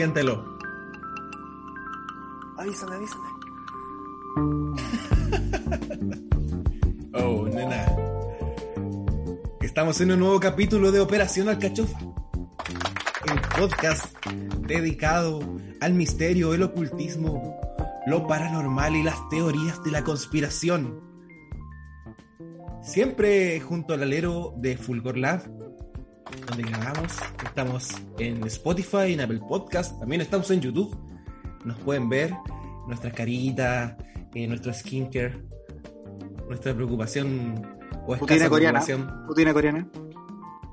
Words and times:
Siéntelo. 0.00 0.42
Avísame, 2.56 2.96
avísame. 2.96 3.28
Oh, 7.12 7.46
nena. 7.46 7.84
Estamos 9.60 10.00
en 10.00 10.12
un 10.12 10.20
nuevo 10.20 10.40
capítulo 10.40 10.90
de 10.90 11.00
Operación 11.00 11.50
Alcachofa. 11.50 11.98
El 13.30 13.40
podcast 13.58 14.06
dedicado 14.66 15.40
al 15.82 15.92
misterio, 15.92 16.54
el 16.54 16.62
ocultismo, 16.62 17.60
lo 18.06 18.26
paranormal 18.26 18.96
y 18.96 19.02
las 19.02 19.28
teorías 19.28 19.84
de 19.84 19.90
la 19.90 20.02
conspiración. 20.02 20.98
Siempre 22.82 23.60
junto 23.60 23.92
al 23.92 24.04
alero 24.04 24.54
de 24.56 24.78
Fulgor 24.78 25.18
Lab, 25.18 25.59
donde 26.46 26.62
grabamos. 26.62 27.12
Estamos 27.44 27.88
en 28.18 28.44
Spotify, 28.46 29.12
en 29.12 29.20
Apple 29.20 29.40
Podcast, 29.40 29.98
también 29.98 30.20
estamos 30.20 30.50
en 30.50 30.60
YouTube. 30.60 30.96
Nos 31.64 31.78
pueden 31.78 32.08
ver 32.08 32.34
nuestras 32.86 33.12
caritas, 33.12 33.94
eh, 34.34 34.46
nuestro 34.46 34.72
skincare, 34.72 35.42
nuestra 36.48 36.74
preocupación 36.74 37.62
o 38.06 38.14
escasa 38.14 38.48
coreana. 38.48 38.80
preocupación. 38.80 39.26
Putina 39.26 39.52
coreana. 39.52 39.88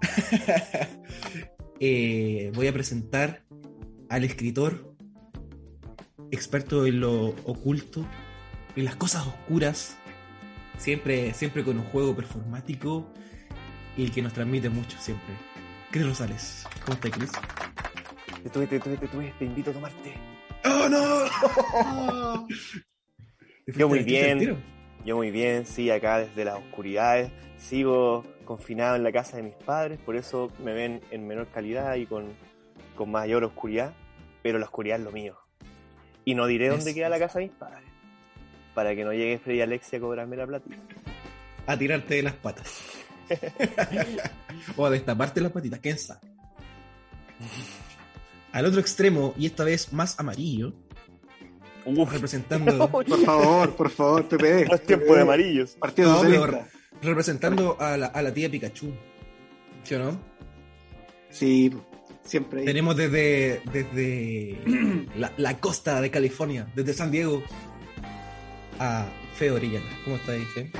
Eh, 1.80 2.52
voy 2.56 2.66
a 2.66 2.74
presentar 2.74 3.44
al 4.10 4.24
escritor, 4.24 4.96
experto 6.32 6.88
en 6.88 7.02
lo 7.02 7.36
oculto, 7.46 8.04
en 8.76 8.84
las 8.84 8.96
cosas 8.96 9.28
oscuras, 9.28 9.96
siempre, 10.80 11.36
siempre 11.36 11.64
con 11.64 11.78
un 11.78 11.84
juego 11.84 12.16
performático 12.16 13.14
y 13.98 14.04
el 14.04 14.12
que 14.12 14.22
nos 14.22 14.32
transmite 14.34 14.70
mucho 14.70 14.98
siempre. 15.00 15.34
Cris 15.92 16.06
Rosales, 16.06 16.68
¿cómo 16.86 16.94
estás, 16.94 17.12
Cris? 17.12 17.32
Te 18.44 18.50
tuve, 18.50 18.68
te 18.68 18.80
tuve, 18.80 18.98
te 18.98 19.08
tuve, 19.08 19.34
te 19.40 19.46
invito 19.46 19.72
a 19.72 19.74
tomarte. 19.74 20.14
¡Oh, 20.66 20.88
no! 20.88 22.48
¿Te 22.48 23.74
fuiste 23.74 23.80
Yo 23.80 23.90
muy 23.90 24.04
bien. 24.04 24.64
Yo 25.04 25.16
muy 25.16 25.32
bien, 25.32 25.66
sí, 25.66 25.90
acá 25.90 26.20
desde 26.20 26.46
las 26.46 26.56
oscuridades. 26.56 27.32
Sigo 27.58 28.24
confinado 28.46 28.96
en 28.96 29.04
la 29.04 29.12
casa 29.12 29.38
de 29.38 29.44
mis 29.44 29.56
padres, 29.56 30.00
por 30.00 30.16
eso 30.16 30.52
me 30.64 30.74
ven 30.74 31.02
en 31.12 31.26
menor 31.28 31.48
calidad 31.48 31.96
y 31.96 32.06
con, 32.06 32.28
con 32.96 33.10
mayor 33.10 33.44
oscuridad. 33.44 33.94
Pero 34.44 34.60
la 34.60 34.66
oscuridad 34.66 35.00
es 35.00 35.04
lo 35.04 35.12
mío. 35.12 35.36
Y 36.24 36.36
no 36.36 36.46
diré 36.46 36.70
dónde 36.70 36.94
queda 36.94 37.10
la 37.10 37.20
casa 37.20 37.40
de 37.40 37.46
mis 37.46 37.56
padres. 37.56 37.90
Para 38.76 38.96
que 38.96 39.04
no 39.04 39.12
llegue 39.12 39.40
Freddy 39.40 39.62
Alexia 39.62 39.98
a 39.98 40.02
cobrarme 40.02 40.38
la 40.38 40.46
platita. 40.46 40.78
A 41.66 41.78
tirarte 41.78 42.16
de 42.16 42.24
las 42.24 42.34
patas. 42.34 43.07
o 44.78 44.86
a 44.86 44.90
destaparte 44.90 45.42
las 45.42 45.52
patitas, 45.52 45.80
quién 45.80 45.98
sabe. 45.98 46.22
Al 48.52 48.66
otro 48.66 48.80
extremo, 48.80 49.34
y 49.38 49.46
esta 49.46 49.64
vez 49.64 49.94
más 49.94 50.20
amarillo, 50.20 50.74
Uf, 51.86 52.12
representando, 52.12 52.90
Por 52.92 53.08
favor, 53.24 53.76
por 53.76 53.90
favor, 53.90 54.28
PPD. 54.28 54.68
no 54.68 54.76
es 54.76 54.84
tiempo 54.84 55.16
de 55.16 55.22
amarillos. 55.22 55.72
Partido 55.80 56.22
No, 56.24 56.30
pero- 56.46 56.66
representando 57.02 57.78
a 57.80 57.96
la, 57.96 58.08
a 58.08 58.22
la 58.22 58.34
tía 58.34 58.50
Pikachu. 58.50 58.92
¿Sí 59.84 59.96
o 59.96 60.00
no? 60.00 60.20
Sí, 61.30 61.72
siempre. 62.24 62.66
Tenemos 62.66 62.98
desde, 62.98 63.62
desde 63.72 64.60
la, 65.16 65.32
la 65.38 65.58
costa 65.60 66.02
de 66.02 66.12
California, 66.12 66.68
desde 66.76 66.94
San 66.94 67.10
Diego, 67.12 67.42
a 68.80 69.06
Feo 69.36 69.56
Orellana. 69.56 69.86
¿Cómo 70.04 70.18
está 70.18 70.34
ahí, 70.34 70.44
Fe? 70.54 70.72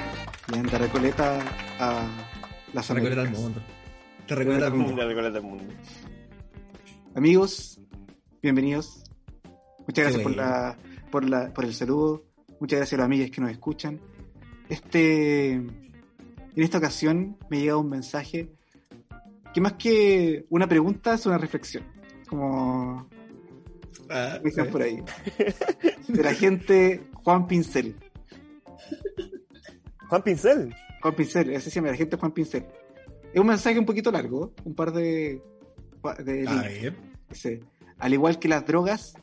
Y 0.54 0.58
anda 0.58 0.78
Recoleta 0.78 1.40
a 1.80 2.06
las 2.74 2.88
Te 2.88 2.94
recuerda 2.94 3.22
al 3.22 3.32
mundo. 3.32 3.62
Te 4.28 4.36
recuerda 4.36 4.68
al 4.68 4.74
mundo. 4.74 4.96
La 4.98 5.08
recoleta 5.08 5.34
del 5.34 5.44
mundo. 5.44 5.64
Amigos, 7.16 7.80
bienvenidos. 8.42 9.04
Muchas 9.88 10.04
gracias 10.04 10.22
por, 10.24 10.36
la, 10.36 10.78
por, 11.12 11.28
la, 11.28 11.54
por 11.54 11.66
el 11.66 11.74
saludo. 11.74 12.24
Muchas 12.60 12.78
gracias 12.80 12.94
a 12.94 12.98
los 12.98 13.06
amigos 13.06 13.32
que 13.32 13.42
nos 13.42 13.52
escuchan. 13.52 14.00
Este, 14.70 15.54
en 15.54 15.90
esta 16.56 16.78
ocasión 16.78 17.38
me 17.50 17.60
llega 17.62 17.78
un 17.78 17.90
mensaje 17.90 18.52
que 19.54 19.62
más 19.62 19.74
que 19.74 20.46
una 20.50 20.68
pregunta 20.68 21.14
es 21.14 21.26
una 21.26 21.38
reflexión. 21.38 21.84
Como 22.28 23.08
Ah, 24.10 24.40
dicen 24.44 24.70
por 24.70 24.82
ahí. 24.82 25.04
De 26.08 26.24
la 26.24 26.34
gente 26.34 27.08
Juan 27.14 27.48
Pincel. 27.48 27.96
Juan 30.08 30.24
Pincel. 30.24 30.76
Juan 31.02 31.16
Pincel, 31.16 31.50
ese 31.52 31.70
se 31.70 31.76
llama 31.76 31.90
la 31.92 31.98
gente 31.98 32.18
Juan 32.18 32.32
Pincel. 32.32 32.66
Es 33.34 33.40
un 33.40 33.48
mensaje 33.48 33.78
un 33.78 33.86
poquito 33.86 34.12
largo, 34.12 34.54
un 34.64 34.74
par 34.74 34.92
de, 34.92 35.42
de 36.24 36.48
a 36.48 36.54
líneas. 36.54 36.82
ver. 36.82 36.98
Dice, 37.30 37.60
al 38.00 38.14
igual 38.14 38.40
que 38.40 38.48
las 38.48 38.66
drogas 38.66 39.14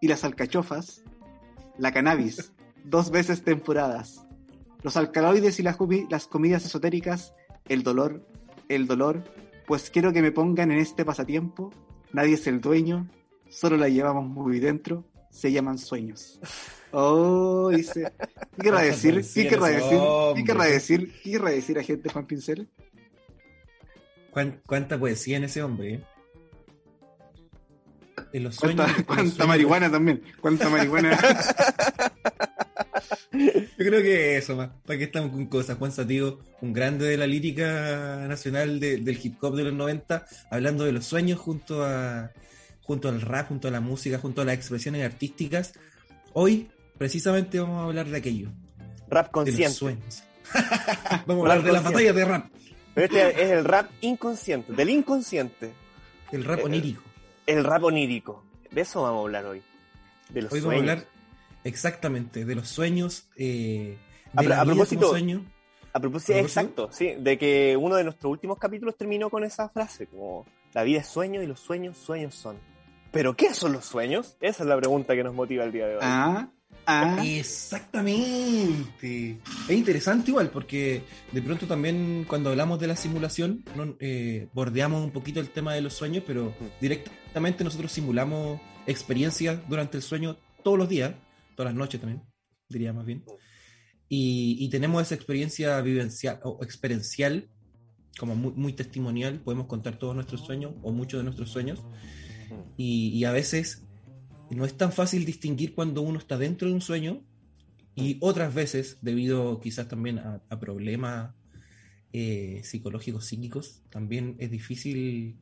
y 0.00 0.08
las 0.08 0.24
alcachofas, 0.24 1.04
la 1.78 1.92
cannabis, 1.92 2.52
dos 2.84 3.10
veces 3.10 3.44
temporadas, 3.44 4.26
los 4.82 4.96
alcaloides 4.96 5.60
y 5.60 5.62
las 5.62 5.76
comidas 6.26 6.64
esotéricas, 6.64 7.34
el 7.68 7.82
dolor, 7.82 8.26
el 8.68 8.86
dolor, 8.86 9.22
pues 9.66 9.90
quiero 9.90 10.12
que 10.12 10.22
me 10.22 10.32
pongan 10.32 10.72
en 10.72 10.78
este 10.78 11.04
pasatiempo, 11.04 11.70
nadie 12.12 12.34
es 12.34 12.46
el 12.46 12.60
dueño, 12.60 13.08
solo 13.48 13.76
la 13.76 13.88
llevamos 13.88 14.26
muy 14.26 14.58
dentro, 14.58 15.04
se 15.32 15.50
llaman 15.50 15.78
sueños. 15.78 16.38
Oh, 16.92 17.70
dice, 17.74 18.12
¿qué 18.56 18.62
querrá 18.62 18.82
decir? 18.82 19.24
¿Qué 19.34 19.48
querrá 19.48 19.66
decir? 19.68 19.98
¿Qué 20.36 20.44
querrá 20.44 20.64
decir? 20.66 21.12
¿Qué 21.24 21.30
querrá 21.32 21.50
decir 21.50 21.78
a 21.78 21.82
gente 21.82 22.08
Juan 22.10 22.26
Pincel? 22.26 22.68
¿Cuán- 24.30 24.60
¿Cuánta 24.66 24.98
poesía 24.98 25.38
en 25.38 25.44
ese 25.44 25.62
hombre? 25.62 25.94
eh? 25.94 26.04
En 28.34 28.44
los 28.44 28.56
sueños. 28.56 28.90
¿Cuánta, 29.06 29.46
marihuana 29.46 29.90
también? 29.90 30.22
¿Cuánta 30.40 30.68
marihuana? 30.70 31.18
Yo 33.32 33.86
creo 33.88 34.02
que 34.02 34.36
eso, 34.36 34.54
más. 34.56 34.70
¿Para 34.86 34.98
qué 34.98 35.04
estamos 35.04 35.32
con 35.32 35.46
cosas? 35.46 35.78
Juan 35.78 35.92
Sativo, 35.92 36.38
un 36.60 36.72
grande 36.72 37.06
de 37.06 37.16
la 37.16 37.26
lírica 37.26 38.26
nacional 38.28 38.78
de- 38.80 38.98
del 38.98 39.18
hip 39.22 39.42
hop 39.42 39.56
de 39.56 39.64
los 39.64 39.72
90, 39.72 40.26
hablando 40.50 40.84
de 40.84 40.92
los 40.92 41.06
sueños 41.06 41.38
junto 41.40 41.82
a 41.84 42.30
junto 42.82 43.08
al 43.08 43.20
rap, 43.20 43.48
junto 43.48 43.68
a 43.68 43.70
la 43.70 43.80
música, 43.80 44.18
junto 44.18 44.42
a 44.42 44.44
las 44.44 44.54
expresiones 44.54 45.04
artísticas. 45.04 45.72
Hoy, 46.32 46.70
precisamente, 46.98 47.60
vamos 47.60 47.80
a 47.80 47.84
hablar 47.84 48.08
de 48.08 48.18
aquello, 48.18 48.48
Rap 49.08 49.26
de 49.26 49.28
los 49.28 49.28
consciente. 49.30 49.74
sueños. 49.74 50.22
vamos 51.26 51.48
a 51.48 51.52
hablar 51.52 51.62
de 51.62 51.72
las 51.72 51.82
consciente. 51.82 52.12
batallas 52.12 52.14
de 52.16 52.24
rap, 52.24 52.50
Pero 52.94 53.06
este 53.06 53.42
es 53.44 53.50
el 53.50 53.64
rap 53.64 53.90
inconsciente, 54.00 54.72
del 54.72 54.90
inconsciente. 54.90 55.72
el 56.32 56.44
rap 56.44 56.60
Eh, 56.60 56.64
onírico. 56.64 57.02
El 57.46 57.64
rap 57.64 57.84
onírico. 57.84 58.44
De 58.70 58.80
eso 58.82 59.02
vamos 59.02 59.18
a 59.18 59.22
hablar 59.22 59.46
hoy. 59.46 59.62
De 60.30 60.42
los 60.42 60.52
Hoy 60.52 60.60
vamos 60.60 60.74
a 60.76 60.78
hablar 60.78 61.06
exactamente 61.64 62.44
de 62.44 62.54
los 62.54 62.68
sueños, 62.68 63.28
eh, 63.36 63.98
A 64.34 64.40
de 64.42 64.46
pro- 64.46 64.54
la 64.54 64.60
a 64.60 64.64
vida 64.64 64.74
propósito- 64.74 65.00
como 65.02 65.10
sueño. 65.12 65.44
A 65.92 65.98
¿A 65.98 66.00
propósito? 66.00 66.38
exacto, 66.38 66.88
sí, 66.90 67.14
de 67.18 67.36
que 67.36 67.76
uno 67.78 67.96
de 67.96 68.04
nuestros 68.04 68.30
últimos 68.30 68.58
capítulos 68.58 68.96
terminó 68.96 69.28
con 69.28 69.44
esa 69.44 69.68
frase, 69.68 70.06
como 70.06 70.46
la 70.72 70.84
vida 70.84 71.00
es 71.00 71.06
sueño 71.06 71.42
y 71.42 71.46
los 71.46 71.60
sueños, 71.60 71.98
sueños 71.98 72.34
son. 72.34 72.56
¿Pero 73.12 73.36
qué 73.36 73.54
son 73.54 73.74
los 73.74 73.84
sueños? 73.84 74.38
Esa 74.40 74.62
es 74.62 74.68
la 74.68 74.78
pregunta 74.78 75.14
que 75.14 75.22
nos 75.22 75.34
motiva 75.34 75.64
el 75.64 75.72
día 75.72 75.86
de 75.86 75.96
hoy. 75.96 76.00
Ah, 76.02 76.48
ah. 76.86 77.22
Exactamente. 77.24 79.38
Es 79.68 79.76
interesante 79.76 80.30
igual 80.30 80.48
porque 80.50 81.02
de 81.30 81.42
pronto 81.42 81.66
también 81.66 82.24
cuando 82.26 82.48
hablamos 82.48 82.80
de 82.80 82.86
la 82.86 82.96
simulación 82.96 83.66
no, 83.76 83.96
eh, 84.00 84.48
bordeamos 84.54 85.04
un 85.04 85.10
poquito 85.10 85.40
el 85.40 85.50
tema 85.50 85.74
de 85.74 85.82
los 85.82 85.92
sueños, 85.92 86.24
pero 86.26 86.54
directamente 86.80 87.64
nosotros 87.64 87.92
simulamos 87.92 88.58
experiencias 88.86 89.60
durante 89.68 89.98
el 89.98 90.02
sueño 90.02 90.38
todos 90.64 90.78
los 90.78 90.88
días. 90.88 91.14
todas 91.54 91.70
las 91.72 91.78
noches 91.78 92.00
también, 92.00 92.22
diría 92.70 92.94
más 92.94 93.04
bien. 93.04 93.24
Y, 94.08 94.56
y 94.58 94.70
tenemos 94.70 95.02
esa 95.02 95.14
experiencia 95.14 95.78
vivencial 95.82 96.40
o 96.44 96.60
experiencial, 96.62 97.50
como 98.18 98.34
muy, 98.34 98.52
muy 98.52 98.72
testimonial, 98.72 99.38
podemos 99.40 99.66
contar 99.66 99.98
todos 99.98 100.14
nuestros 100.14 100.46
sueños 100.46 100.72
o 100.82 100.92
muchos 100.92 101.20
de 101.20 101.24
nuestros 101.24 101.50
sueños. 101.50 101.82
Y, 102.76 103.08
y 103.08 103.24
a 103.24 103.32
veces 103.32 103.84
no 104.50 104.64
es 104.64 104.76
tan 104.76 104.92
fácil 104.92 105.24
distinguir 105.24 105.74
cuando 105.74 106.02
uno 106.02 106.18
está 106.18 106.36
dentro 106.36 106.68
de 106.68 106.74
un 106.74 106.80
sueño 106.80 107.22
y 107.94 108.18
otras 108.20 108.54
veces, 108.54 108.98
debido 109.02 109.60
quizás 109.60 109.88
también 109.88 110.18
a, 110.18 110.40
problemas 110.58 111.34
eh, 112.12 112.60
psicológicos, 112.64 113.26
psíquicos, 113.26 113.82
también 113.90 114.36
es 114.38 114.50
difícil 114.50 115.38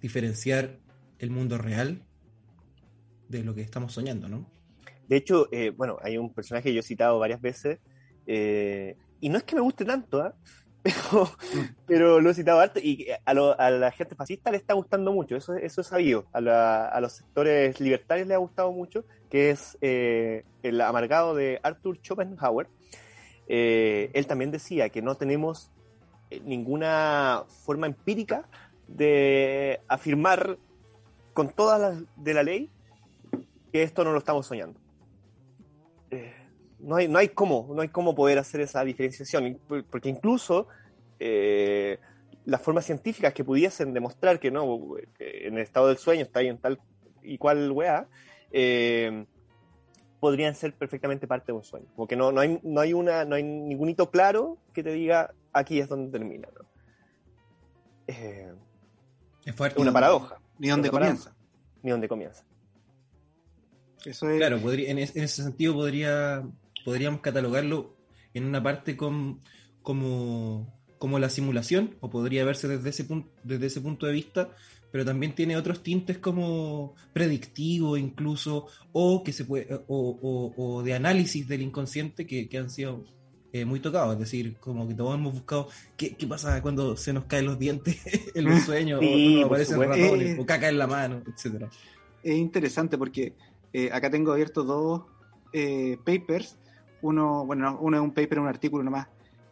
diferenciar 0.00 0.78
el 1.18 1.30
mundo 1.30 1.58
real 1.58 2.02
de 3.28 3.42
lo 3.42 3.54
que 3.54 3.62
estamos 3.62 3.92
soñando, 3.92 4.28
¿no? 4.28 4.50
De 5.08 5.16
hecho, 5.16 5.48
eh, 5.52 5.70
bueno, 5.70 5.98
hay 6.02 6.18
un 6.18 6.32
personaje 6.32 6.68
que 6.68 6.74
yo 6.74 6.80
he 6.80 6.84
citado 6.84 7.18
varias 7.18 7.40
veces, 7.40 7.80
eh, 8.26 8.96
y 9.20 9.28
no 9.28 9.38
es 9.38 9.44
que 9.44 9.56
me 9.56 9.62
guste 9.62 9.84
tanto, 9.84 10.20
¿ah? 10.20 10.36
Pero, 10.82 11.30
pero 11.86 12.20
lo 12.20 12.30
he 12.30 12.34
citado 12.34 12.60
harto, 12.60 12.80
y 12.80 13.06
a, 13.24 13.34
lo- 13.34 13.58
a 13.58 13.70
la 13.70 13.90
gente 13.92 14.14
fascista 14.14 14.50
le 14.50 14.56
está 14.56 14.74
gustando 14.74 15.12
mucho, 15.12 15.36
eso, 15.36 15.54
eso 15.54 15.80
es 15.80 15.86
sabido, 15.86 16.26
a, 16.32 16.40
la- 16.40 16.86
a 16.88 17.00
los 17.00 17.12
sectores 17.12 17.80
libertarios 17.80 18.26
le 18.26 18.34
ha 18.34 18.38
gustado 18.38 18.72
mucho, 18.72 19.04
que 19.30 19.50
es 19.50 19.78
eh, 19.80 20.44
el 20.62 20.80
amargado 20.80 21.34
de 21.34 21.60
Arthur 21.62 21.98
Schopenhauer. 22.02 22.68
Eh, 23.48 24.10
él 24.14 24.26
también 24.26 24.50
decía 24.50 24.88
que 24.88 25.02
no 25.02 25.16
tenemos 25.16 25.70
eh, 26.30 26.40
ninguna 26.44 27.44
forma 27.64 27.86
empírica 27.86 28.44
de 28.88 29.80
afirmar 29.88 30.58
con 31.34 31.48
todas 31.48 31.80
las 31.80 32.02
de 32.16 32.34
la 32.34 32.42
ley 32.42 32.70
que 33.72 33.82
esto 33.82 34.04
no 34.04 34.12
lo 34.12 34.18
estamos 34.18 34.46
soñando. 34.46 34.78
No, 36.82 36.96
hay, 36.96 37.08
no, 37.08 37.18
hay 37.18 37.28
cómo, 37.28 37.70
no 37.74 37.80
hay 37.82 37.88
cómo 37.88 38.14
poder 38.14 38.38
hacer 38.38 38.60
esa 38.60 38.84
diferenciación, 38.84 39.58
porque 39.90 40.08
incluso 40.08 40.66
eh, 41.20 41.98
las 42.44 42.60
formas 42.60 42.84
científicas 42.84 43.32
que 43.32 43.44
pudiesen 43.44 43.92
demostrar 43.94 44.40
que 44.40 44.50
no, 44.50 44.94
que 45.16 45.46
en 45.46 45.54
el 45.54 45.60
estado 45.62 45.88
del 45.88 45.96
sueño 45.98 46.22
está 46.22 46.40
ahí 46.40 46.48
en 46.48 46.58
tal 46.58 46.80
y 47.22 47.38
cual 47.38 47.70
weá, 47.70 48.08
eh, 48.50 49.24
podrían 50.18 50.54
ser 50.56 50.74
perfectamente 50.74 51.26
parte 51.28 51.46
de 51.52 51.58
un 51.58 51.62
sueño. 51.64 51.86
Como 51.94 52.06
que 52.08 52.16
no, 52.16 52.32
no, 52.32 52.40
hay, 52.40 52.58
no, 52.64 52.80
hay 52.80 52.92
una, 52.92 53.24
no 53.24 53.36
hay 53.36 53.42
ningún 53.44 53.88
hito 53.88 54.10
claro 54.10 54.58
que 54.74 54.82
te 54.82 54.90
diga 54.92 55.32
aquí 55.52 55.78
es 55.78 55.88
donde 55.88 56.10
termina. 56.16 56.48
¿no? 56.52 56.66
Eh, 58.08 58.52
Es 59.44 59.54
fuerte. 59.54 59.80
una 59.80 59.92
paradoja, 59.92 60.38
Ni 60.58 60.68
paradoja. 60.68 60.90
comienza. 60.90 61.36
ni 61.82 61.90
dónde 61.92 62.08
comienza. 62.08 62.44
Eso 64.04 64.28
es. 64.30 64.38
Claro, 64.38 64.58
podría, 64.58 64.90
en, 64.90 64.98
es- 64.98 65.14
en 65.14 65.22
ese 65.24 65.42
sentido 65.44 65.74
podría, 65.74 66.42
podríamos 66.84 67.20
catalogarlo 67.20 67.96
en 68.34 68.44
una 68.44 68.62
parte 68.62 68.96
com- 68.96 69.40
como, 69.82 70.72
como 70.98 71.18
la 71.18 71.28
simulación, 71.30 71.96
o 72.00 72.10
podría 72.10 72.44
verse 72.44 72.68
desde 72.68 72.90
ese, 72.90 73.04
punto, 73.04 73.30
desde 73.44 73.66
ese 73.66 73.80
punto 73.80 74.06
de 74.06 74.12
vista, 74.12 74.50
pero 74.90 75.04
también 75.04 75.34
tiene 75.34 75.56
otros 75.56 75.82
tintes 75.82 76.18
como 76.18 76.94
predictivo 77.12 77.96
incluso, 77.96 78.66
o 78.92 79.22
que 79.24 79.32
se 79.32 79.44
puede, 79.44 79.66
o, 79.74 79.82
o- 79.88 80.54
o 80.56 80.82
de 80.82 80.94
análisis 80.94 81.46
del 81.48 81.62
inconsciente 81.62 82.26
que, 82.26 82.48
que 82.48 82.58
han 82.58 82.70
sido 82.70 83.04
eh, 83.54 83.64
muy 83.66 83.80
tocados, 83.80 84.14
es 84.14 84.20
decir, 84.20 84.56
como 84.60 84.88
que 84.88 84.94
todos 84.94 85.14
hemos 85.14 85.34
buscado 85.34 85.68
qué, 85.96 86.14
qué 86.16 86.26
pasa 86.26 86.62
cuando 86.62 86.96
se 86.96 87.12
nos 87.12 87.24
caen 87.24 87.44
los 87.46 87.58
dientes 87.58 87.98
en 88.34 88.44
los 88.44 88.62
sueños, 88.62 89.00
Sí, 89.00 89.42
o 89.42 89.46
aparecen 89.46 89.80
ratones, 89.80 90.28
Eh. 90.30 90.36
o 90.40 90.46
caca 90.46 90.68
en 90.68 90.78
la 90.78 90.86
mano, 90.86 91.22
etcétera. 91.26 91.68
es 92.22 92.34
interesante 92.36 92.96
porque 92.96 93.34
eh, 93.74 93.90
acá 93.92 94.10
tengo 94.10 94.32
abiertos 94.32 94.66
dos 94.66 95.02
eh, 95.52 95.98
papers. 96.04 96.56
Uno, 97.02 97.44
bueno, 97.44 97.70
no, 97.72 97.78
uno 97.80 97.96
es 97.96 98.02
un 98.02 98.12
paper, 98.12 98.38
un 98.40 98.46
artículo 98.48 98.82
nomás, 98.82 99.06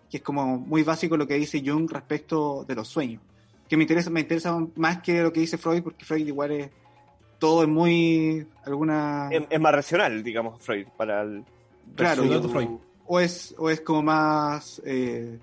que 0.08 0.16
es 0.18 0.22
como 0.22 0.56
muy 0.58 0.82
básico 0.82 1.16
lo 1.16 1.26
que 1.26 1.34
dice 1.34 1.62
Jung 1.64 1.90
respecto 1.90 2.64
de 2.64 2.74
los 2.74 2.88
sueños. 2.88 3.20
Que 3.68 3.76
me 3.76 3.84
interesa, 3.84 4.10
me 4.10 4.20
interesa 4.20 4.58
más 4.76 5.00
que 5.02 5.22
lo 5.22 5.32
que 5.32 5.40
dice 5.40 5.58
Freud, 5.58 5.82
porque 5.82 6.04
Freud 6.04 6.26
igual 6.26 6.50
es 6.52 6.70
todo 7.38 7.62
es 7.62 7.68
muy 7.68 8.46
alguna 8.64 9.28
Es, 9.30 9.42
es 9.48 9.60
más 9.60 9.72
racional, 9.72 10.22
digamos, 10.22 10.60
Freud, 10.62 10.86
para 10.96 11.22
el... 11.22 11.44
claro 11.96 12.22
Freud, 12.22 12.32
y- 12.32 12.34
otro 12.34 12.50
Freud. 12.50 12.68
o 13.06 13.20
es 13.20 13.54
o 13.58 13.70
es 13.70 13.80
como 13.80 14.02
más 14.02 14.80
eh, 14.84 15.38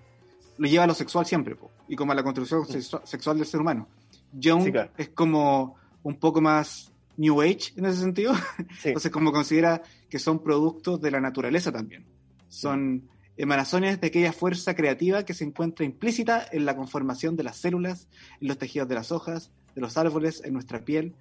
lo 0.57 0.67
lleva 0.67 0.83
a 0.83 0.87
lo 0.87 0.93
sexual 0.93 1.25
siempre 1.25 1.55
po, 1.55 1.71
y 1.87 1.95
como 1.95 2.11
a 2.11 2.15
la 2.15 2.23
construcción 2.23 2.63
sexu- 2.65 3.01
sexual 3.05 3.37
del 3.37 3.47
ser 3.47 3.61
humano. 3.61 3.87
Jung 4.33 4.63
Sí, 4.65 4.71
claro. 4.71 4.91
es 4.97 5.09
como 5.09 5.75
un 6.03 6.15
poco 6.17 6.39
más 6.41 6.91
New 7.17 7.41
Age 7.41 7.73
en 7.75 7.85
ese 7.85 7.99
sentido. 7.99 8.33
Sí. 8.81 8.89
Entonces, 8.89 9.11
como 9.11 9.31
considera 9.31 9.81
que 10.09 10.19
son 10.19 10.41
productos 10.43 11.01
de 11.01 11.11
la 11.11 11.19
naturaleza 11.19 11.71
también. 11.71 12.05
Son 12.47 13.09
emanaciones 13.35 13.99
de 14.01 14.07
aquella 14.07 14.33
fuerza 14.33 14.75
creativa 14.75 15.23
que 15.23 15.33
se 15.33 15.43
encuentra 15.43 15.85
implícita 15.85 16.45
en 16.51 16.65
la 16.65 16.75
conformación 16.75 17.35
de 17.35 17.43
las 17.43 17.57
células, 17.57 18.07
en 18.41 18.47
los 18.47 18.57
tejidos 18.57 18.87
de 18.87 18.95
las 18.95 19.11
hojas, 19.11 19.51
de 19.75 19.81
los 19.81 19.97
árboles, 19.97 20.41
en 20.45 20.53
nuestra 20.53 20.83
piel 20.85 21.13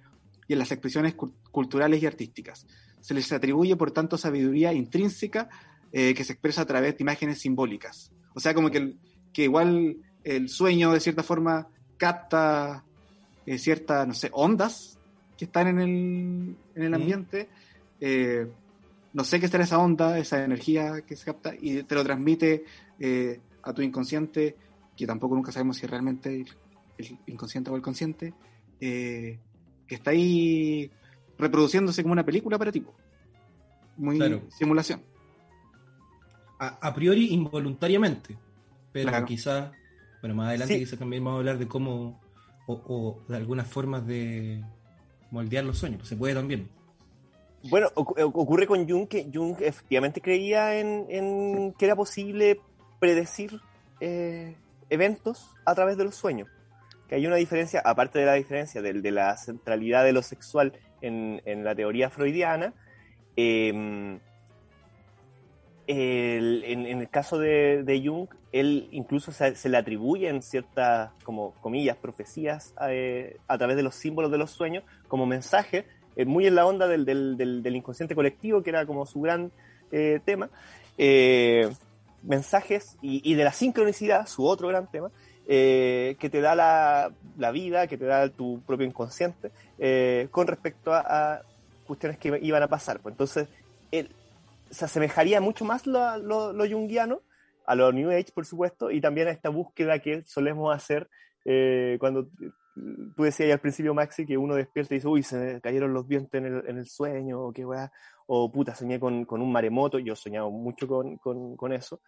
y 0.47 0.53
en 0.53 0.59
las 0.59 0.71
expresiones 0.71 1.13
cu- 1.15 1.33
culturales 1.51 2.01
y 2.01 2.05
artísticas. 2.05 2.65
Se 3.01 3.13
les 3.13 3.31
atribuye, 3.31 3.75
por 3.75 3.91
tanto, 3.91 4.17
sabiduría 4.17 4.73
intrínseca 4.73 5.49
eh, 5.91 6.13
que 6.15 6.23
se 6.23 6.33
expresa 6.33 6.61
a 6.61 6.65
través 6.65 6.97
de 6.97 7.03
imágenes 7.03 7.39
simbólicas. 7.39 8.11
O 8.33 8.39
sea, 8.39 8.53
como 8.53 8.71
que, 8.71 8.95
que 9.33 9.43
igual 9.43 9.97
el 10.23 10.49
sueño, 10.49 10.91
de 10.91 10.99
cierta 10.99 11.23
forma, 11.23 11.67
capta 11.97 12.83
eh, 13.45 13.57
ciertas, 13.59 14.07
no 14.07 14.13
sé, 14.13 14.29
ondas 14.33 14.96
que 15.37 15.45
están 15.45 15.67
en 15.67 15.79
el, 15.79 16.57
en 16.75 16.83
el 16.83 16.91
Mm. 16.91 16.95
ambiente. 16.95 17.49
Eh, 17.99 18.47
no 19.13 19.23
sé 19.23 19.39
qué 19.39 19.47
será 19.47 19.63
esa 19.63 19.79
onda, 19.79 20.17
esa 20.19 20.43
energía 20.43 21.01
que 21.07 21.15
se 21.15 21.25
capta, 21.25 21.53
y 21.59 21.83
te 21.83 21.95
lo 21.95 22.03
transmite 22.03 22.65
eh, 22.99 23.39
a 23.63 23.73
tu 23.73 23.81
inconsciente, 23.81 24.57
que 24.95 25.07
tampoco 25.07 25.35
nunca 25.35 25.51
sabemos 25.51 25.77
si 25.77 25.87
realmente 25.87 26.29
el, 26.35 26.47
el 26.97 27.17
inconsciente 27.27 27.69
o 27.71 27.75
el 27.75 27.81
consciente, 27.81 28.33
eh, 28.79 29.39
que 29.87 29.95
está 29.95 30.11
ahí 30.11 30.91
reproduciéndose 31.37 32.01
como 32.03 32.13
una 32.13 32.25
película 32.25 32.57
para 32.57 32.71
ti. 32.71 32.83
Muy 33.95 34.17
Claro. 34.17 34.41
simulación. 34.49 35.01
a, 36.59 36.67
a 36.87 36.93
priori 36.93 37.33
involuntariamente, 37.33 38.35
pero 38.91 39.09
Claro. 39.09 39.25
quizás, 39.27 39.71
bueno, 40.21 40.35
más 40.35 40.49
adelante 40.49 40.73
Sí. 40.73 40.79
quizás 40.79 40.97
también 40.99 41.23
vamos 41.23 41.37
a 41.37 41.39
hablar 41.39 41.59
de 41.59 41.67
cómo, 41.67 42.19
o, 42.65 42.73
o 42.73 43.25
de 43.29 43.37
algunas 43.37 43.67
formas 43.67 44.05
de 44.07 44.63
moldear 45.31 45.63
los 45.65 45.77
sueños, 45.77 46.07
se 46.07 46.15
puede 46.15 46.33
también. 46.33 46.69
Bueno, 47.69 47.89
ocu- 47.95 48.13
ocurre 48.33 48.67
con 48.67 48.87
Jung 48.87 49.07
que 49.07 49.29
Jung 49.33 49.55
efectivamente 49.61 50.21
creía 50.21 50.79
en, 50.79 51.05
en 51.09 51.73
que 51.73 51.85
era 51.85 51.95
posible 51.95 52.59
predecir 52.99 53.59
eh, 53.99 54.55
eventos 54.89 55.49
a 55.65 55.73
través 55.75 55.97
de 55.97 56.03
los 56.05 56.15
sueños. 56.15 56.47
Que 57.09 57.15
hay 57.15 57.25
una 57.25 57.35
diferencia, 57.37 57.81
aparte 57.83 58.19
de 58.19 58.25
la 58.25 58.33
diferencia 58.35 58.81
del- 58.81 59.01
de, 59.01 59.11
la 59.11 59.35
centralidad 59.37 60.03
de 60.03 60.13
lo 60.13 60.21
sexual 60.21 60.73
en, 61.01 61.41
en 61.45 61.63
la 61.63 61.73
teoría 61.75 62.09
freudiana, 62.09 62.73
eh, 63.35 64.19
en, 65.87 66.85
el 66.99 67.09
caso 67.09 67.39
de, 67.39 68.01
Jung, 68.03 68.27
él 68.51 68.89
incluso 68.91 69.31
se, 69.31 69.55
se 69.55 69.69
le 69.69 69.77
atribuyen 69.77 70.41
ciertas, 70.41 71.11
como 71.23 71.53
comillas, 71.61 71.95
profecías 71.95 72.73
eh, 72.89 73.37
a 73.47 73.57
través 73.57 73.77
de 73.77 73.83
los 73.83 73.95
símbolos 73.95 74.29
de 74.31 74.37
los 74.37 74.51
sueños 74.51 74.83
como 75.07 75.25
mensaje, 75.25 75.85
eh, 76.17 76.25
muy 76.25 76.45
en 76.45 76.55
la 76.55 76.65
onda 76.65 76.87
del, 76.87 77.05
del- 77.05 77.37
del- 77.37 77.75
inconsciente 77.75 78.15
colectivo, 78.15 78.61
que 78.61 78.71
era 78.71 78.85
como 78.85 79.05
su 79.05 79.21
gran 79.21 79.51
eh, 79.91 80.19
tema, 80.25 80.49
mensajes 82.23 82.97
y, 83.01 83.21
y 83.29 83.35
de 83.35 83.45
la 83.45 83.53
sincronicidad, 83.53 84.27
su 84.27 84.45
otro 84.45 84.67
gran 84.67 84.91
tema, 84.91 85.09
que 85.47 86.29
te 86.29 86.41
da 86.41 86.55
la, 86.55 87.13
la 87.37 87.51
vida, 87.51 87.87
que 87.87 87.97
te 87.97 88.03
da 88.03 88.27
tu 88.27 88.59
propio 88.67 88.85
inconsciente, 88.85 89.51
con 90.31 90.47
respecto 90.47 90.91
a, 90.91 91.35
a 91.35 91.41
cuestiones 91.85 92.17
que 92.17 92.37
iban 92.41 92.61
a 92.63 92.67
pasar. 92.67 92.99
Pues 92.99 93.13
entonces, 93.13 93.47
él 93.91 94.09
se 94.69 94.85
asemejaría 94.85 95.41
mucho 95.41 95.65
más 95.65 95.87
lo, 95.87 96.17
lo, 96.17 96.53
lo 96.53 96.63
a 97.65 97.75
lo 97.75 97.91
New 97.91 98.09
Age, 98.11 98.31
por 98.33 98.45
supuesto, 98.45 98.91
y 98.91 99.01
también 99.01 99.27
a 99.27 99.31
esta 99.31 99.49
búsqueda 99.49 99.99
que 99.99 100.23
solemos 100.25 100.73
hacer 100.73 101.09
eh, 101.43 101.97
cuando 101.99 102.27
tú 103.15 103.23
decías 103.23 103.51
al 103.51 103.59
principio, 103.59 103.93
Maxi, 103.93 104.25
que 104.25 104.37
uno 104.37 104.55
despierta 104.55 104.93
y 104.93 104.97
dice, 104.97 105.07
uy, 105.07 105.23
se 105.23 105.37
me 105.37 105.61
cayeron 105.61 105.93
los 105.93 106.07
dientes 106.07 106.39
en 106.39 106.45
el, 106.45 106.63
en 106.67 106.77
el 106.77 106.87
sueño, 106.87 107.41
o 107.41 107.53
qué 107.53 107.65
weá, 107.65 107.91
o 108.27 108.51
puta, 108.51 108.75
soñé 108.75 108.99
con, 108.99 109.25
con 109.25 109.41
un 109.41 109.51
maremoto, 109.51 109.99
yo 109.99 110.13
he 110.13 110.15
soñado 110.15 110.51
mucho 110.51 110.87
con, 110.87 111.17
con, 111.17 111.55
con 111.55 111.73
eso, 111.73 112.01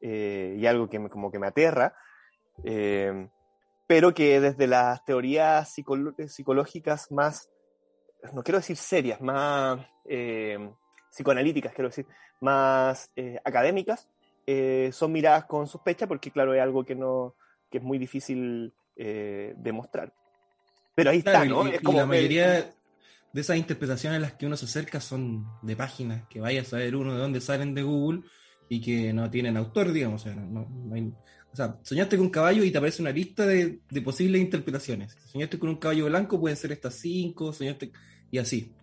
eh, 0.00 0.56
y 0.58 0.66
algo 0.66 0.88
que 0.88 0.98
me, 0.98 1.08
como 1.08 1.30
que 1.30 1.38
me 1.38 1.46
aterra, 1.46 1.94
eh, 2.64 3.28
pero 3.86 4.12
que 4.12 4.40
desde 4.40 4.66
las 4.66 5.04
teorías 5.04 5.72
psicológicas 5.72 7.12
más, 7.12 7.50
no 8.32 8.42
quiero 8.42 8.58
decir 8.58 8.76
serias, 8.76 9.20
más 9.20 9.86
eh, 10.06 10.58
psicoanalíticas, 11.16 11.72
quiero 11.72 11.88
decir, 11.88 12.06
más 12.40 13.10
eh, 13.16 13.38
académicas, 13.44 14.08
eh, 14.46 14.90
son 14.92 15.12
miradas 15.12 15.46
con 15.46 15.66
sospecha 15.66 16.06
porque, 16.06 16.30
claro, 16.30 16.54
es 16.54 16.60
algo 16.60 16.84
que, 16.84 16.94
no, 16.94 17.34
que 17.70 17.78
es 17.78 17.84
muy 17.84 17.98
difícil 17.98 18.72
eh, 18.96 19.54
demostrar. 19.56 20.12
Pero 20.94 21.10
ahí 21.10 21.18
Claro, 21.22 21.44
está, 21.44 21.44
¿no? 21.44 21.66
y, 21.66 21.70
es 21.74 21.80
y 21.80 21.84
como 21.84 21.98
la 21.98 22.04
el- 22.04 22.10
mayoría 22.10 22.50
de 23.32 23.40
esas 23.40 23.56
interpretaciones 23.56 24.18
a 24.18 24.20
las 24.20 24.32
que 24.34 24.46
uno 24.46 24.56
se 24.56 24.66
acerca 24.66 25.00
son 25.00 25.44
de 25.62 25.76
páginas 25.76 26.26
que 26.28 26.40
vaya 26.40 26.62
a 26.62 26.64
saber 26.64 26.94
uno 26.96 27.12
de 27.14 27.18
dónde 27.20 27.40
salen 27.40 27.74
de 27.74 27.82
Google 27.82 28.22
y 28.68 28.80
que 28.80 29.12
no 29.12 29.30
tienen 29.30 29.56
autor, 29.56 29.92
digamos. 29.92 30.22
O 30.22 30.24
sea, 30.24 30.34
no, 30.36 30.66
no 30.70 30.94
hay- 30.94 31.12
o 31.52 31.56
sea, 31.56 31.78
soñaste 31.82 32.16
con 32.16 32.26
un 32.26 32.32
caballo 32.32 32.62
y 32.64 32.70
te 32.70 32.78
aparece 32.78 33.02
una 33.02 33.10
lista 33.12 33.46
de, 33.46 33.80
de 33.90 34.02
posibles 34.02 34.40
interpretaciones. 34.40 35.16
Soñaste 35.26 35.58
con 35.58 35.70
un 35.70 35.76
caballo 35.76 36.06
blanco, 36.06 36.38
pueden 36.40 36.56
ser 36.56 36.72
estas 36.72 36.94
cinco, 36.94 37.52
soñaste 37.52 37.90
y 38.30 38.38
así. 38.38 38.74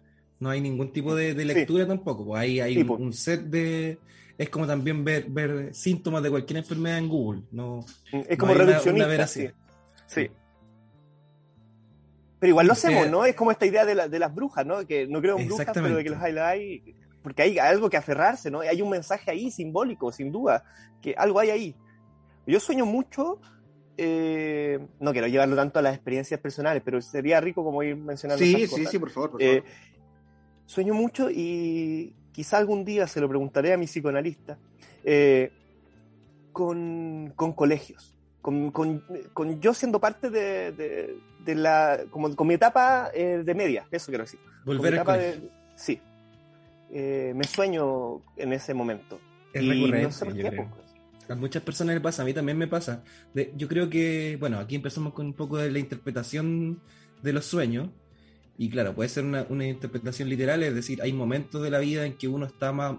No 0.43 0.49
hay 0.49 0.61
ningún 0.61 0.91
tipo 0.91 1.15
de, 1.15 1.33
de 1.33 1.41
Sí. 1.43 1.47
lectura 1.53 1.87
tampoco. 1.87 2.25
Pues 2.25 2.41
ahí 2.41 2.59
hay 2.59 2.73
Sí, 2.75 2.81
un, 2.81 2.87
pues. 2.87 2.99
un 2.99 3.13
set 3.13 3.41
de. 3.43 3.97
Es 4.37 4.49
como 4.49 4.67
también 4.67 5.03
ver, 5.03 5.25
ver 5.29 5.73
síntomas 5.73 6.21
de 6.23 6.29
cualquier 6.29 6.57
enfermedad 6.57 6.97
en 6.97 7.07
Google. 7.07 7.43
No, 7.51 7.85
Es 8.11 8.37
como 8.37 8.51
hay 8.51 8.55
una- 8.57 8.65
reduccionista. 8.65 9.05
una 9.05 9.07
veracidad. 9.07 9.53
sí. 10.07 10.21
Sí. 10.25 10.29
Pero 12.39 12.49
igual 12.49 12.67
lo 12.67 12.73
hacemos, 12.73 13.09
¿no? 13.09 13.25
Es 13.25 13.35
como 13.35 13.51
esta 13.51 13.65
idea 13.65 13.85
de, 13.85 13.95
la- 13.95 14.09
de 14.09 14.19
las 14.19 14.33
brujas, 14.35 14.65
¿no? 14.65 14.85
Que 14.85 15.07
no 15.07 15.21
creo 15.21 15.39
en 15.39 15.47
brujas, 15.47 15.67
pero 15.73 15.95
de 15.95 16.03
que 16.03 16.09
los 16.09 16.21
hay, 16.21 16.33
los 16.33 16.43
hay. 16.43 16.95
Porque 17.21 17.41
hay 17.41 17.57
algo 17.57 17.89
que 17.89 17.95
aferrarse, 17.95 18.51
¿no? 18.51 18.59
Hay 18.59 18.81
un 18.81 18.89
mensaje 18.89 19.31
ahí 19.31 19.49
simbólico, 19.49 20.11
sin 20.11 20.29
duda, 20.31 20.65
que 21.01 21.15
algo 21.17 21.39
hay 21.39 21.51
ahí. 21.51 21.75
Yo 22.45 22.59
sueño 22.59 22.85
mucho, 22.85 23.39
eh, 23.95 24.77
no 24.99 25.13
quiero 25.13 25.27
llevarlo 25.27 25.55
tanto 25.55 25.79
a 25.79 25.81
las 25.81 25.95
experiencias 25.95 26.37
personales, 26.41 26.81
pero 26.83 26.99
sería 27.01 27.39
rico 27.39 27.63
como 27.63 27.81
ir 27.81 27.95
mencionando 27.95 28.43
Sí, 28.43 28.49
esas 28.55 28.61
sí, 28.71 28.75
cosas. 28.75 28.91
sí, 28.91 28.99
por 28.99 29.09
favor. 29.11 29.31
Por 29.31 29.41
Eh, 29.41 29.61
favor. 29.61 29.92
Sueño 30.65 30.93
mucho 30.93 31.29
y 31.29 32.13
quizá 32.31 32.57
algún 32.57 32.83
día 32.85 33.07
se 33.07 33.21
lo 33.21 33.29
preguntaré 33.29 33.73
a 33.73 33.77
mi 33.77 33.85
psicoanalista 33.85 34.57
eh, 35.03 35.51
con, 36.51 37.33
con 37.35 37.53
colegios, 37.53 38.13
con, 38.41 38.71
con- 38.71 39.03
con 39.33 39.59
yo 39.59 39.73
siendo 39.73 39.99
parte 39.99 40.29
de, 40.29 40.71
de- 40.71 41.17
de 41.43 41.55
la, 41.55 42.05
como 42.09 42.33
con 42.35 42.47
mi 42.47 42.53
etapa 42.53 43.09
eh, 43.13 43.41
de 43.43 43.53
media, 43.55 43.85
eso 43.91 44.07
quiero 44.07 44.23
decir. 44.23 44.39
Volver 44.65 45.03
colegio. 45.03 45.41
de- 45.41 45.49
sí, 45.75 45.99
Eh, 46.95 47.33
me 47.35 47.43
sueño 47.45 48.21
en 48.37 48.53
ese 48.53 48.73
momento. 48.75 49.19
Es 49.51 49.63
y 49.63 49.69
recurrente, 49.69 50.03
no 50.03 50.11
sé 50.11 50.25
por 50.25 50.33
qué, 50.35 50.51
pues. 50.51 51.29
A 51.29 51.35
muchas 51.35 51.63
personas 51.63 51.95
les 51.95 52.03
pasa, 52.03 52.21
a 52.21 52.25
mí 52.25 52.33
también 52.33 52.57
me 52.57 52.67
pasa. 52.67 53.03
Yo 53.55 53.67
creo 53.67 53.89
que, 53.89 54.37
bueno, 54.39 54.59
aquí 54.59 54.75
empezamos 54.75 55.13
con 55.13 55.25
un 55.25 55.33
poco 55.33 55.57
de 55.57 55.71
la 55.71 55.79
interpretación 55.79 56.79
de 57.23 57.33
los 57.33 57.45
sueños. 57.45 57.89
Y 58.57 58.69
claro, 58.69 58.93
puede 58.93 59.09
ser 59.09 59.25
una, 59.25 59.45
una 59.49 59.67
interpretación 59.67 60.29
literal, 60.29 60.61
es 60.63 60.75
decir, 60.75 61.01
hay 61.01 61.11
momentos 61.11 61.63
de 61.63 61.71
la 61.71 61.79
vida 61.79 62.05
en 62.05 62.13
que 62.13 62.27
uno 62.27 62.45
está 62.45 62.71
más 62.71 62.97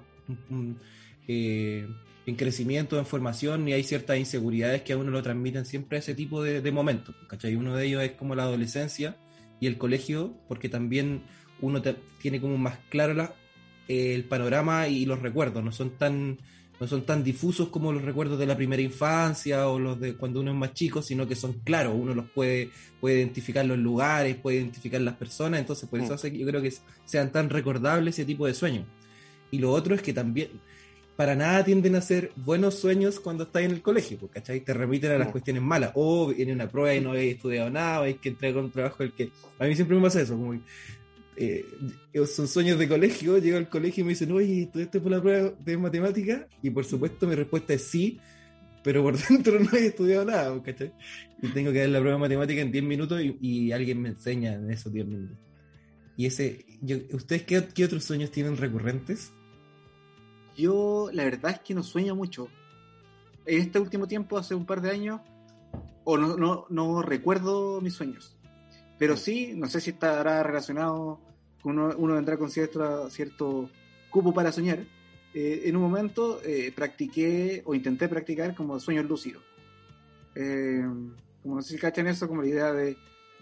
mm, 0.49 0.73
eh, 1.29 1.89
en 2.27 2.37
crecimiento, 2.37 2.99
en 2.99 3.07
formación, 3.07 3.69
y 3.69 3.73
hay 3.73 3.85
ciertas 3.85 4.19
inseguridades 4.19 4.83
que 4.83 4.95
a 4.95 4.97
uno 4.97 5.11
lo 5.11 5.23
transmiten 5.23 5.65
siempre 5.65 5.97
a 5.97 6.01
ese 6.01 6.15
tipo 6.15 6.43
de, 6.43 6.73
momentos. 6.73 7.15
¿cachai? 7.29 7.55
Uno 7.55 7.77
de 7.77 7.87
ellos 7.87 8.03
es 8.03 8.13
como 8.13 8.35
la 8.35 8.45
adolescencia 8.45 9.17
y 9.61 9.67
el 9.67 9.79
colegio, 9.79 10.35
porque 10.49 10.69
también 10.69 11.23
uno 11.61 11.83
tiene 12.21 12.41
como 12.41 12.59
más 12.59 12.79
claro 12.89 13.15
la- 13.15 13.35
el 13.87 14.25
panorama 14.25 14.89
y 14.89 15.05
los 15.07 15.21
recuerdos, 15.21 15.63
no 15.63 15.71
son 15.71 15.91
tan 15.99 16.39
no 16.81 16.89
son 16.89 17.07
tan 17.07 17.23
difusos 17.23 17.69
como 17.69 17.93
los 17.93 18.03
recuerdos 18.03 18.39
de 18.39 18.47
la 18.47 18.57
primera 18.57 18.83
infancia 18.83 19.69
o 19.69 19.79
los 19.79 20.01
de 20.01 20.17
cuando 20.17 20.41
uno 20.41 20.51
es 20.51 20.57
más 20.57 20.75
chico, 20.75 21.03
sino 21.03 21.27
que 21.29 21.37
son 21.37 21.55
claros, 21.65 21.95
uno 21.97 22.15
los 22.15 22.29
puede, 22.31 22.71
puede 23.01 23.19
identificar 23.19 23.65
los 23.65 23.79
lugares, 23.79 24.37
puede 24.37 24.57
identificar 24.59 25.01
las 25.01 25.15
personas, 25.15 25.61
entonces 25.61 25.89
por 25.89 26.01
eso 26.01 26.13
Mm. 26.13 26.15
hace 26.15 26.33
que 26.33 26.39
yo 26.39 26.47
creo 26.47 26.61
que 26.63 26.73
sean 27.05 27.31
tan 27.31 27.49
recordables 27.49 28.15
ese 28.19 28.25
tipo 28.25 28.47
de 28.47 28.55
sueños. 28.55 28.87
Y 29.51 29.59
lo 29.59 29.71
otro 29.73 29.95
es 29.95 30.03
que 30.03 30.13
también 30.13 30.49
para 31.17 31.37
nada 31.37 31.65
tienden 31.65 31.95
a 31.95 32.01
ser 32.01 32.33
buenos 32.35 32.75
sueños 32.75 33.21
cuando 33.21 33.45
estás 33.45 33.63
en 33.63 33.71
el 33.71 33.81
colegio, 33.83 34.19
¿cachai? 34.29 34.61
Te 34.65 34.75
remiten 34.75 35.13
a 35.13 35.19
las 35.19 35.29
Mm. 35.29 35.31
cuestiones 35.31 35.63
malas, 35.63 35.93
o 35.95 36.27
viene 36.35 36.53
una 36.53 36.69
prueba 36.69 36.93
y 36.93 37.01
no 37.01 37.11
habéis 37.11 37.37
estudiado 37.37 37.71
nada, 37.71 38.01
o 38.01 38.03
hay 38.03 38.15
que 38.15 38.31
entregar 38.31 38.65
un 38.65 38.73
trabajo 38.73 39.05
el 39.05 39.13
que... 39.13 39.31
A 39.61 39.65
mí 39.67 39.77
siempre 39.77 39.97
me 39.97 40.03
pasa 40.03 40.21
eso, 40.23 40.35
como 40.35 40.61
eh, 41.37 41.67
son 42.27 42.47
sueños 42.47 42.79
de 42.79 42.89
colegio, 42.89 43.39
llego 43.39 43.57
al 43.57 43.69
colegio 43.69 44.03
y 44.03 44.05
me 44.05 44.11
dicen, 44.11 44.33
oye, 44.33 44.63
¿estudiaste 44.63 45.01
por 45.01 45.11
la 45.11 45.21
prueba 45.21 45.53
de 45.59 45.77
matemática? 45.77 46.47
Y 46.63 46.71
por 46.71 46.85
supuesto 46.85 47.27
mi 47.27 47.35
respuesta 47.35 47.75
es 47.75 47.83
sí, 47.83 48.21
pero 48.83 49.03
por 49.03 49.19
dentro 49.29 49.59
no 49.59 49.71
he 49.73 49.87
estudiado 49.87 50.25
nada, 50.25 50.63
¿cachai? 50.63 50.93
Y 51.43 51.49
tengo 51.49 51.73
que 51.73 51.81
dar 51.81 51.89
la 51.89 52.01
prueba 52.01 52.17
de 52.17 52.21
matemática 52.21 52.61
en 52.61 52.71
10 52.71 52.85
minutos 52.85 53.21
y, 53.41 53.73
alguien 53.73 54.01
me 54.01 54.11
enseña 54.11 54.55
en 54.55 54.71
esos 54.71 54.93
10 54.93 55.07
minutos. 55.07 55.37
Y 56.17 56.27
ese, 56.27 56.65
¿ustedes 57.13 57.43
qué, 57.43 57.67
qué 57.75 57.85
otros 57.85 58.05
sueños 58.05 58.31
tienen 58.31 58.57
recurrentes? 58.57 59.33
Yo, 60.57 61.11
la 61.13 61.25
verdad 61.25 61.53
es 61.53 61.61
que 61.61 61.75
no 61.75 61.83
sueño 61.83 62.15
mucho. 62.15 62.49
En 63.47 63.61
este 63.61 63.81
último 63.81 64.07
tiempo, 64.07 64.39
hace 64.39 64.55
un 64.55 64.65
par 64.65 64.81
de 64.81 64.91
años, 64.91 65.21
o 66.05 66.17
no, 66.17 66.37
no, 66.37 66.67
no 66.69 67.03
recuerdo 67.03 67.81
mis 67.81 67.95
sueños. 67.95 68.34
Pero 69.05 69.17
sí, 69.19 69.53
no 69.55 69.69
sé 69.69 69.81
si 69.81 69.91
estará 69.91 70.43
relacionado 70.43 71.21
con 71.63 71.79
uno, 71.79 71.95
uno 71.99 72.15
vendrá 72.15 72.37
con 72.39 72.51
cierto, 72.51 73.11
cierto 73.11 73.69
cupo 74.11 74.33
para 74.33 74.51
soñar. 74.51 74.79
Eh, 75.35 75.63
en 75.65 75.77
un 75.77 75.83
momento 75.83 76.41
eh, 76.45 76.73
practiqué 76.75 77.63
o 77.67 77.75
intenté 77.75 78.09
practicar 78.09 78.55
como 78.55 78.79
sueños 78.81 79.05
lúcidos. 79.07 79.43
Eh, 80.35 80.83
como 81.43 81.57
no 81.57 81.63
sé 81.63 81.75
si 81.75 81.79
cachan 81.79 82.07
eso, 82.07 82.27
como 82.29 82.43
la 82.43 82.49
idea 82.49 82.73
de. 82.73 82.97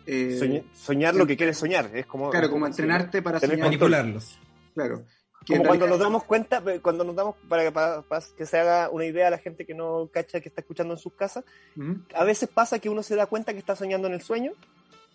eh, 0.07 0.37
Soñar, 0.39 0.63
soñar 0.75 1.15
lo 1.15 1.27
que 1.27 1.37
quieres 1.37 1.57
soñar. 1.59 1.91
Es 1.95 2.07
como, 2.07 2.31
claro, 2.31 2.51
como 2.51 2.67
entrenarte 2.67 3.23
para 3.23 3.39
Tener 3.39 3.57
soñar. 3.57 3.71
control. 3.71 3.91
Manipularlos. 3.91 4.39
Claro. 4.75 5.05
Que 5.45 5.55
Como 5.57 5.67
cuando 5.69 5.87
realidad- 5.87 5.89
nos 5.89 5.99
damos 5.99 6.25
cuenta, 6.25 6.63
eh, 6.73 6.81
cuando 6.81 7.05
nos 7.05 7.17
damos, 7.17 7.35
para, 7.49 7.71
para- 7.73 8.03
para 8.03 8.25
que 8.37 8.47
se 8.47 8.59
haga 8.59 8.91
una 8.91 9.05
idea 9.07 9.27
a 9.27 9.31
la 9.31 9.39
gente 9.39 9.67
que 9.67 9.75
no 9.75 10.09
cacha, 10.13 10.41
que 10.41 10.49
está 10.49 10.61
escuchando 10.61 10.95
en 10.95 10.99
sus 11.01 11.13
casas, 11.15 11.45
Ujú. 11.77 11.99
a 12.15 12.25
veces 12.25 12.49
pasa 12.49 12.79
que 12.79 12.89
uno 12.89 13.03
se 13.03 13.17
da 13.17 13.27
cuenta 13.27 13.53
que 13.53 13.59
está 13.59 13.75
soñando 13.77 14.07
en 14.09 14.15
el 14.15 14.23
sueño. 14.23 14.53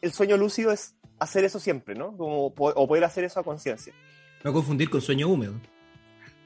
El 0.01 0.11
sueño 0.11 0.37
lúcido 0.37 0.71
es 0.71 0.95
hacer 1.19 1.43
eso 1.43 1.59
siempre, 1.59 1.95
¿no? 1.95 2.15
Como, 2.15 2.53
po- 2.53 2.69
o 2.75 2.87
poder 2.87 3.03
hacer 3.03 3.23
eso 3.23 3.39
a 3.39 3.43
conciencia. 3.43 3.93
No 4.43 4.53
confundir 4.53 4.89
con 4.89 5.01
sueño 5.01 5.27
húmedo. 5.27 5.53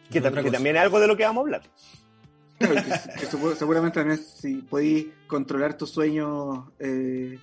Que, 0.09 0.19
Es 0.19 0.23
tam- 0.23 0.29
otra 0.29 0.41
que 0.41 0.47
cosa. 0.47 0.57
también 0.57 0.75
es 0.77 0.81
algo 0.81 0.99
de 0.99 1.07
lo 1.07 1.17
que 1.17 1.23
vamos 1.23 1.41
a 1.41 1.45
hablar. 1.45 1.61
Claro, 2.57 2.75
que, 3.19 3.25
seguramente 3.55 3.99
también 3.99 4.19
si 4.19 4.55
podéis 4.57 5.07
controlar 5.27 5.75
tus 5.77 5.89
sueños 5.89 6.59
eh, 6.79 7.37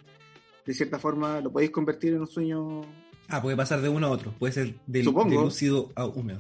de 0.65 0.75
cierta 0.75 0.99
forma, 0.99 1.41
lo 1.41 1.51
podéis 1.51 1.71
convertir 1.73 2.15
en 2.15 2.21
un 2.21 2.27
sueño. 2.29 2.83
Ah, 3.29 3.43
puede 3.43 3.57
pasar 3.57 3.81
de 3.81 3.89
uno 3.89 4.07
a 4.07 4.11
otro. 4.11 4.33
Puede 4.39 4.53
ser 4.53 4.75
del, 4.87 5.05
de 5.07 5.13
lúcido 5.35 5.91
a 5.97 6.07
húmedo. 6.07 6.39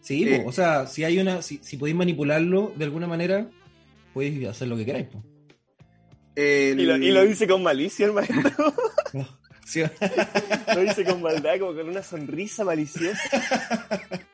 Sí, 0.00 0.26
Eh. 0.26 0.42
o 0.46 0.50
sea, 0.52 0.86
si 0.86 1.04
hay 1.04 1.18
una, 1.18 1.42
si, 1.42 1.58
si 1.62 1.76
podéis 1.76 1.96
manipularlo 1.96 2.72
de 2.74 2.84
alguna 2.84 3.06
manera, 3.06 3.48
podéis 4.14 4.48
hacer 4.48 4.66
lo 4.68 4.76
que 4.76 4.86
queráis. 4.86 5.06
po. 5.08 5.22
El- 6.34 6.80
Y 6.80 6.84
lo, 6.86 6.96
y 6.96 7.10
lo 7.10 7.24
dice 7.26 7.46
con 7.46 7.62
malicia 7.62 8.06
el 8.06 8.12
maestro. 8.12 8.72
No, 9.12 9.26
sí, 9.66 9.82
lo 10.74 10.80
dice 10.82 11.04
con 11.04 11.20
maldad, 11.20 11.58
como 11.58 11.74
con 11.74 11.88
una 11.88 12.02
sonrisa 12.02 12.64
maliciosa. 12.64 13.20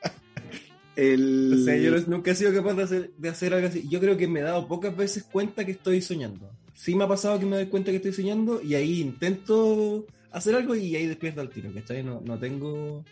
el- 0.97 1.59
o 1.61 1.65
sea, 1.65 1.77
yo 1.77 1.91
no- 1.93 2.05
nunca 2.07 2.31
he 2.31 2.35
sido 2.35 2.53
capaz 2.55 2.75
de 2.75 2.83
hacer, 2.83 3.11
de 3.17 3.29
hacer 3.29 3.55
algo 3.55 3.69
así. 3.69 3.87
Yo 3.89 4.01
creo 4.01 4.17
que 4.17 4.29
me 4.29 4.41
he 4.41 4.43
dado 4.43 4.67
pocas 4.69 4.97
veces 4.97 5.25
cuenta 5.25 5.65
que 5.65 5.73
estoy 5.73 6.01
soñando. 6.03 6.51
Sí 6.75 6.95
me 6.95 7.05
ha 7.05 7.09
pasado 7.09 7.39
que 7.39 7.47
me 7.47 7.57
doy 7.57 7.67
cuenta 7.67 7.91
que 7.91 7.97
estoy 7.97 8.13
soñando 8.13 8.61
y 8.63 8.75
ahí 8.75 9.01
intento 9.01 10.07
hacer 10.31 10.55
algo 10.55 10.75
y 10.75 10.95
ahí 10.97 11.07
despierto 11.07 11.41
al 11.41 11.49
tiro, 11.51 11.73
¿cachai? 11.73 12.03
No, 12.03 12.21
no 12.25 12.39
tengo 12.39 13.05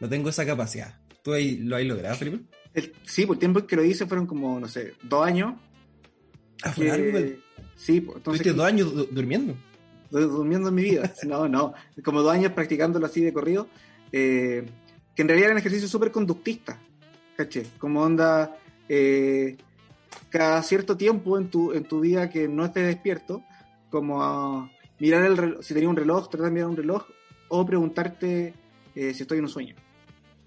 no 0.00 0.08
tengo 0.08 0.30
esa 0.30 0.46
capacidad. 0.46 0.98
¿Tú 1.22 1.32
ahí 1.34 1.58
lo 1.58 1.76
has 1.76 1.84
logrado, 1.84 2.16
Felipe? 2.16 2.40
el- 2.74 2.92
sí, 3.04 3.26
por 3.26 3.36
el 3.36 3.40
tiempo 3.40 3.66
que 3.66 3.76
lo 3.76 3.84
hice 3.84 4.06
fueron 4.06 4.26
como, 4.26 4.58
no 4.58 4.66
sé, 4.66 4.94
dos 5.02 5.26
años. 5.26 5.54
Ah, 6.62 6.72
fue 6.72 6.86
que- 6.86 7.38
sí, 7.82 8.00
pues, 8.00 8.18
entonces 8.18 8.40
Estuviste 8.40 8.52
dos 8.56 8.66
años 8.66 8.94
du- 8.94 9.06
durmiendo. 9.10 9.54
du- 10.10 10.28
durmiendo 10.28 10.68
en 10.68 10.74
mi 10.74 10.82
vida. 10.82 11.12
No, 11.26 11.48
no, 11.48 11.74
como 12.04 12.22
dos 12.22 12.32
años 12.32 12.52
practicándolo 12.52 13.06
así 13.06 13.20
de 13.22 13.32
corrido, 13.32 13.66
eh, 14.12 14.64
que 15.14 15.22
en 15.22 15.28
realidad 15.28 15.48
eran 15.50 15.58
ejercicios 15.58 15.90
súper 15.90 16.10
conductistas, 16.12 16.78
¿caché? 17.36 17.64
Como 17.78 18.02
onda, 18.02 18.56
eh, 18.88 19.56
cada 20.30 20.62
cierto 20.62 20.96
tiempo 20.96 21.38
en 21.38 21.48
tu, 21.48 21.72
en 21.72 21.84
tu 21.84 22.00
vida 22.00 22.28
que 22.30 22.48
no 22.48 22.64
estés 22.64 22.86
despierto, 22.86 23.42
como 23.90 24.22
a 24.22 24.70
mirar 24.98 25.24
el 25.24 25.36
reloj, 25.36 25.62
si 25.62 25.74
tenía 25.74 25.88
un 25.88 25.96
reloj, 25.96 26.28
tratar 26.30 26.46
de 26.46 26.52
mirar 26.52 26.68
un 26.68 26.76
reloj, 26.76 27.04
o 27.48 27.66
preguntarte 27.66 28.54
eh, 28.94 29.12
si 29.14 29.22
estoy 29.22 29.38
en 29.38 29.44
un 29.44 29.50
sueño. 29.50 29.74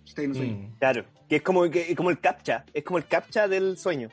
Si 0.04 0.10
estoy 0.10 0.25
en 0.25 0.32
un 0.32 0.38
sueño. 0.38 0.56
Mm. 0.56 0.75
Claro, 0.80 1.06
que 1.30 1.36
es 1.38 1.42
como, 1.44 1.70
que, 1.70 1.96
como 1.96 2.10
el 2.10 2.20
captcha, 2.20 2.65
es 2.74 2.84
como 2.84 2.98
el 2.98 3.06
captcha 3.06 3.48
del 3.48 3.77
sueño. 3.77 4.10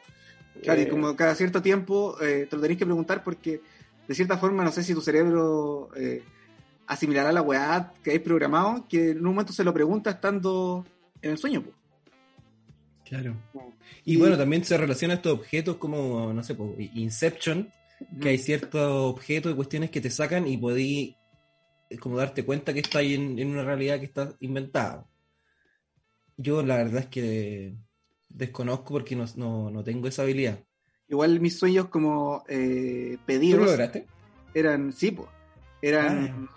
Claro, 0.60 0.80
y 0.80 0.84
Eh, 0.84 0.88
como 0.88 1.16
cada 1.16 1.34
cierto 1.34 1.62
tiempo 1.62 2.16
eh, 2.20 2.46
te 2.48 2.56
lo 2.56 2.62
tenés 2.62 2.76
que 2.78 2.84
preguntar 2.84 3.22
porque 3.24 3.60
de 4.06 4.14
cierta 4.14 4.36
forma 4.36 4.64
no 4.64 4.72
sé 4.72 4.82
si 4.82 4.92
tu 4.94 5.00
cerebro 5.00 5.88
eh, 5.96 6.22
asimilará 6.86 7.32
la 7.32 7.40
weá 7.42 7.92
que 8.02 8.10
hay 8.10 8.18
programado, 8.18 8.86
que 8.88 9.10
en 9.10 9.18
un 9.18 9.24
momento 9.34 9.52
se 9.52 9.64
lo 9.64 9.72
pregunta 9.72 10.10
estando 10.10 10.84
en 11.22 11.30
el 11.30 11.38
sueño. 11.38 11.62
po. 11.62 11.70
Claro. 13.04 13.36
Y- 14.04 14.14
Y 14.14 14.16
bueno, 14.16 14.36
también 14.36 14.64
se 14.64 14.76
relaciona 14.76 15.14
estos 15.14 15.32
objetos 15.32 15.76
como, 15.76 16.32
no 16.32 16.42
sé, 16.42 16.54
po, 16.54 16.74
Inception, 16.78 17.70
que 18.20 18.30
hay 18.30 18.38
ciertos 18.38 18.80
objetos 19.14 19.52
y 19.52 19.54
cuestiones 19.54 19.90
que 19.90 20.00
te 20.00 20.10
sacan 20.10 20.46
y 20.46 20.56
podí 20.56 21.16
como 22.00 22.16
darte 22.16 22.44
cuenta 22.44 22.72
que 22.72 22.80
está 22.80 22.98
ahí 23.00 23.14
en, 23.14 23.38
en 23.38 23.50
una 23.50 23.64
realidad 23.64 23.98
que 24.00 24.06
está 24.06 24.34
inventada. 24.40 25.06
Yo 26.36 26.62
la 26.62 26.76
verdad 26.78 27.00
es 27.02 27.06
que 27.08 27.74
desconozco 28.32 28.94
porque 28.94 29.16
no, 29.16 29.24
no, 29.36 29.70
no 29.70 29.84
tengo 29.84 30.08
esa 30.08 30.22
habilidad. 30.22 30.58
Igual 31.08 31.40
mis 31.40 31.58
sueños 31.58 31.88
como 31.88 32.44
eh, 32.48 33.16
¿Tú 33.18 33.26
pedidos 33.26 33.60
lo 33.60 33.66
lograste? 33.66 34.06
eran, 34.54 34.92
sí, 34.92 35.10
po, 35.10 35.28
eran 35.80 36.48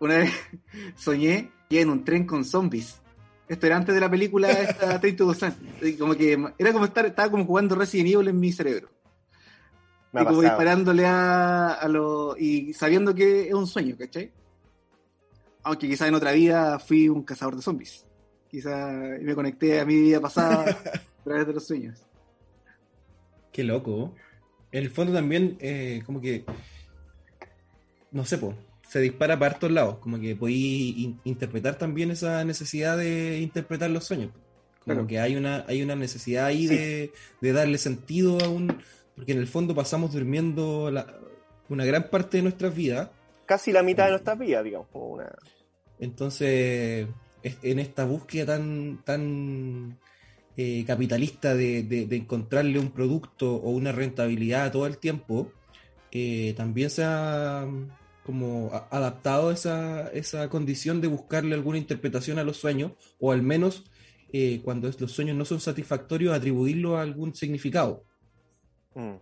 una 0.00 0.18
vez 0.18 0.30
soñé 0.96 1.50
que 1.68 1.80
en 1.80 1.90
un 1.90 2.04
tren 2.04 2.26
con 2.26 2.44
zombies. 2.44 3.00
Esto 3.48 3.66
era 3.66 3.76
antes 3.76 3.94
de 3.94 4.00
la 4.00 4.10
película 4.10 4.50
esta 4.50 5.00
Train 5.00 5.16
to 5.16 5.32
Como 5.98 6.14
que 6.14 6.38
era 6.58 6.72
como 6.72 6.84
estar, 6.84 7.06
estaba 7.06 7.30
como 7.30 7.44
jugando 7.44 7.74
Resident 7.74 8.10
Evil 8.10 8.28
en 8.28 8.40
mi 8.40 8.52
cerebro. 8.52 8.88
Me 10.12 10.22
y 10.22 10.24
como 10.24 10.38
pasado. 10.38 10.42
disparándole 10.42 11.06
a, 11.06 11.74
a 11.74 11.88
los. 11.88 12.38
y 12.40 12.72
sabiendo 12.72 13.14
que 13.14 13.48
es 13.48 13.54
un 13.54 13.66
sueño, 13.66 13.96
¿cachai? 13.98 14.32
Aunque 15.62 15.88
quizás 15.88 16.08
en 16.08 16.14
otra 16.14 16.32
vida 16.32 16.78
fui 16.78 17.08
un 17.08 17.22
cazador 17.22 17.56
de 17.56 17.62
zombies. 17.62 18.07
Quizás 18.50 19.20
me 19.20 19.34
conecté 19.34 19.80
a 19.80 19.84
mi 19.84 19.94
vida 20.00 20.20
pasada 20.20 20.64
a 21.20 21.24
través 21.24 21.46
de 21.46 21.52
los 21.52 21.66
sueños. 21.66 22.00
Qué 23.52 23.62
loco. 23.64 24.14
En 24.72 24.82
el 24.84 24.90
fondo 24.90 25.12
también, 25.12 25.56
eh, 25.60 26.02
como 26.06 26.20
que, 26.20 26.44
no 28.10 28.24
sé, 28.24 28.38
po, 28.38 28.54
se 28.88 29.00
dispara 29.00 29.38
para 29.38 29.58
todos 29.58 29.72
lados. 29.72 29.98
Como 29.98 30.18
que 30.20 30.34
podéis 30.36 30.96
in- 30.96 31.20
interpretar 31.24 31.76
también 31.76 32.10
esa 32.10 32.44
necesidad 32.44 32.96
de 32.96 33.40
interpretar 33.40 33.90
los 33.90 34.04
sueños. 34.04 34.30
Como 34.84 34.94
Claro. 34.94 35.06
que 35.06 35.20
hay 35.20 35.36
una, 35.36 35.64
hay 35.68 35.82
una 35.82 35.94
necesidad 35.96 36.46
ahí 36.46 36.66
Sí. 36.68 36.74
de, 36.76 37.12
de 37.40 37.52
darle 37.52 37.78
sentido 37.78 38.38
a 38.42 38.48
un... 38.48 38.78
Porque 39.14 39.32
en 39.32 39.38
el 39.38 39.46
fondo 39.48 39.74
pasamos 39.74 40.12
durmiendo 40.12 40.90
la- 40.90 41.14
una 41.68 41.84
gran 41.84 42.08
parte 42.08 42.38
de 42.38 42.44
nuestras 42.44 42.74
vidas. 42.74 43.10
Casi 43.44 43.72
la 43.72 43.82
mitad 43.82 44.04
de 44.04 44.10
nuestras 44.12 44.38
vidas, 44.38 44.64
digamos. 44.64 44.88
una- 44.92 45.34
Entonces, 45.98 47.06
es- 47.06 47.08
en 47.62 47.78
esta 47.78 48.04
búsqueda 48.04 48.46
tan, 48.56 49.02
tan 49.04 49.98
eh, 50.56 50.84
capitalista 50.86 51.54
de, 51.54 51.82
de- 51.84 52.06
de 52.06 52.16
encontrarle 52.16 52.78
un 52.78 52.90
producto 52.90 53.54
o 53.56 53.70
una 53.70 53.92
rentabilidad 53.92 54.72
todo 54.72 54.86
el 54.86 54.98
tiempo, 54.98 55.52
eh, 56.10 56.54
también 56.56 56.90
se 56.90 57.04
ha 57.04 57.66
como 58.24 58.70
a- 58.72 58.88
adaptado 58.90 59.50
esa, 59.52 60.08
esa 60.08 60.48
condición 60.48 61.00
de 61.00 61.08
buscarle 61.08 61.54
alguna 61.54 61.78
interpretación 61.78 62.38
a 62.38 62.44
los 62.44 62.56
sueños, 62.56 62.92
o 63.18 63.32
al 63.32 63.42
menos 63.42 63.84
eh, 64.32 64.60
cuando 64.62 64.88
es- 64.88 65.00
los 65.00 65.12
sueños 65.12 65.36
no 65.36 65.44
son 65.46 65.60
satisfactorios, 65.60 66.34
atribuirlo 66.34 66.98
a 66.98 67.02
algún 67.02 67.34
significado. 67.34 68.04
Mm. 68.94 69.14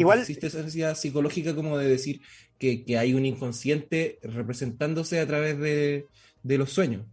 Igual- 0.00 0.18
que 0.18 0.22
existe 0.22 0.46
esa 0.48 0.58
necesidad 0.58 0.94
psicológica 0.96 1.54
como 1.54 1.76
de 1.78 1.88
decir 1.88 2.20
que, 2.58 2.84
que 2.84 2.98
hay 2.98 3.14
un 3.14 3.24
inconsciente 3.26 4.18
representándose 4.22 5.18
a 5.20 5.26
través 5.26 5.58
de, 5.58 6.06
de 6.46 6.58
los 6.58 6.72
sueños. 6.72 7.04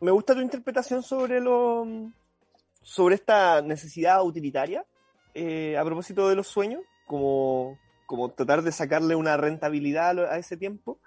Me 0.00 0.10
gusta 0.10 0.34
tu 0.34 0.40
interpretación 0.40 1.02
sobre 1.02 1.40
lo 1.40 1.86
sobre 2.82 3.14
esta 3.14 3.62
necesidad 3.62 4.24
utilitaria 4.24 4.84
eh, 5.34 5.76
a 5.78 5.84
propósito 5.84 6.28
de 6.28 6.34
los 6.34 6.48
sueños, 6.48 6.82
como, 7.06 7.78
como 8.06 8.30
tratar 8.32 8.62
de 8.62 8.72
sacarle 8.72 9.14
una 9.14 9.36
rentabilidad 9.36 10.18
a, 10.18 10.36
ese 10.36 10.56
tiempo. 10.56 10.98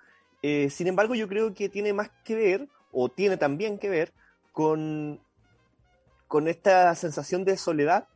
Eh, 0.42 0.70
sin 0.70 0.88
embargo, 0.88 1.16
yo 1.16 1.28
creo 1.28 1.54
que 1.54 1.68
tiene 1.68 1.92
más 1.92 2.10
que 2.24 2.36
ver, 2.36 2.70
o 2.92 3.10
tiene 3.10 3.36
también 3.36 3.78
que 3.78 3.90
ver, 3.90 4.14
con, 4.54 5.20
con 6.28 6.48
esta 6.48 6.96
sensación 6.96 7.44
de 7.44 7.58
soledad 7.58 8.08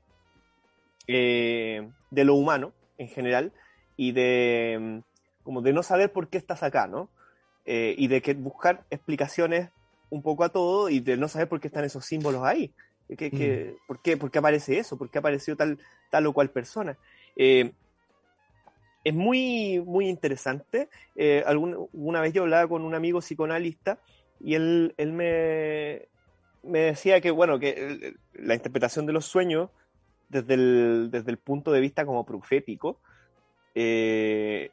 eh, 1.08 1.92
de 2.12 2.24
lo 2.24 2.36
humano 2.36 2.72
en 2.98 3.10
general 3.10 3.52
y 3.98 4.14
de, 4.14 5.04
como 5.44 5.62
de 5.62 5.74
no 5.74 5.84
saber 5.84 6.14
por 6.14 6.30
qué 6.30 6.38
estás 6.38 6.64
acá, 6.64 6.88
¿no? 6.88 7.10
Eh, 7.72 7.94
y 8.00 8.08
de 8.08 8.20
que 8.24 8.34
buscar 8.34 8.84
explicaciones 8.90 9.70
un 10.10 10.24
poco 10.24 10.44
a 10.44 10.50
todo 10.50 10.90
y 10.90 11.02
de 11.02 11.18
no 11.18 11.28
saber 11.28 11.48
por 11.48 11.60
qué 11.60 11.68
están 11.68 11.84
esos 11.86 12.04
símbolos 12.04 12.44
ahí. 12.44 12.74
¿Qué, 13.16 13.30
qué- 13.30 13.76
por, 13.88 14.02
qué, 14.02 14.18
por 14.18 14.32
qué 14.32 14.40
aparece 14.40 14.80
eso? 14.80 14.98
¿Por 14.98 15.12
qué 15.12 15.20
apareció 15.20 15.56
tal, 15.56 15.78
tal 16.10 16.26
o 16.26 16.34
cual 16.34 16.50
persona? 16.50 16.98
Eh, 17.36 17.72
es 19.04 19.14
muy, 19.14 19.84
muy 19.86 20.10
interesante. 20.10 20.90
Eh, 21.16 21.44
algún- 21.46 21.88
una 21.94 22.22
vez 22.22 22.34
yo 22.34 22.42
hablaba 22.42 22.68
con 22.68 22.84
un 22.84 22.96
amigo 22.96 23.20
psicoanalista 23.20 24.00
y 24.40 24.56
él, 24.56 24.96
él 24.98 25.14
me, 25.14 26.08
me 26.64 26.80
decía 26.80 27.22
que, 27.22 27.30
bueno, 27.30 27.60
que 27.60 28.16
la 28.34 28.56
interpretación 28.56 29.06
de 29.06 29.14
los 29.14 29.26
sueños 29.26 29.70
desde 30.28 30.56
el, 30.56 31.10
desde 31.12 31.30
el 31.30 31.38
punto 31.38 31.72
de 31.72 31.82
vista 31.82 32.04
como 32.04 32.26
profético, 32.26 32.98
eh, 33.76 34.72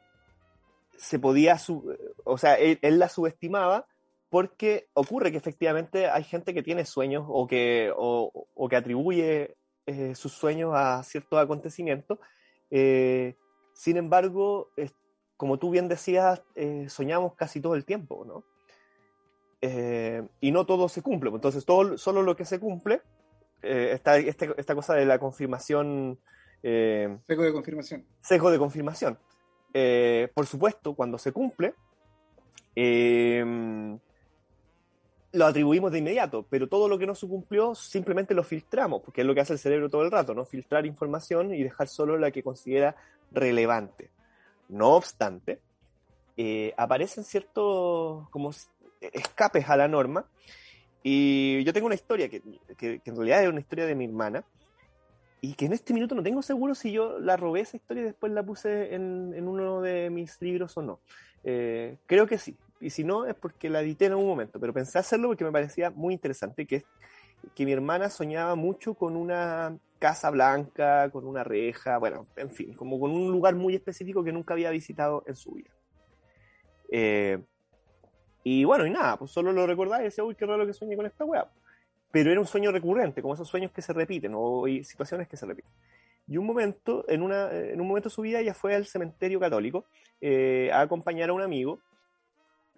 se 0.97 1.19
podía, 1.19 1.57
o 2.25 2.37
sea, 2.37 2.55
él, 2.55 2.79
él 2.81 2.99
la 2.99 3.07
subestimaba 3.09 3.85
porque 4.29 4.89
ocurre 4.93 5.31
que 5.31 5.37
efectivamente 5.37 6.09
hay 6.09 6.23
gente 6.23 6.53
que 6.53 6.63
tiene 6.63 6.83
sueños 6.83 7.23
o 7.27 7.47
que, 7.47 7.91
o, 7.95 8.47
o 8.53 8.67
que 8.69 8.75
atribuye 8.75 9.55
eh, 9.85 10.15
sus 10.15 10.33
sueños 10.33 10.73
a 10.75 11.01
ciertos 11.03 11.39
acontecimientos. 11.39 12.19
Eh, 12.69 13.35
sin 13.73 13.95
embargo, 13.95 14.71
como 15.37 15.57
tú 15.59 15.69
bien 15.69 15.87
decías, 15.87 16.41
eh, 16.55 16.87
soñamos 16.89 17.35
casi 17.35 17.61
todo 17.61 17.75
el 17.75 17.85
tiempo, 17.85 18.25
¿no? 18.25 18.43
Y 20.41 20.51
no 20.51 20.65
todo 20.65 20.89
se 20.89 21.01
cumple. 21.01 21.29
Entonces, 21.29 21.65
todo, 21.65 21.97
solo 21.97 22.21
lo 22.21 22.35
que 22.35 22.45
se 22.45 22.59
cumple, 22.59 23.01
está 23.61 24.17
este- 24.17 24.53
esta 24.57 24.75
cosa 24.75 24.93
de 24.93 25.05
la 25.05 25.19
confirmación, 25.19 26.19
Seco 26.61 27.43
de 27.43 27.53
confirmación. 27.53 28.05
sesgo 28.21 28.51
de 28.51 28.59
confirmación. 28.59 29.17
Eh, 29.79 30.29
por 30.33 30.47
supuesto, 30.47 30.95
cuando 30.95 31.19
se 31.19 31.31
cumple, 31.31 31.75
eh, 32.75 33.45
lo 35.33 35.45
atribuimos 35.45 35.91
de 35.91 35.99
inmediato, 35.99 36.47
pero 36.49 36.67
todo 36.67 36.89
lo 36.89 36.97
que 36.97 37.05
no 37.05 37.13
se 37.13 37.27
cumplió 37.27 37.75
simplemente 37.75 38.33
lo 38.33 38.43
filtramos, 38.43 39.03
porque 39.03 39.21
es 39.21 39.27
lo 39.27 39.35
que 39.35 39.41
hace 39.41 39.53
el 39.53 39.59
cerebro 39.59 39.87
todo 39.87 40.01
el 40.01 40.09
rato, 40.09 40.33
¿no? 40.33 40.45
Filtrar 40.45 40.87
información 40.87 41.53
y 41.53 41.61
dejar 41.61 41.87
solo 41.89 42.17
la 42.17 42.31
que 42.31 42.41
considera 42.41 42.95
relevante. 43.31 44.09
No 44.69 44.95
obstante, 44.95 45.59
eh, 46.37 46.73
aparecen 46.75 47.23
ciertos 47.23 48.27
como 48.31 48.49
escapes 48.99 49.69
a 49.69 49.77
la 49.77 49.87
norma, 49.87 50.25
y 51.03 51.63
yo 51.63 51.71
tengo 51.71 51.85
una 51.85 51.95
historia 51.95 52.29
que, 52.29 52.41
que- 52.77 52.99
que 52.99 53.09
en 53.11 53.15
realidad 53.15 53.43
es 53.43 53.49
una 53.49 53.59
historia 53.59 53.85
de 53.85 53.93
mi 53.93 54.05
hermana, 54.05 54.43
y 55.41 55.53
que 55.53 55.65
en 55.65 55.73
este 55.73 55.93
minuto 55.93 56.15
no 56.15 56.23
tengo 56.23 56.41
seguro 56.41 56.73
si 56.75 56.91
yo 56.91 57.19
la 57.19 57.37
robé 57.37 57.61
esa 57.61 57.77
historia 57.77 58.01
y 58.01 58.05
después 58.07 58.31
la 58.31 58.43
puse 58.43 58.95
en, 58.95 59.47
uno 59.47 59.81
de 59.81 60.09
mis 60.09 60.41
libros 60.41 60.75
o 60.77 60.81
no. 60.81 60.99
Eh, 61.43 61.97
creo 62.05 62.25
que 62.25 62.37
sí. 62.37 62.55
Y 62.79 62.89
si 62.89 63.03
no, 63.03 63.25
es 63.25 63.35
porque 63.35 63.69
la 63.69 63.81
edité 63.81 64.05
en 64.05 64.13
algún 64.13 64.27
momento. 64.27 64.59
Pero 64.59 64.73
pensé 64.73 64.99
hacerlo 64.99 65.29
porque 65.29 65.43
me 65.43 65.51
parecía 65.51 65.91
muy 65.91 66.13
interesante, 66.13 66.65
que 66.65 66.83
que 67.55 67.65
mi 67.65 67.71
hermana 67.71 68.09
soñaba 68.09 68.55
mucho 68.55 68.93
con 68.93 69.15
una 69.15 69.77
casa 69.99 70.29
blanca, 70.29 71.09
con 71.09 71.25
una 71.25 71.43
reja, 71.43 71.97
bueno, 71.97 72.27
en 72.35 72.51
fin, 72.51 72.73
como 72.73 72.99
con 72.99 73.11
un 73.11 73.31
lugar 73.31 73.55
muy 73.55 73.75
específico 73.75 74.23
que 74.23 74.31
nunca 74.31 74.53
había 74.53 74.69
visitado 74.69 75.23
en 75.25 75.35
su 75.35 75.53
vida. 75.53 75.71
Eh, 76.91 77.39
y 78.43 78.63
bueno, 78.63 78.85
y 78.85 78.91
nada, 78.91 79.17
pues 79.17 79.31
solo 79.31 79.51
lo 79.51 79.65
recordaba 79.65 80.01
y 80.01 80.05
decía, 80.05 80.23
uy, 80.23 80.35
qué 80.35 80.45
raro 80.45 80.65
que 80.65 80.73
sueñe 80.73 80.95
con 80.95 81.05
esta 81.05 81.25
weá 81.25 81.49
pero 82.11 82.31
era 82.31 82.39
un 82.39 82.47
sueño 82.47 82.71
recurrente, 82.71 83.21
como 83.21 83.33
esos 83.33 83.47
sueños 83.47 83.71
que 83.71 83.81
se 83.81 83.93
repiten 83.93 84.33
o 84.35 84.65
situaciones 84.83 85.27
que 85.27 85.37
se 85.37 85.45
repiten. 85.45 85.71
Y 86.27 86.37
un 86.37 86.45
momento, 86.45 87.05
en, 87.07 87.21
una, 87.21 87.51
en 87.51 87.79
un 87.79 87.87
momento 87.87 88.09
de 88.09 88.15
su 88.15 88.21
vida, 88.21 88.39
ella 88.39 88.53
fue 88.53 88.75
al 88.75 88.85
cementerio 88.85 89.39
católico 89.39 89.85
eh, 90.19 90.69
a 90.73 90.81
acompañar 90.81 91.29
a 91.29 91.33
un 91.33 91.41
amigo 91.41 91.79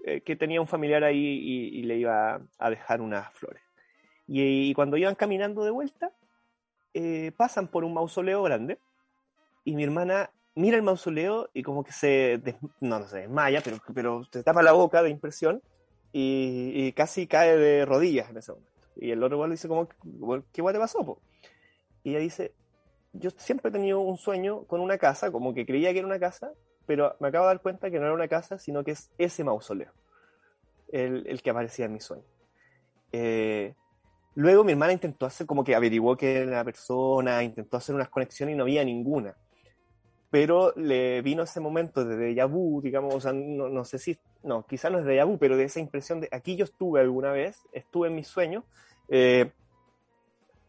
eh, 0.06 0.22
que 0.22 0.36
tenía 0.36 0.62
un 0.62 0.68
familiar 0.68 1.04
ahí 1.04 1.18
y, 1.18 1.80
y 1.80 1.84
le 1.84 1.98
iba 1.98 2.42
a 2.58 2.70
dejar 2.70 3.02
unas 3.02 3.32
flores. 3.34 3.62
Y, 4.28 4.70
y 4.70 4.74
cuando 4.74 4.98
iban 4.98 5.16
caminando 5.16 5.64
de 5.64 5.72
vuelta, 5.72 6.12
eh, 6.94 7.32
pasan 7.36 7.68
por 7.68 7.84
un 7.84 7.94
mausoleo 7.94 8.44
grande 8.44 8.78
y 9.64 9.76
mi 9.76 9.84
hermana 9.84 10.30
mira 10.56 10.78
el 10.78 10.84
mausoleo 10.84 11.50
y 11.54 11.64
como 11.64 11.84
que 11.84 11.92
se, 11.92 12.38
des- 12.38 12.56
no, 12.82 13.00
no 13.00 13.08
se 13.08 13.20
desmaya, 13.20 13.62
pero, 13.64 13.78
pero 13.94 14.24
se 14.32 14.44
tapa 14.44 14.62
la 14.62 14.74
boca 14.74 15.02
de 15.02 15.10
impresión 15.10 15.62
y, 16.12 16.72
y 16.76 16.92
casi 16.94 17.28
cae 17.28 17.58
de 17.58 17.86
rodillas 17.86 18.30
en 18.30 18.38
ese 18.38 18.52
momento. 18.52 18.72
Y 18.96 19.12
el 19.12 19.24
otro 19.24 19.38
igual 19.38 19.52
dice 19.52 19.68
como, 19.68 19.88
¿qué 20.52 20.62
guay 20.62 20.74
te 20.74 20.80
pasó? 20.80 21.06
po?". 21.06 21.22
Y 22.04 22.12
ella 22.12 22.20
dice, 22.20 22.54
yo 23.14 23.30
siempre 23.32 23.70
he 23.70 23.72
tenido 23.72 24.00
un 24.00 24.18
sueño 24.18 24.64
con 24.66 24.82
una 24.82 24.98
casa, 24.98 25.32
como 25.32 25.54
que 25.54 25.66
creía 25.66 25.92
que 25.94 26.00
era 26.00 26.08
una 26.08 26.20
casa, 26.20 26.54
pero 26.86 27.16
me 27.20 27.28
acabo 27.28 27.46
de 27.46 27.54
dar 27.54 27.62
cuenta 27.62 27.90
que 27.92 28.00
no 28.00 28.06
era 28.06 28.14
una 28.14 28.28
casa, 28.28 28.58
sino 28.58 28.84
que 28.84 28.92
es 28.92 29.12
ese 29.18 29.44
mausoleo, 29.44 29.92
el, 30.92 31.28
el 31.28 31.42
que 31.42 31.50
aparecía 31.50 31.86
en 31.86 31.94
mi 31.94 32.00
sueño. 32.00 32.24
Eh, 33.12 33.76
luego 34.36 34.64
mi 34.64 34.72
hermana 34.72 34.94
intentó 34.94 35.26
hacer, 35.26 35.46
como 35.46 35.64
que 35.64 35.76
averiguó 35.76 36.16
que 36.16 36.38
era 36.42 36.52
la 36.52 36.64
persona, 36.64 37.44
intentó 37.44 37.78
hacer 37.78 37.96
unas 37.96 38.10
conexiones 38.10 38.54
y 38.54 38.58
no 38.58 38.64
había 38.64 38.84
ninguna. 38.84 39.36
Pero 40.32 40.74
le 40.76 41.22
vino 41.24 41.44
ese 41.44 41.60
momento 41.60 42.06
de 42.06 42.16
déjà 42.16 42.46
vu, 42.48 42.82
digamos, 42.82 43.16
o 43.16 43.20
sea, 43.22 43.34
no, 43.34 43.68
no 43.70 43.84
sé 43.84 43.98
si, 43.98 44.18
no, 44.44 44.64
quizás 44.68 44.92
no 44.92 45.00
es 45.00 45.06
déjà 45.06 45.26
vu, 45.26 45.40
pero 45.40 45.58
de 45.58 45.64
esa 45.64 45.80
impresión 45.80 46.22
de 46.22 46.30
aquí 46.32 46.56
yo 46.56 46.66
estuve 46.66 47.02
alguna 47.02 47.32
vez, 47.32 47.58
estuve 47.72 48.10
en 48.10 48.16
mis 48.16 48.28
sueños, 48.28 48.64
eh, 49.08 49.52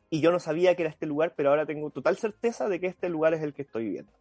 y 0.08 0.20
yo 0.20 0.32
no 0.32 0.40
sabía 0.40 0.74
que 0.74 0.82
era 0.82 0.90
este 0.90 1.06
lugar, 1.06 1.34
pero 1.36 1.50
ahora 1.50 1.66
tengo 1.66 1.90
total 1.90 2.16
certeza 2.16 2.68
de 2.68 2.80
que 2.80 2.86
este 2.86 3.08
lugar 3.08 3.34
es 3.34 3.42
el 3.42 3.52
que 3.52 3.62
estoy 3.62 3.84
viviendo. 3.84 4.12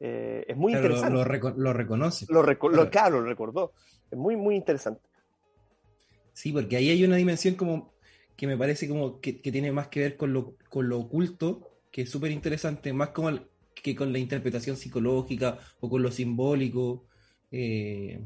Eh, 0.00 0.44
es 0.46 0.56
muy 0.56 0.72
Claro, 0.72 0.88
lo, 0.88 0.94
interesante. 0.94 1.18
lo 1.18 1.24
reco- 1.24 1.54
lo 1.56 1.72
reconoce. 1.72 2.26
Lo, 2.28 2.42
reco- 2.44 2.70
lo- 2.70 2.88
claro, 2.90 3.20
lo 3.20 3.26
recordó. 3.26 3.72
Es 4.10 4.18
muy, 4.18 4.36
muy 4.36 4.54
interesante. 4.54 5.00
Sí, 6.32 6.52
porque 6.52 6.76
ahí 6.76 6.90
hay 6.90 7.02
una 7.04 7.16
dimensión 7.16 7.56
como 7.56 7.94
que 8.36 8.46
me 8.46 8.56
parece 8.56 8.86
como 8.86 9.20
que, 9.20 9.40
que 9.40 9.50
tiene 9.50 9.72
más 9.72 9.88
que 9.88 10.00
ver 10.00 10.16
con 10.16 10.32
lo, 10.32 10.54
con 10.68 10.88
lo 10.88 11.00
oculto, 11.00 11.80
que 11.90 12.02
es 12.02 12.10
súper 12.10 12.30
interesante, 12.30 12.92
más 12.92 13.08
como 13.08 13.30
el- 13.30 13.48
que 13.82 13.94
con 13.94 14.12
la 14.12 14.18
interpretación 14.18 14.76
psicológica 14.76 15.58
o 15.80 15.88
con 15.88 16.02
lo 16.02 16.10
simbólico. 16.10 17.06
eh, 17.50 18.20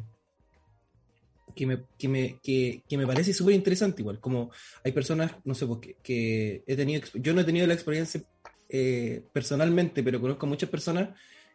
que 1.54 1.66
me, 1.66 1.84
que 1.98 2.08
me, 2.08 2.38
que, 2.42 2.82
que 2.88 2.96
me 2.96 3.06
parece 3.06 3.34
súper 3.34 3.54
interesante 3.54 4.00
igual, 4.00 4.20
como 4.20 4.50
hay 4.84 4.92
personas, 4.92 5.32
no 5.44 5.54
sé, 5.54 5.66
porque 5.66 5.96
que 6.02 6.64
he 6.66 6.76
tenido, 6.76 7.02
yo 7.14 7.34
no 7.34 7.42
he 7.42 7.44
tenido 7.44 7.66
la 7.66 7.74
experiencia 7.74 8.22
eh, 8.70 9.22
personalmente, 9.34 10.02
pero 10.02 10.18
conozco 10.18 10.46
muchas 10.46 10.70
personas 10.70 11.10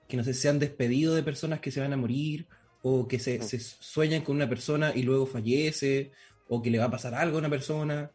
que 0.08 0.18
no 0.18 0.24
sé, 0.24 0.34
se 0.34 0.50
han 0.50 0.60
despedido 0.60 1.16
de 1.16 1.24
personas 1.24 1.60
que 1.60 1.72
se 1.72 1.82
van 1.82 1.94
a 1.94 1.98
morir, 1.98 2.48
o 2.82 3.08
que 3.08 3.20
se, 3.20 3.42
se 3.42 3.60
sueñan 3.60 4.22
con 4.22 4.36
una 4.36 4.48
persona 4.48 4.94
y 4.96 5.04
luego 5.04 5.26
fallece, 5.26 6.12
o 6.48 6.62
que 6.62 6.70
le 6.70 6.80
va 6.80 6.86
a 6.86 6.92
pasar 6.92 7.14
algo 7.14 7.38
a 7.38 7.40
una 7.40 7.50
persona. 7.50 8.12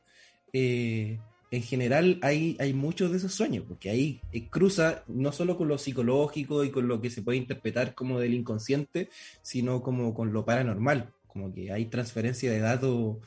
Eh, 0.52 1.18
en 1.52 1.62
general 1.62 2.18
hay, 2.22 2.56
hay 2.58 2.72
muchos 2.72 3.10
de 3.10 3.18
esos 3.18 3.34
sueños, 3.34 3.66
porque 3.68 3.90
ahí 3.90 4.20
eh, 4.32 4.48
cruza 4.48 5.04
no 5.06 5.32
solo 5.32 5.58
con 5.58 5.68
lo 5.68 5.76
psicológico 5.76 6.64
y 6.64 6.70
con 6.70 6.88
lo 6.88 7.00
que 7.02 7.10
se 7.10 7.20
puede 7.20 7.36
interpretar 7.36 7.94
como 7.94 8.18
del 8.18 8.32
inconsciente, 8.32 9.10
sino 9.42 9.82
como 9.82 10.14
con 10.14 10.32
lo 10.32 10.46
paranormal, 10.46 11.12
como 11.26 11.52
que 11.52 11.70
hay 11.70 11.84
transferencia 11.86 12.50
de 12.50 12.58
datos, 12.58 13.18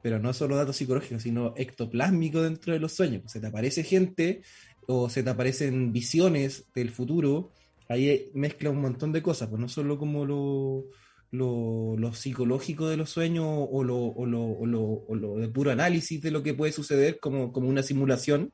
pero 0.00 0.20
no 0.20 0.32
solo 0.32 0.54
datos 0.54 0.76
psicológicos, 0.76 1.24
sino 1.24 1.54
ectoplásmicos 1.56 2.44
dentro 2.44 2.72
de 2.72 2.78
los 2.78 2.92
sueños. 2.92 3.24
Se 3.26 3.40
te 3.40 3.48
aparece 3.48 3.82
gente 3.82 4.42
o 4.86 5.10
se 5.10 5.24
te 5.24 5.30
aparecen 5.30 5.92
visiones 5.92 6.66
del 6.76 6.90
futuro, 6.90 7.50
ahí 7.88 8.08
eh, 8.08 8.30
mezcla 8.32 8.70
un 8.70 8.80
montón 8.80 9.10
de 9.10 9.22
cosas, 9.22 9.48
pues 9.48 9.60
no 9.60 9.68
solo 9.68 9.98
como 9.98 10.24
lo, 10.24 10.84
lo, 11.32 11.96
lo 11.98 12.12
psicológico 12.12 12.88
de 12.88 12.96
los 12.98 13.10
sueños 13.10 13.46
o 13.48 13.82
lo, 13.82 13.96
o, 13.98 14.26
lo, 14.26 14.42
o, 14.44 14.66
lo, 14.66 14.82
o 14.82 15.14
lo 15.16 15.36
de 15.36 15.48
puro 15.48 15.70
análisis 15.70 16.20
de 16.22 16.30
lo 16.30 16.42
que 16.42 16.54
puede 16.54 16.72
suceder 16.72 17.18
como, 17.18 17.52
como 17.52 17.68
una 17.68 17.82
simulación, 17.82 18.52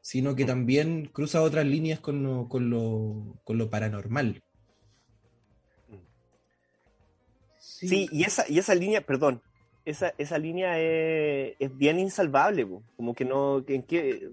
sino 0.00 0.34
que 0.36 0.44
también 0.44 1.06
cruza 1.12 1.42
otras 1.42 1.66
líneas 1.66 1.98
con 2.00 2.22
lo, 2.22 2.48
con 2.48 2.70
lo, 2.70 3.36
con 3.44 3.58
lo 3.58 3.68
paranormal. 3.68 4.42
Sí, 7.58 8.08
y 8.12 8.22
esa, 8.24 8.44
y 8.48 8.58
esa 8.58 8.74
línea, 8.74 9.00
perdón, 9.00 9.42
esa, 9.84 10.14
esa 10.16 10.38
línea 10.38 10.78
es, 10.78 11.56
es 11.58 11.76
bien 11.76 11.98
insalvable, 11.98 12.64
po. 12.64 12.82
como 12.96 13.14
que 13.14 13.24
no, 13.24 13.64
que, 13.66 13.74
en 13.74 13.82
que- 13.82 14.30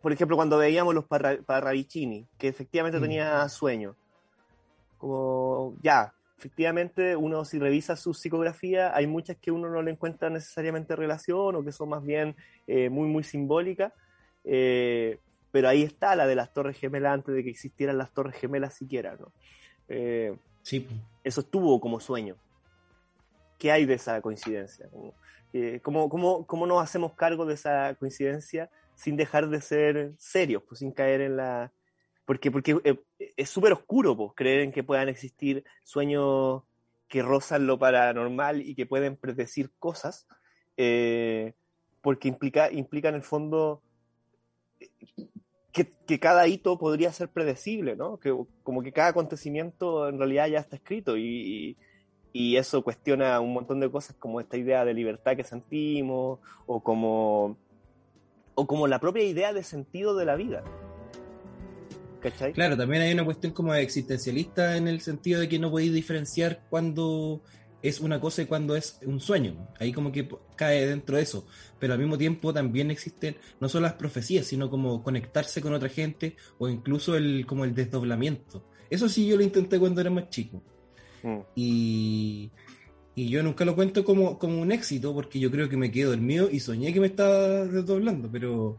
por 0.00 0.12
ejemplo, 0.12 0.36
cuando 0.36 0.58
veíamos 0.58 0.94
los 0.94 1.04
Parra- 1.04 1.40
Parravicini, 1.44 2.26
que 2.38 2.48
efectivamente 2.48 2.98
Mm. 2.98 3.02
tenía 3.02 3.48
sueño, 3.48 3.94
como 4.98 5.76
ya, 5.82 6.14
efectivamente 6.38 7.16
uno 7.16 7.44
si 7.44 7.58
revisa 7.58 7.96
su 7.96 8.12
psicografía, 8.14 8.94
hay 8.94 9.06
muchas 9.06 9.36
que 9.36 9.50
uno 9.50 9.68
no 9.68 9.82
le 9.82 9.90
encuentra 9.92 10.28
necesariamente 10.30 10.94
relación 10.96 11.56
o 11.56 11.64
que 11.64 11.72
son 11.72 11.88
más 11.88 12.04
bien 12.04 12.36
eh, 12.66 12.90
muy, 12.90 13.08
muy 13.08 13.22
simbólicas, 13.22 13.92
eh, 14.44 15.18
pero 15.50 15.68
ahí 15.68 15.82
está 15.82 16.14
la 16.14 16.26
de 16.26 16.34
las 16.34 16.52
torres 16.52 16.78
gemelas 16.78 17.14
antes 17.14 17.34
de 17.34 17.42
que 17.42 17.50
existieran 17.50 17.96
las 17.98 18.12
torres 18.12 18.36
gemelas 18.36 18.74
siquiera, 18.74 19.16
¿no? 19.18 19.32
Eh, 19.88 20.36
Sí, 20.62 20.84
eso 21.22 21.42
estuvo 21.42 21.80
como 21.80 22.00
sueño. 22.00 22.34
¿Qué 23.56 23.70
hay 23.70 23.84
de 23.86 23.94
esa 23.94 24.20
coincidencia? 24.20 24.88
¿Cómo, 24.90 25.14
eh, 25.52 25.78
cómo, 25.80 26.08
cómo- 26.08 26.44
cómo 26.44 26.66
nos 26.66 26.82
hacemos 26.82 27.12
cargo 27.14 27.46
de 27.46 27.54
esa 27.54 27.94
coincidencia 27.94 28.68
sin 28.96 29.16
dejar 29.16 29.48
de 29.48 29.60
ser 29.60 30.12
serios, 30.18 30.64
pues, 30.68 30.80
sin 30.80 30.90
caer 30.90 31.20
en 31.20 31.36
la... 31.36 31.72
Porque, 32.26 32.50
porque 32.50 32.76
eh, 32.84 33.00
es 33.36 33.48
súper 33.48 33.72
oscuro 33.72 34.16
pues, 34.16 34.32
creer 34.34 34.60
en 34.60 34.72
que 34.72 34.84
puedan 34.84 35.08
existir 35.08 35.64
sueños 35.84 36.62
que 37.08 37.22
rozan 37.22 37.66
lo 37.66 37.78
paranormal 37.78 38.60
y 38.62 38.74
que 38.74 38.84
pueden 38.84 39.16
predecir 39.16 39.70
cosas, 39.78 40.26
eh, 40.76 41.54
porque 42.02 42.28
implica, 42.28 42.70
implica 42.70 43.08
en 43.08 43.14
el 43.14 43.22
fondo 43.22 43.80
eh, 44.80 44.90
que, 45.72 45.92
que 46.06 46.18
cada 46.18 46.48
hito 46.48 46.78
podría 46.78 47.12
ser 47.12 47.28
predecible, 47.28 47.96
¿no? 47.96 48.18
Que, 48.18 48.36
como 48.64 48.82
que 48.82 48.92
cada 48.92 49.08
acontecimiento 49.08 50.08
en 50.08 50.18
realidad 50.18 50.48
ya 50.48 50.58
está 50.58 50.76
escrito 50.76 51.16
y, 51.16 51.76
y 52.38 52.58
eso 52.58 52.82
cuestiona 52.82 53.40
un 53.40 53.54
montón 53.54 53.80
de 53.80 53.90
cosas 53.90 54.14
como 54.16 54.40
esta 54.40 54.58
idea 54.58 54.84
de 54.84 54.92
libertad 54.92 55.36
que 55.36 55.42
sentimos 55.42 56.38
o 56.66 56.82
como, 56.82 57.56
o 58.54 58.66
como 58.66 58.86
la 58.88 58.98
propia 58.98 59.22
idea 59.22 59.54
de 59.54 59.62
sentido 59.62 60.14
de 60.14 60.26
la 60.26 60.36
vida. 60.36 60.62
¿Cachai? 62.30 62.52
Claro, 62.52 62.76
también 62.76 63.02
hay 63.02 63.12
una 63.12 63.24
cuestión 63.24 63.52
como 63.52 63.72
existencialista 63.74 64.76
en 64.76 64.88
el 64.88 65.00
sentido 65.00 65.40
de 65.40 65.48
que 65.48 65.58
no 65.58 65.70
podéis 65.70 65.92
diferenciar 65.92 66.66
cuando 66.68 67.42
es 67.82 68.00
una 68.00 68.20
cosa 68.20 68.42
y 68.42 68.46
cuando 68.46 68.74
es 68.74 68.98
un 69.06 69.20
sueño. 69.20 69.68
Ahí 69.78 69.92
como 69.92 70.10
que 70.10 70.28
cae 70.56 70.86
dentro 70.86 71.16
de 71.16 71.22
eso. 71.22 71.46
Pero 71.78 71.92
al 71.92 72.00
mismo 72.00 72.18
tiempo 72.18 72.52
también 72.52 72.90
existen 72.90 73.36
no 73.60 73.68
solo 73.68 73.84
las 73.84 73.94
profecías, 73.94 74.46
sino 74.46 74.68
como 74.68 75.04
conectarse 75.04 75.60
con 75.60 75.72
otra 75.72 75.88
gente 75.88 76.36
o 76.58 76.68
incluso 76.68 77.16
el 77.16 77.46
como 77.46 77.64
el 77.64 77.74
desdoblamiento. 77.74 78.68
Eso 78.90 79.08
sí 79.08 79.26
yo 79.26 79.36
lo 79.36 79.44
intenté 79.44 79.78
cuando 79.78 80.00
era 80.00 80.10
más 80.10 80.28
chico. 80.30 80.62
Mm. 81.22 81.38
Y, 81.54 82.50
y 83.14 83.28
yo 83.28 83.42
nunca 83.42 83.64
lo 83.64 83.76
cuento 83.76 84.04
como, 84.04 84.36
como 84.38 84.60
un 84.60 84.72
éxito 84.72 85.14
porque 85.14 85.38
yo 85.38 85.50
creo 85.50 85.68
que 85.68 85.76
me 85.76 85.92
quedé 85.92 86.04
dormido 86.06 86.50
y 86.50 86.58
soñé 86.58 86.92
que 86.92 87.00
me 87.00 87.06
estaba 87.06 87.66
desdoblando, 87.66 88.28
pero, 88.30 88.76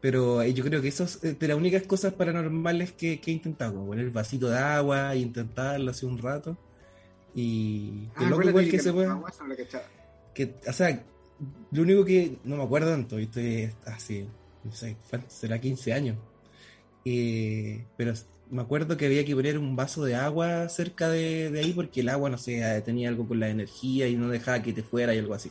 pero 0.00 0.42
eh, 0.42 0.54
yo 0.54 0.64
creo 0.64 0.80
que 0.80 0.88
eso 0.88 1.04
es 1.04 1.22
eh, 1.24 1.34
de 1.38 1.48
las 1.48 1.56
únicas 1.56 1.82
cosas 1.82 2.12
paranormales 2.14 2.92
que, 2.92 3.20
que 3.20 3.30
he 3.30 3.34
intentado, 3.34 3.74
como 3.74 3.86
poner 3.86 4.10
vasito 4.10 4.48
de 4.48 4.58
agua 4.58 5.14
y 5.16 5.22
intentarlo 5.22 5.90
hace 5.90 6.06
un 6.06 6.18
rato. 6.18 6.56
Y 7.34 8.08
Ah, 8.14 8.24
loco 8.30 8.48
igual 8.48 8.64
que 8.66 8.72
que 8.72 8.78
se 8.78 8.92
puede. 8.92 9.08
Que, 10.34 10.54
o 10.66 10.72
sea, 10.72 11.02
lo 11.72 11.82
único 11.82 12.04
que 12.04 12.38
no 12.44 12.56
me 12.56 12.62
acuerdo 12.62 12.90
tanto, 12.90 13.18
estoy 13.18 13.70
así, 13.86 14.26
no 14.62 14.72
sé, 14.72 14.96
será 15.28 15.60
15 15.60 15.92
años. 15.92 16.16
Eh, 17.04 17.84
pero 17.96 18.12
me 18.50 18.62
acuerdo 18.62 18.96
que 18.96 19.06
había 19.06 19.24
que 19.24 19.34
poner 19.34 19.58
un 19.58 19.76
vaso 19.76 20.04
de 20.04 20.14
agua 20.14 20.68
cerca 20.68 21.08
de, 21.08 21.50
de 21.50 21.60
ahí 21.60 21.72
porque 21.72 22.00
el 22.00 22.08
agua, 22.08 22.30
no 22.30 22.38
sé, 22.38 22.62
tenía 22.84 23.08
algo 23.08 23.26
con 23.26 23.40
la 23.40 23.48
energía 23.48 24.08
y 24.08 24.16
no 24.16 24.28
dejaba 24.28 24.62
que 24.62 24.72
te 24.72 24.82
fuera 24.82 25.14
y 25.14 25.18
algo 25.18 25.34
así. 25.34 25.50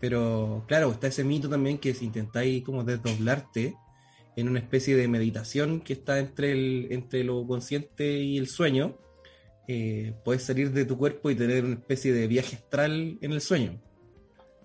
Pero 0.00 0.64
claro, 0.66 0.90
está 0.92 1.08
ese 1.08 1.24
mito 1.24 1.48
también 1.48 1.78
que 1.78 1.92
si 1.94 2.06
intentáis 2.06 2.62
como 2.64 2.84
desdoblarte 2.84 3.74
en 4.36 4.48
una 4.48 4.58
especie 4.60 4.96
de 4.96 5.08
meditación 5.08 5.80
que 5.80 5.92
está 5.92 6.18
entre, 6.18 6.52
el, 6.52 6.88
entre 6.90 7.24
lo 7.24 7.46
consciente 7.46 8.18
y 8.18 8.38
el 8.38 8.48
sueño, 8.48 8.96
eh, 9.68 10.14
puedes 10.24 10.42
salir 10.42 10.72
de 10.72 10.84
tu 10.84 10.96
cuerpo 10.96 11.30
y 11.30 11.34
tener 11.34 11.64
una 11.64 11.74
especie 11.74 12.12
de 12.12 12.26
viaje 12.26 12.56
astral 12.56 13.18
en 13.20 13.32
el 13.32 13.40
sueño. 13.40 13.80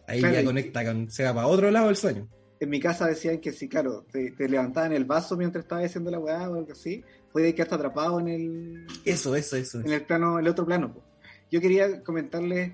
Ahí 0.08 0.20
Claro, 0.20 0.36
ya 0.36 0.46
conecta 0.46 0.86
con, 0.86 1.10
se 1.12 1.24
va 1.24 1.34
para 1.34 1.48
otro 1.48 1.70
lado 1.72 1.90
el 1.90 1.96
sueño. 1.96 2.28
En 2.60 2.70
mi 2.70 2.80
casa 2.80 3.08
decían 3.08 3.40
que 3.40 3.52
si, 3.52 3.68
claro, 3.68 4.06
te, 4.12 4.32
te 4.32 4.48
levantaban 4.48 4.94
el 4.94 5.04
vaso 5.04 5.36
mientras 5.36 5.66
estabas 5.66 5.86
haciendo 5.86 6.10
la 6.12 6.20
weá 6.20 6.50
o 6.50 6.56
algo 6.56 6.72
así, 6.72 7.04
puede 7.34 7.54
quedarte 7.54 7.76
atrapado 7.76 8.20
en 8.22 8.28
el, 8.30 8.88
Eso, 9.04 9.36
eso, 9.36 9.58
eso. 9.58 9.82
en 9.82 9.92
el 9.92 10.04
plano, 10.04 10.40
el 10.40 10.48
otro 10.48 10.66
plano. 10.66 10.94
po. 10.94 11.04
Yo 11.52 11.60
quería 11.60 12.02
comentarles 12.02 12.72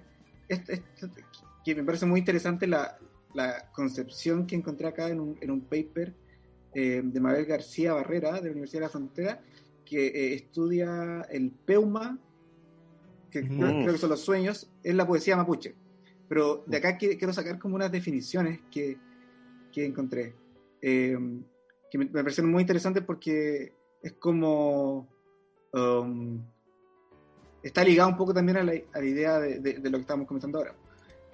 esto- 0.47 0.73
esto- 0.73 1.07
que 1.63 1.75
me 1.75 1.83
parece 1.83 2.05
muy 2.05 2.19
interesante 2.19 2.67
la, 2.67 2.97
la 3.33 3.69
concepción 3.71 4.45
que 4.47 4.55
encontré 4.55 4.87
acá 4.87 5.09
en 5.09 5.19
un, 5.19 5.37
en 5.41 5.51
un 5.51 5.61
paper 5.61 6.13
eh, 6.73 7.01
de 7.03 7.19
Mabel 7.19 7.45
García 7.45 7.93
Barrera 7.93 8.33
de 8.33 8.45
la 8.45 8.51
Universidad 8.51 8.81
de 8.81 8.85
la 8.85 8.89
Frontera 8.89 9.41
que 9.85 10.07
eh, 10.07 10.33
estudia 10.33 11.21
el 11.29 11.51
peuma, 11.51 12.17
que 13.29 13.41
creo, 13.47 13.79
que 13.93 13.97
son 13.97 14.09
los 14.09 14.21
sueños, 14.21 14.69
es 14.83 14.95
la 14.95 15.05
poesía 15.07 15.35
mapuche. 15.37 15.75
Pero 16.27 16.63
de 16.65 16.77
acá 16.77 16.97
qui- 16.97 17.17
quiero 17.17 17.33
sacar 17.33 17.59
como 17.59 17.75
unas 17.75 17.91
definiciones 17.91 18.61
que, 18.71 18.97
que 19.71 19.85
encontré, 19.85 20.33
eh, 20.81 21.17
que 21.91 21.97
me, 21.97 22.05
me 22.05 22.23
parecieron 22.23 22.51
muy 22.51 22.61
interesantes 22.61 23.03
porque 23.03 23.73
es 24.01 24.13
como... 24.13 25.07
um, 25.73 26.39
está 27.61 27.83
ligado 27.83 28.09
un 28.09 28.17
poco 28.17 28.33
también 28.33 28.57
a 28.57 28.63
la, 28.63 28.73
a 28.93 28.99
la 28.99 29.05
idea 29.05 29.39
de, 29.39 29.59
de- 29.59 29.79
de 29.79 29.89
lo 29.89 29.97
que 29.97 30.01
estamos 30.01 30.25
comentando 30.27 30.57
ahora. 30.59 30.75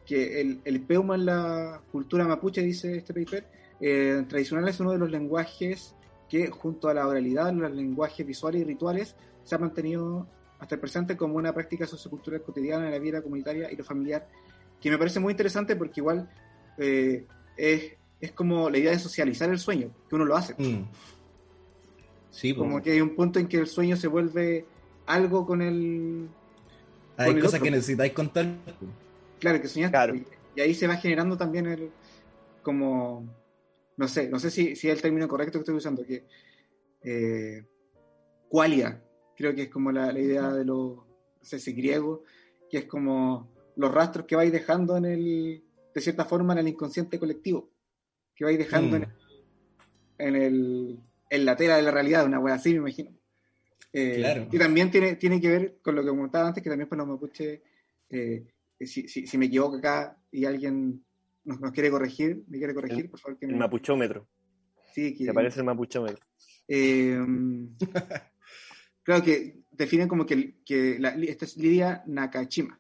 Que 0.08 0.41
el, 0.41 0.62
el 0.63 0.82
peuma 0.82 1.15
en 1.15 1.26
la 1.26 1.82
cultura 1.91 2.26
mapuche, 2.26 2.62
dice 2.62 2.98
este 2.98 3.13
paper, 3.13 3.46
eh, 3.80 4.24
tradicional 4.28 4.67
es 4.67 4.80
uno 4.80 4.91
de 4.91 4.98
los 4.98 5.12
lenguajes 5.12 5.96
que, 6.30 6.48
junto 6.50 6.89
a 6.89 6.93
la 6.93 7.08
oralidad, 7.08 7.54
los 7.54 7.72
lenguajes 7.72 8.26
visuales 8.26 8.62
y 8.62 8.63
rituales, 8.63 9.15
se 9.43 9.56
ha 9.56 9.58
mantenido 9.58 10.28
hasta 10.60 10.76
el 10.76 10.82
presente 10.82 11.15
como 11.15 11.36
una 11.36 11.54
práctica 11.54 11.86
sociocultural 11.86 12.41
cotidiana 12.41 12.86
en 12.86 12.91
la 12.91 13.00
vida 13.00 13.22
comunitaria 13.22 13.72
y 13.72 13.76
lo 13.76 13.84
familiar, 13.84 14.28
que 14.82 14.89
me 14.89 14.98
parece 14.98 15.20
muy 15.20 15.32
interesante 15.32 15.76
porque 15.76 16.00
igual 16.00 16.30
eh, 16.78 17.26
es, 17.56 17.93
es 18.20 18.32
como 18.32 18.70
la 18.70 18.78
idea 18.78 18.91
de 18.91 19.00
socializar 19.00 19.50
el 19.50 19.60
sueño, 19.60 19.91
que 20.10 20.15
uno 20.15 20.26
lo 20.26 20.36
hace. 20.36 20.56
Mm. 20.58 20.86
Sí, 22.32 22.54
Como 22.54 22.82
que 22.82 22.91
hay 22.91 23.02
un 23.02 23.15
punto 23.15 23.39
en 23.39 23.48
que 23.48 23.58
el 23.58 23.67
sueño 23.67 23.98
se 23.98 24.08
vuelve 24.08 24.65
algo 25.08 25.46
con 25.46 25.62
el... 25.62 26.28
hay 27.17 27.28
con 27.28 27.38
el 27.38 27.41
cosas 27.41 27.56
otro. 27.56 27.63
que 27.63 27.72
necesitáis 27.72 28.13
contar. 28.13 28.46
Claro, 29.39 29.62
que 29.62 29.67
soñaste. 29.67 29.91
Claro. 29.91 30.15
Y, 30.15 30.26
y 30.56 30.62
ahí 30.62 30.73
se 30.73 30.88
va 30.88 30.95
generando 30.97 31.38
también 31.38 31.67
el... 31.67 31.91
como... 32.63 33.26
no 33.97 34.08
sé, 34.08 34.30
no 34.30 34.39
sé 34.39 34.50
si, 34.52 34.76
si 34.76 34.89
es 34.89 34.95
el 34.95 35.02
término 35.02 35.28
correcto 35.28 35.54
que 35.60 35.62
estoy 35.63 35.76
usando, 35.76 36.04
que... 36.06 36.26
Eh, 37.04 37.63
qualia, 38.50 39.02
creo 39.36 39.54
que 39.54 39.63
es 39.63 39.69
como 39.69 39.91
la, 39.91 40.12
la 40.12 40.19
idea 40.19 40.52
de 40.52 40.65
lo... 40.65 41.06
no 41.39 41.43
sé 41.43 41.60
si 41.60 41.73
griego, 41.73 42.23
que 42.69 42.80
es 42.80 42.86
como 42.86 43.52
los 43.76 43.93
rastros 43.93 44.26
que 44.26 44.36
vais 44.36 44.52
dejando 44.52 44.97
en 44.97 45.06
el... 45.06 45.63
de 45.93 46.02
cierta 46.02 46.26
forma 46.26 46.54
en 46.54 46.60
el 46.60 46.67
inconsciente 46.69 47.19
colectivo, 47.19 47.69
que 48.36 48.45
vais 48.45 48.58
dejando 48.58 48.97
Mm. 49.00 49.04
en, 49.04 49.13
en 50.19 50.36
el... 50.36 51.00
en 51.30 51.45
la 51.45 51.56
tela 51.56 51.76
de 51.78 51.84
la 51.84 51.91
realidad, 51.91 52.26
una 52.26 52.39
wea 52.39 52.56
así, 52.56 52.71
me 52.71 52.78
imagino. 52.78 53.12
Eh, 53.93 54.15
Claro. 54.17 54.47
Y 54.52 54.58
también 54.58 54.89
tiene, 54.91 55.15
tiene 55.15 55.39
que 55.39 55.50
ver 55.50 55.78
con 55.82 55.95
lo 55.95 56.02
que 56.04 56.10
comentaba 56.10 56.47
antes, 56.47 56.63
que 56.63 56.69
también 56.69 56.89
para 56.89 57.00
los 57.04 57.08
mapuches 57.10 57.62
eh, 58.10 58.45
si, 58.85 59.07
si, 59.07 59.25
si 59.25 59.37
me 59.37 59.45
equivoco 59.47 59.77
acá 59.77 60.17
y 60.31 60.45
alguien 60.45 61.03
nos, 61.43 61.59
nos 61.59 61.71
quiere 61.71 61.89
corregir, 61.89 62.43
me 62.47 62.57
quiere 62.57 62.73
corregir, 62.75 63.09
por 63.09 63.19
favor 63.19 63.39
que 63.39 63.45
El 63.45 63.53
me... 63.53 63.57
mapuchómetro. 63.59 64.27
Sí, 64.93 65.15
que- 65.15 65.23
Se 65.25 65.31
aparece 65.31 65.59
el 65.61 65.65
mapuchómetro. 65.65 66.23
Eh, 66.69 67.17
creo 69.03 69.23
que 69.23 69.61
definen 69.71 70.07
como 70.07 70.25
que, 70.25 70.57
que 70.65 70.97
la- 70.99 71.11
esta 71.15 71.45
es 71.45 71.55
Lidia 71.57 72.03
Nakashima. 72.07 72.79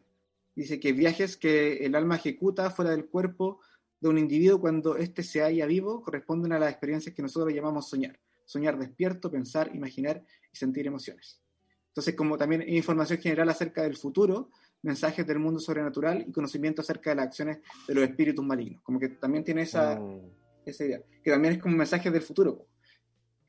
Dice 0.55 0.79
que 0.79 0.91
viajes 0.91 1.37
que 1.37 1.85
el 1.85 1.95
alma 1.95 2.15
ejecuta 2.17 2.69
fuera 2.71 2.91
del 2.91 3.05
cuerpo 3.05 3.61
de 3.99 4.09
un 4.09 4.17
individuo 4.17 4.59
cuando 4.59 4.97
éste 4.97 5.23
se 5.23 5.41
halla 5.41 5.65
vivo 5.65 6.01
corresponden 6.01 6.51
a 6.53 6.59
las 6.59 6.71
experiencias 6.71 7.15
que 7.15 7.21
nosotros 7.21 7.53
llamamos 7.53 7.89
soñar. 7.89 8.19
Soñar 8.45 8.77
despierto, 8.77 9.29
pensar, 9.31 9.73
imaginar 9.75 10.23
y 10.51 10.57
sentir 10.57 10.87
emociones. 10.87 11.41
Entonces, 11.89 12.15
como 12.15 12.37
también 12.37 12.61
hay 12.61 12.75
información 12.77 13.19
general 13.19 13.49
acerca 13.49 13.83
del 13.83 13.97
futuro, 13.97 14.51
mensajes 14.87 15.27
del 15.27 15.37
mundo 15.39 15.59
sobrenatural 15.59 16.23
y 16.27 16.31
conocimiento 16.31 16.81
acerca 16.81 17.11
de 17.11 17.17
las 17.17 17.25
acciones 17.27 17.59
de 17.87 17.93
los 17.93 18.03
espíritus 18.03 18.43
malignos. 18.43 18.81
Como 18.81 18.99
que 18.99 19.09
también 19.09 19.43
tiene 19.43 19.61
esa, 19.63 19.99
Mm. 19.99 20.21
esa 20.65 20.85
idea, 20.85 21.01
que 21.23 21.29
también 21.31 21.53
es 21.53 21.59
como 21.61 21.73
un 21.73 21.77
mensaje 21.79 22.09
del 22.09 22.21
futuro, 22.23 22.65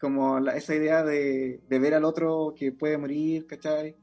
como 0.01 0.38
la- 0.40 0.57
esa 0.57 0.74
idea 0.74 1.03
de, 1.03 1.61
de 1.68 1.79
ver 1.79 1.94
al 1.94 2.05
otro 2.05 2.55
que 2.57 2.72
puede 2.72 2.98
morir, 2.98 3.46
¿cachai? 3.46 3.96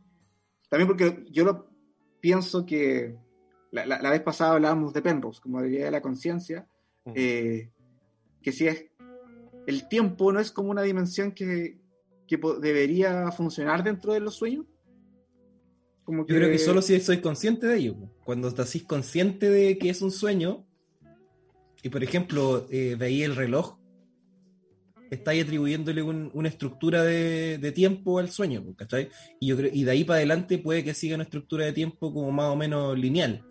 También 0.70 0.88
porque 0.88 1.26
yo 1.32 1.46
lo 1.46 1.70
pienso 2.20 2.66
que 2.66 3.16
la, 3.72 3.86
la- 3.86 4.02
la 4.02 4.10
vez 4.10 4.22
pasada 4.22 4.54
hablábamos 4.54 4.94
de 4.94 5.02
Penrose, 5.02 5.40
como 5.42 5.62
de 5.62 5.68
la 5.70 5.76
idea 5.76 5.86
de 5.86 5.92
la 5.92 6.02
conciencia, 6.02 6.68
Mm. 7.06 7.12
eh, 7.16 7.70
que 8.42 8.52
si 8.52 8.68
es 8.68 8.86
el 9.68 9.88
tiempo 9.88 10.32
no 10.32 10.40
es 10.40 10.52
como 10.52 10.70
una 10.72 10.82
dimensión 10.84 11.32
que, 11.32 11.78
que 12.28 12.40
debería 12.62 13.32
funcionar 13.32 13.84
dentro 13.84 14.14
de 14.14 14.20
los 14.20 14.36
sueños. 14.36 14.66
Como 16.06 16.26
Yo 16.28 16.36
creo 16.36 16.50
que 16.52 16.60
solo 16.60 16.82
si 16.84 17.00
soy 17.00 17.20
consciente 17.20 17.66
de 17.66 17.78
ello. 17.78 17.96
Cuando 18.24 18.48
estás 18.48 18.76
consciente 18.88 19.50
de 19.50 19.78
que 19.80 19.90
es 19.90 20.02
un 20.04 20.12
sueño, 20.12 20.66
y 21.82 21.90
por 21.90 22.04
ejemplo, 22.04 22.68
eh, 22.70 22.96
veía 22.98 23.26
el 23.26 23.36
reloj, 23.36 23.80
estáis 25.10 25.44
atribuyéndole 25.44 26.02
un- 26.04 26.30
una 26.34 26.48
estructura 26.50 27.04
de, 27.04 27.58
de 27.58 27.72
tiempo 27.72 28.20
al 28.20 28.30
sueño, 28.30 28.64
¿cachai? 28.76 29.10
Y, 29.40 29.48
yo 29.48 29.58
creo, 29.58 29.72
y 29.74 29.84
de 29.84 29.92
ahí 29.92 30.04
para 30.04 30.18
adelante 30.18 30.60
puede 30.60 30.84
que 30.84 30.94
siga 30.94 31.16
una 31.16 31.24
estructura 31.24 31.66
de 31.66 31.74
tiempo 31.74 32.14
como 32.14 32.32
más 32.32 32.48
o 32.52 32.56
menos 32.56 32.98
lineal. 32.98 33.44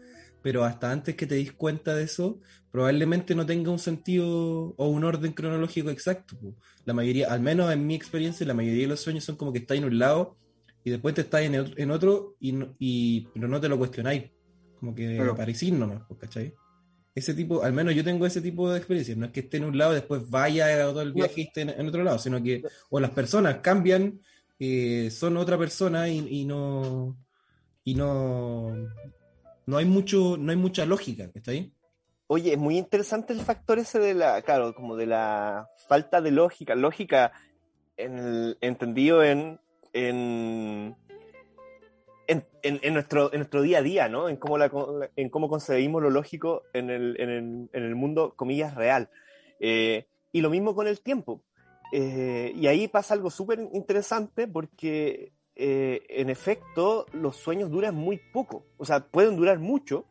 Pero 0.42 0.62
hasta 0.64 0.92
antes 0.92 1.14
que 1.16 1.26
te 1.26 1.36
dis 1.36 1.52
cuenta 1.52 1.94
de 1.94 2.04
eso, 2.04 2.38
probablemente 2.70 3.34
no 3.34 3.46
tenga 3.46 3.70
un 3.70 3.78
sentido 3.78 4.74
o 4.76 4.88
un 4.88 5.02
orden 5.04 5.32
cronológico 5.32 5.90
exacto. 5.90 6.36
La 6.84 6.92
mayoría, 6.92 7.32
al 7.32 7.40
menos 7.40 7.72
en 7.72 7.86
mi 7.86 7.94
experiencia, 7.94 8.46
la 8.46 8.54
mayoría 8.54 8.82
de 8.82 8.88
los 8.88 9.00
sueños 9.00 9.24
son 9.24 9.36
como 9.36 9.52
que 9.52 9.60
estáis 9.60 9.80
en 9.80 9.86
un 9.86 9.98
lado 9.98 10.36
y 10.84 10.90
después 10.90 11.14
te 11.14 11.22
estáis 11.22 11.48
en, 11.48 11.58
otro- 11.60 11.74
en 11.78 11.90
otro 11.90 12.36
y, 12.38 12.52
no- 12.52 12.74
y- 12.78 13.22
pero 13.34 13.48
no 13.48 13.60
te 13.60 13.68
lo 13.68 13.78
cuestionáis. 13.78 14.30
Como 14.78 14.94
que 14.94 15.16
Claro. 15.16 15.32
aparecís 15.32 15.72
nomás, 15.72 16.02
pues, 16.06 16.20
¿cachai? 16.20 16.54
Ese 17.14 17.32
tipo, 17.32 17.62
al 17.62 17.72
menos 17.72 17.94
yo 17.94 18.04
tengo 18.04 18.26
ese 18.26 18.40
tipo 18.42 18.70
de 18.70 18.76
experiencia. 18.78 19.14
No 19.16 19.26
es 19.26 19.32
que 19.32 19.40
esté 19.40 19.56
en 19.56 19.64
un 19.64 19.78
lado 19.78 19.92
y 19.92 19.96
después 19.96 20.28
vaya 20.28 20.66
a 20.74 20.82
todo 20.90 21.00
el 21.02 21.12
viaje 21.12 21.40
y 21.40 21.44
esté 21.44 21.62
en, 21.62 21.70
en 21.70 21.88
otro 21.88 22.02
lado, 22.04 22.18
sino 22.18 22.42
que 22.42 22.62
o 22.90 23.00
las 23.00 23.10
personas 23.12 23.58
cambian, 23.58 24.20
eh, 24.58 25.10
son 25.10 25.36
otra 25.36 25.56
persona 25.56 26.08
y, 26.08 26.18
y 26.28 26.44
no 26.44 27.16
y 27.84 27.94
no 27.94 28.72
no 29.66 29.76
hay 29.76 29.84
mucho 29.84 30.36
no 30.36 30.50
hay 30.50 30.56
mucha 30.56 30.84
lógica, 30.86 31.30
¿cachai? 31.32 31.72
Oye, 32.26 32.52
es 32.54 32.58
muy 32.58 32.76
interesante 32.78 33.32
el 33.32 33.40
factor 33.40 33.78
ese 33.78 33.98
de 33.98 34.14
la, 34.14 34.42
claro, 34.42 34.74
como 34.74 34.96
de 34.96 35.06
la 35.06 35.68
falta 35.88 36.20
de 36.20 36.30
lógica, 36.30 36.74
lógica 36.74 37.32
en 37.96 38.18
el- 38.18 38.58
entendido 38.60 39.22
en, 39.22 39.60
en, 39.94 40.96
en, 42.26 42.46
en- 42.62 42.94
nuestro, 42.94 43.32
en 43.32 43.38
nuestro 43.38 43.62
día 43.62 43.78
a 43.78 43.82
día, 43.82 44.08
¿no? 44.08 44.28
En 44.28 44.36
cómo, 44.36 44.58
la, 44.58 44.70
en 45.16 45.30
cómo 45.30 45.48
concebimos 45.48 46.02
lo 46.02 46.10
lógico 46.10 46.64
en 46.72 46.90
el, 46.90 47.20
en 47.20 47.30
el, 47.30 47.70
en 47.72 47.82
el 47.84 47.94
mundo, 47.94 48.34
comillas, 48.36 48.74
real. 48.74 49.08
Eh, 49.60 50.06
y 50.32 50.40
lo 50.40 50.50
mismo 50.50 50.74
con 50.74 50.86
el 50.88 51.00
tiempo. 51.00 51.42
Eh, 51.92 52.52
y 52.54 52.66
ahí 52.66 52.88
pasa 52.88 53.14
algo 53.14 53.30
súper 53.30 53.60
interesante 53.72 54.48
porque, 54.48 55.32
eh, 55.54 56.02
en 56.08 56.28
efecto, 56.28 57.06
los 57.12 57.36
sueños 57.36 57.70
duran 57.70 57.94
muy 57.94 58.20
poco. 58.32 58.66
O 58.76 58.84
sea, 58.84 59.06
pueden 59.06 59.36
durar 59.36 59.58
mucho, 59.58 60.06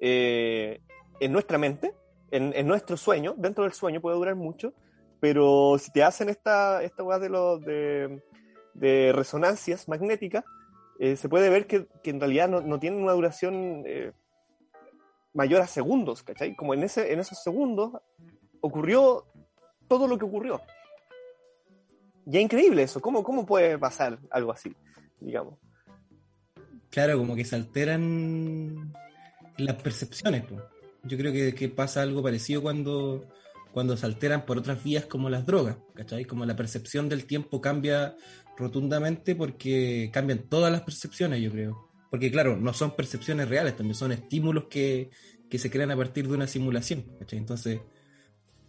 en 0.00 1.32
nuestra 1.32 1.58
mente, 1.58 1.94
en, 2.30 2.66
nuestro 2.66 2.96
sueño, 2.96 3.34
dentro 3.36 3.64
del 3.64 3.72
sueño 3.72 4.00
puede 4.00 4.16
durar 4.16 4.36
mucho, 4.36 4.74
pero 5.20 5.76
si 5.78 5.90
te 5.92 6.02
hacen 6.02 6.28
esta, 6.28 6.82
esta 6.82 7.18
de, 7.18 7.28
los 7.28 7.60
de, 7.62 8.22
de 8.78 9.12
resonancias 9.12 9.88
magnéticas, 9.88 10.44
eh, 10.98 11.16
se 11.16 11.28
puede 11.28 11.48
ver 11.48 11.66
que, 11.66 11.86
que 12.02 12.10
en 12.10 12.20
realidad 12.20 12.48
no, 12.48 12.60
no 12.60 12.78
tienen 12.78 13.02
una 13.02 13.12
duración 13.12 13.84
eh, 13.86 14.12
mayor 15.32 15.60
a 15.60 15.66
segundos, 15.66 16.22
¿cachai? 16.22 16.56
Como 16.56 16.74
en, 16.74 16.82
ese, 16.82 17.12
en 17.12 17.20
esos 17.20 17.42
segundos 17.42 17.92
ocurrió 18.60 19.24
todo 19.86 20.08
lo 20.08 20.18
que 20.18 20.24
ocurrió. 20.24 20.60
Y 22.26 22.36
es 22.36 22.42
increíble 22.42 22.82
eso, 22.82 23.00
¿cómo, 23.00 23.22
cómo 23.22 23.46
puede 23.46 23.78
pasar 23.78 24.18
algo 24.30 24.52
así, 24.52 24.74
digamos? 25.20 25.54
Claro, 26.90 27.16
como 27.18 27.36
que 27.36 27.44
se 27.44 27.56
alteran 27.56 28.92
las 29.56 29.76
percepciones. 29.76 30.44
po. 30.44 30.56
Yo 31.04 31.16
creo 31.16 31.32
que, 31.32 31.54
que 31.54 31.68
pasa 31.68 32.02
algo 32.02 32.22
parecido 32.22 32.60
cuando, 32.60 33.24
cuando 33.72 33.96
se 33.96 34.06
alteran 34.06 34.44
por 34.44 34.58
otras 34.58 34.82
vías 34.82 35.06
como 35.06 35.30
las 35.30 35.46
drogas, 35.46 35.76
¿cachai? 35.94 36.24
Como 36.24 36.44
la 36.44 36.56
percepción 36.56 37.08
del 37.08 37.24
tiempo 37.24 37.60
cambia 37.60 38.16
rotundamente 38.58 39.34
porque 39.34 40.10
cambian 40.12 40.48
todas 40.48 40.70
las 40.72 40.82
percepciones, 40.82 41.40
yo 41.40 41.50
creo. 41.50 41.88
Porque 42.10 42.30
claro, 42.30 42.56
no 42.56 42.72
son 42.72 42.96
percepciones 42.96 43.48
reales, 43.48 43.76
también 43.76 43.94
son 43.94 44.12
estímulos 44.12 44.64
que, 44.64 45.10
que 45.48 45.58
se 45.58 45.70
crean 45.70 45.90
a 45.90 45.96
partir 45.96 46.26
de 46.26 46.34
una 46.34 46.46
simulación. 46.46 47.04
Entonces, 47.30 47.80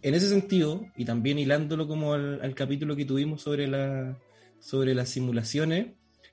en 0.02 0.14
ese 0.14 0.28
sentido, 0.28 0.86
y 0.96 1.04
también 1.04 1.38
hilándolo 1.38 1.88
como 1.88 2.14
al, 2.14 2.40
al 2.42 2.54
capítulo 2.54 2.96
que 2.96 3.04
tuvimos 3.04 3.42
sobre, 3.42 3.66
la, 3.66 4.18
sobre 4.60 4.94
las 4.94 5.08
simulaciones, 5.08 5.88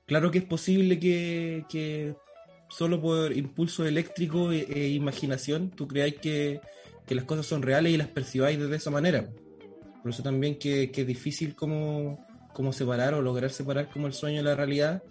claro 0.06 0.32
que 0.32 0.39
es 0.39 0.46
posible 0.46 1.00
que, 1.00 1.65
que 1.70 2.15
solo 2.70 3.02
por 3.02 3.36
impulso 3.36 3.86
eléctrico 3.86 4.52
e, 4.52 4.67
e 4.70 4.89
imaginación 4.89 5.72
tú 5.72 5.88
creáis 5.88 6.15
que, 6.15 6.62
que 7.06 7.15
las 7.15 7.26
cosas 7.26 7.46
son 7.46 7.62
reales 7.62 7.93
y 7.93 7.98
las 7.98 8.10
percibáis 8.10 8.60
de 8.60 8.76
esa 8.76 8.91
manera. 8.91 9.30
Por 10.02 10.12
eso 10.12 10.24
también 10.24 10.60
que, 10.60 10.91
que 10.91 11.02
es 11.02 11.08
difícil 11.08 11.56
como, 11.56 12.27
como 12.58 12.74
separar 12.74 13.13
o 13.13 13.22
lograr 13.22 13.52
separar 13.52 13.88
como 13.91 14.08
el 14.08 14.13
sueño 14.13 14.38
de 14.38 14.43
la 14.50 14.56
realidad. 14.56 15.04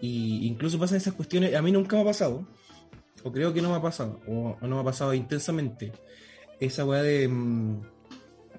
Y 0.00 0.46
incluso 0.46 0.78
pasan 0.78 0.96
esas 0.96 1.12
cuestiones, 1.12 1.54
a 1.54 1.60
mí 1.60 1.70
nunca 1.70 1.94
me 1.96 2.00
ha 2.00 2.06
pasado, 2.06 2.46
o 3.22 3.30
creo 3.30 3.52
que 3.52 3.60
no 3.60 3.68
me 3.68 3.76
ha 3.76 3.82
pasado, 3.82 4.18
o, 4.26 4.56
o 4.58 4.66
no 4.66 4.76
me 4.76 4.80
ha 4.80 4.84
pasado 4.84 5.12
intensamente. 5.12 5.92
Esa 6.58 6.86
weá 6.86 7.02
de. 7.02 7.28
mm, 7.28 7.82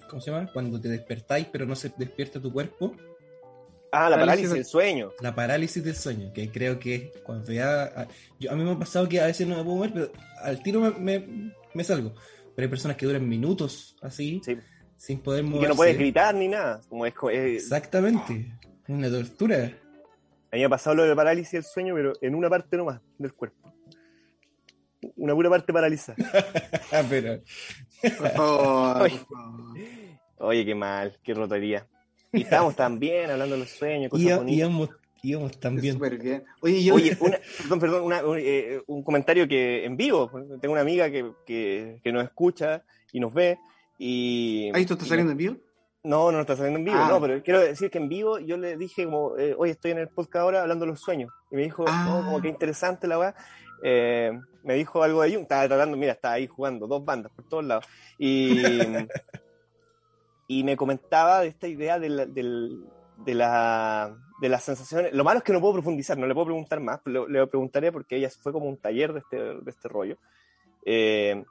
¿Cómo 0.07 0.21
se 0.21 0.29
llama? 0.29 0.51
Cuando 0.53 0.79
te 0.79 0.87
despertáis 0.89 1.47
pero 1.51 1.65
no 1.65 1.75
se 1.75 1.91
despierta 1.97 2.39
tu 2.39 2.53
cuerpo. 2.53 2.95
Ah, 3.91 4.07
la 4.09 4.17
Parálisis 4.17 4.19
parálisis 4.19 4.51
del- 4.53 4.65
sueño. 4.65 5.11
La 5.19 5.33
parálisis 5.33 5.83
del 5.83 5.95
sueño, 5.95 6.31
que 6.31 6.49
creo 6.51 6.79
que 6.79 7.11
cuando 7.23 7.51
ya... 7.51 7.83
a- 7.85 8.07
Yo, 8.39 8.51
a 8.51 8.55
mí 8.55 8.63
me 8.63 8.71
ha 8.71 8.77
pasado 8.79 9.09
que 9.09 9.19
a 9.19 9.25
veces 9.25 9.47
no 9.47 9.57
me 9.57 9.63
puedo 9.63 9.77
mover, 9.77 9.93
pero 9.93 10.11
al 10.43 10.61
tiro 10.61 10.79
me, 10.79 10.91
me, 10.91 11.53
me 11.73 11.83
salgo. 11.83 12.13
Pero 12.55 12.65
hay 12.65 12.69
personas 12.69 12.97
que 12.97 13.05
duran 13.07 13.27
minutos 13.27 13.95
así, 14.01 14.41
Sí. 14.45 14.57
Sin 15.01 15.19
poder 15.19 15.43
Y 15.43 15.47
moverse. 15.47 15.61
que 15.65 15.69
no 15.69 15.75
puedes 15.75 15.97
gritar 15.97 16.35
ni 16.35 16.47
nada. 16.47 16.79
Como 16.87 17.05
es, 17.07 17.13
es- 17.33 17.63
Exactamente. 17.63 18.53
Es 18.83 18.89
una 18.89 19.09
tortura. 19.09 19.57
A 20.51 20.55
mí 20.55 20.59
me 20.59 20.65
ha 20.65 20.69
pasado 20.69 20.95
lo 20.97 21.03
de 21.05 21.15
parálisis 21.15 21.51
del 21.53 21.63
sueño, 21.63 21.95
pero 21.95 22.13
en 22.21 22.35
una 22.35 22.49
parte 22.49 22.77
nomás 22.77 23.01
del 23.17 23.33
cuerpo. 23.33 23.73
Una 25.15 25.33
pura 25.33 25.49
parte 25.49 25.73
paralizada. 25.73 26.17
Ah, 26.91 27.03
pero... 27.09 27.41
Por 28.01 28.29
favor, 28.31 29.09
Oye. 30.37 30.65
qué 30.65 30.75
mal, 30.75 31.17
qué 31.23 31.33
rotería. 31.33 31.87
Y 32.31 32.41
estábamos 32.43 32.75
también 32.75 33.29
hablando 33.31 33.55
de 33.55 33.61
los 33.61 33.69
sueños, 33.71 34.09
cosas 34.09 34.25
Íbamos, 34.25 34.43
bonitas. 34.45 34.59
íbamos, 34.59 34.89
íbamos 35.23 35.59
también. 35.59 35.93
Súper 35.95 36.17
bien. 36.19 36.43
Oye, 36.61 36.83
yo. 36.83 36.95
Oye, 36.95 37.17
una- 37.19 37.39
perdón, 37.57 37.79
perdón, 37.79 38.03
una- 38.03 38.25
un, 38.25 38.37
eh, 38.39 38.81
un 38.87 39.03
comentario 39.03 39.47
que 39.47 39.83
en 39.85 39.97
vivo. 39.97 40.29
Tengo 40.61 40.73
una 40.73 40.81
amiga 40.81 41.09
que, 41.09 41.31
que, 41.45 41.99
que 42.03 42.11
nos 42.11 42.23
escucha 42.23 42.83
y 43.11 43.19
nos 43.19 43.33
ve. 43.33 43.57
Y, 44.03 44.71
¿Ahí 44.73 44.83
tú 44.87 44.93
estás 44.93 45.05
y- 45.05 45.09
saliendo 45.09 45.31
en 45.33 45.37
vivo? 45.37 45.57
No, 46.03 46.31
no 46.31 46.39
está 46.41 46.55
saliendo 46.55 46.79
en 46.79 46.85
vivo, 46.85 46.97
Ah. 46.99 47.07
no, 47.07 47.21
pero 47.21 47.43
quiero 47.43 47.59
decir 47.59 47.91
que 47.91 47.99
en 47.99 48.09
vivo 48.09 48.39
yo 48.39 48.57
le 48.57 48.75
dije 48.75 49.05
como, 49.05 49.37
eh, 49.37 49.53
oye, 49.55 49.73
estoy 49.73 49.91
en 49.91 49.99
el 49.99 50.07
podcast 50.09 50.37
ahora 50.41 50.61
hablando 50.63 50.85
de 50.85 50.91
los 50.91 50.99
sueños. 51.01 51.31
Y 51.51 51.55
me 51.57 51.61
dijo, 51.61 51.85
Ah. 51.87 52.09
oh, 52.19 52.25
como 52.25 52.41
que 52.41 52.47
interesante 52.47 53.07
la 53.07 53.19
weá. 53.19 53.35
Eh, 53.83 54.31
me 54.63 54.73
dijo 54.73 55.03
algo 55.03 55.21
de 55.21 55.29
Jung, 55.33 55.43
estaba 55.43 55.67
tratando, 55.67 55.97
mira, 55.97 56.13
estaba 56.13 56.33
ahí 56.33 56.47
jugando, 56.47 56.87
dos 56.87 57.05
bandas 57.05 57.31
por 57.31 57.45
todos 57.47 57.63
lados. 57.63 57.85
Y, 58.17 58.59
y 60.47 60.63
me 60.63 60.75
comentaba 60.75 61.41
de 61.41 61.49
esta 61.49 61.67
idea 61.67 61.99
de 61.99 62.09
la, 62.09 62.25
de 62.25 63.33
la, 63.35 64.17
de 64.41 64.49
las 64.49 64.63
sensaciones. 64.63 65.13
Lo 65.13 65.23
malo 65.23 65.37
es 65.37 65.43
que 65.43 65.53
no 65.53 65.61
puedo 65.61 65.73
profundizar, 65.73 66.17
no 66.17 66.25
le 66.25 66.33
puedo 66.33 66.47
preguntar 66.47 66.79
más, 66.79 66.99
le 67.05 67.45
preguntaré 67.45 67.91
porque 67.91 68.15
ella 68.17 68.29
fue 68.41 68.51
como 68.51 68.65
un 68.65 68.77
taller 68.77 69.13
de 69.13 69.19
este, 69.19 69.37
de 69.37 69.69
este 69.69 69.87
rollo. 69.87 70.17
Eh, 70.83 71.43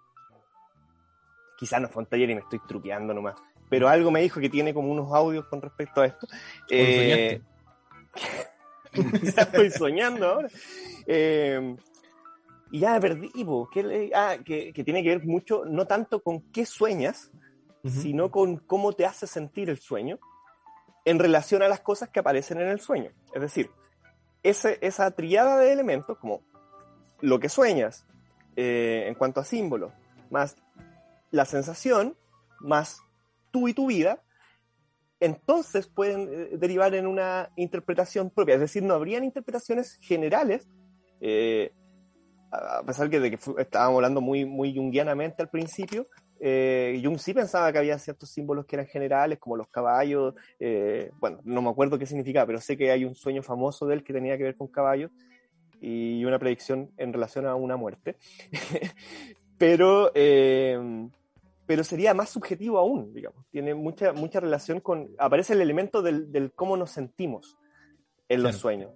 quizás 1.61 1.81
no 1.81 1.89
fue 1.89 2.03
un 2.03 2.09
taller 2.09 2.31
y 2.31 2.35
me 2.35 2.41
estoy 2.41 2.59
truqueando 2.67 3.15
nomás, 3.15 3.37
pero 3.69 3.89
algo 3.89 4.11
me 4.11 4.21
dijo 4.23 4.41
que 4.41 4.49
tiene 4.49 4.75
como 4.75 4.91
unos 4.91 5.13
audios 5.15 5.45
con 5.47 5.63
respecto 5.63 6.01
a 6.01 6.07
esto. 6.07 6.27
Eh, 6.71 7.41
quizás 9.21 9.47
estoy 9.53 9.71
soñando 9.71 10.27
ahora. 10.27 10.49
Eh, 11.07 11.77
y 12.73 12.81
ya 12.81 12.99
perdí, 13.01 13.31
¿qué 13.73 13.83
le- 13.83 14.11
ah, 14.15 14.37
que, 14.45 14.73
que 14.73 14.85
tiene 14.85 15.03
que 15.03 15.11
ver 15.11 15.25
mucho, 15.27 15.65
no 15.65 15.87
tanto 15.87 16.23
con 16.23 16.41
qué 16.53 16.65
sueñas, 16.67 17.31
sino 17.83 18.31
con 18.31 18.59
cómo 18.59 18.93
te 18.93 19.07
hace 19.07 19.27
sentir 19.27 19.71
el 19.71 19.79
sueño 19.79 20.19
en 21.05 21.19
relación 21.19 21.63
a 21.63 21.69
las 21.69 21.81
cosas 21.81 22.11
que 22.11 22.21
aparecen 22.21 22.61
en 22.61 22.69
el 22.69 22.79
sueño. 22.81 23.11
Es 23.35 23.41
decir, 23.41 23.71
ese, 24.43 24.79
esa 24.83 25.11
triada 25.13 25.59
de 25.59 25.73
elementos, 25.73 26.19
como 26.19 26.43
lo 27.21 27.41
que 27.41 27.49
sueñas 27.49 28.07
eh, 28.57 29.05
en 29.09 29.15
cuanto 29.15 29.41
a 29.41 29.45
símbolos, 29.45 29.93
más 30.31 30.57
la 31.31 31.45
sensación, 31.45 32.17
más 32.61 33.01
tú 33.51 33.69
y 33.69 33.75
tu 33.75 33.87
vida, 33.87 34.23
entonces 35.21 35.87
pueden 35.87 36.29
eh, 36.33 36.57
derivar 36.57 36.95
en 36.95 37.07
una 37.07 37.51
interpretación 37.57 38.31
propia. 38.31 38.55
Es 38.55 38.61
decir, 38.61 38.83
no 38.83 38.95
habrían 38.95 39.23
interpretaciones 39.23 39.99
generales, 40.01 40.67
eh, 41.21 41.73
a 42.51 42.83
pesar 42.85 43.09
de 43.09 43.31
que 43.31 43.39
estábamos 43.59 43.97
hablando 43.97 44.21
muy, 44.21 44.45
muy 44.45 44.75
junguianamente 44.75 45.43
al 45.43 45.51
principio, 45.51 46.09
eh, 46.41 47.01
Jung 47.05 47.19
sí 47.19 47.35
pensaba 47.35 47.71
que 47.71 47.79
había 47.79 47.99
ciertos 47.99 48.31
símbolos 48.31 48.65
que 48.65 48.75
eran 48.75 48.87
generales, 48.87 49.39
como 49.39 49.57
los 49.57 49.69
caballos, 49.69 50.35
bueno, 51.21 51.39
no 51.45 51.63
me 51.63 51.69
acuerdo 51.69 51.99
qué 51.99 52.07
significaba, 52.07 52.47
pero 52.47 52.61
sé 52.61 52.77
que 52.77 52.91
hay 52.91 53.05
un 53.05 53.15
sueño 53.15 53.43
famoso 53.43 53.87
de 53.87 53.95
él 53.95 54.03
que 54.03 54.15
tenía 54.15 54.37
que 54.39 54.45
ver 54.45 54.57
con 54.57 54.67
caballos 54.67 55.13
y 55.81 56.25
una 56.25 56.39
predicción 56.39 56.91
en 56.97 57.13
relación 57.13 57.47
a 57.47 57.55
una 57.55 57.77
muerte. 57.77 58.17
pero, 59.59 60.11
pero 61.71 61.85
sería 61.85 62.15
más 62.15 62.31
subjetivo 62.31 62.79
aún, 62.79 63.15
digamos. 63.15 63.47
Tiene 63.49 63.75
mucha, 63.77 64.13
mucha 64.13 64.41
relación 64.41 64.81
con... 64.81 65.09
Aparece 65.21 65.53
el 65.53 65.61
elemento 65.61 66.03
del, 66.03 66.33
del 66.33 66.53
cómo 66.53 66.77
nos 66.77 66.91
sentimos 66.91 67.57
en 68.29 68.43
los 68.43 68.55
Claro. 68.55 68.61
sueños. 68.61 68.91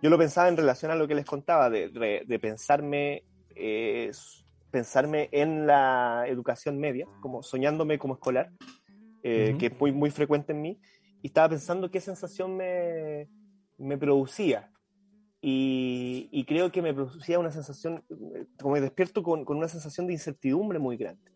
Yo 0.00 0.08
lo 0.08 0.16
pensaba 0.16 0.48
en 0.48 0.56
relación 0.56 0.90
a 0.90 0.94
lo 0.94 1.06
que 1.06 1.14
les 1.14 1.26
contaba, 1.26 1.68
de, 1.68 1.90
de- 1.90 2.22
de 2.26 2.38
pensarme, 2.38 3.24
eh, 3.54 4.10
pensarme 4.70 5.28
en 5.32 5.66
la 5.66 6.24
educación 6.26 6.78
media, 6.78 7.06
como 7.20 7.42
soñándome 7.42 7.98
como 7.98 8.14
escolar, 8.14 8.50
eh, 9.22 9.50
Ujú. 9.50 9.58
que 9.58 9.66
es 9.66 9.78
muy, 9.78 9.92
muy 9.92 10.10
frecuente 10.10 10.52
en 10.54 10.62
mí, 10.62 10.80
y 11.20 11.26
estaba 11.26 11.50
pensando 11.50 11.90
qué 11.90 12.00
sensación 12.00 12.56
me, 12.56 13.28
me 13.76 13.98
producía. 13.98 14.70
Y, 15.42 16.30
y 16.32 16.46
creo 16.46 16.72
que 16.72 16.80
me 16.80 16.94
producía 16.94 17.38
una 17.38 17.50
sensación, 17.50 18.02
eh, 18.08 18.46
como 18.58 18.72
me 18.72 18.80
despierto 18.80 19.22
con, 19.22 19.44
con 19.44 19.58
una 19.58 19.68
sensación 19.68 20.06
de 20.06 20.14
incertidumbre 20.14 20.78
muy 20.78 20.96
grande. 20.96 21.33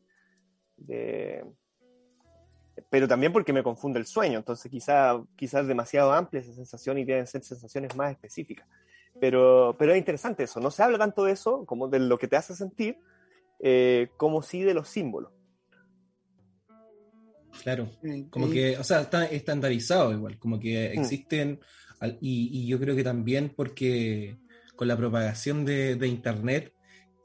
De- 0.79 1.45
pero 2.91 3.09
también 3.09 3.33
porque 3.33 3.53
me 3.53 3.63
confunde 3.63 3.99
el 3.99 4.07
sueño, 4.07 4.39
entonces 4.39 4.71
quizá, 4.71 5.21
quizás 5.37 5.63
es 5.63 5.69
demasiado 5.69 6.13
amplia 6.13 6.41
esa 6.41 6.55
sensación 6.55 6.97
y 6.99 7.05
deben 7.05 7.27
ser 7.27 7.43
sensaciones 7.43 7.95
más 7.97 8.13
específicas. 8.13 8.67
Pero, 9.21 9.75
pero 9.79 9.93
es 9.93 9.99
interesante 9.99 10.45
eso, 10.45 10.61
no 10.61 10.71
se 10.71 10.83
habla 10.83 10.97
tanto 10.97 11.25
de 11.25 11.33
eso 11.33 11.67
como 11.67 11.89
de 11.89 11.99
lo 11.99 12.19
que 12.19 12.29
te 12.29 12.37
hace 12.37 12.55
sentir, 12.55 12.99
eh, 13.61 14.11
como 14.17 14.43
sí 14.43 14.63
de 14.63 14.75
los 14.75 14.89
símbolos. 14.89 15.33
Claro. 17.63 17.89
Como 18.31 18.49
que, 18.49 18.79
o 18.79 18.85
sea, 18.85 19.01
está 19.01 19.25
estandarizado 19.25 20.13
igual, 20.13 20.39
como 20.39 20.61
que 20.61 20.93
Mm. 20.95 21.01
existen, 21.01 21.61
y, 22.21 22.51
y 22.53 22.69
yo 22.69 22.79
creo 22.79 22.95
que 22.95 23.03
también 23.03 23.53
porque 23.57 24.37
con 24.77 24.87
la 24.87 24.97
propagación 24.97 25.65
de, 25.65 25.97
de 25.97 26.07
Internet 26.07 26.73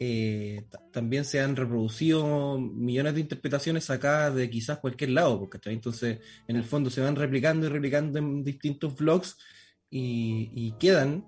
eh, 0.05 0.65
ta- 0.69 0.81
también 0.91 1.23
se 1.23 1.39
han 1.39 1.55
reproducido 1.55 2.57
millones 2.59 3.13
de 3.15 3.21
interpretaciones 3.21 3.85
sacadas 3.85 4.35
de 4.35 4.49
quizás 4.49 4.79
cualquier 4.79 5.11
lado, 5.11 5.39
porque 5.39 5.59
entonces 5.69 6.19
en 6.47 6.55
el 6.57 6.63
fondo 6.65 6.89
se 6.89 6.99
van 7.01 7.15
replicando 7.15 7.65
y 7.65 7.69
replicando 7.69 8.19
en 8.19 8.43
distintos 8.43 8.95
vlogs 8.97 9.37
y, 9.89 10.49
y 10.53 10.73
quedan, 10.77 11.25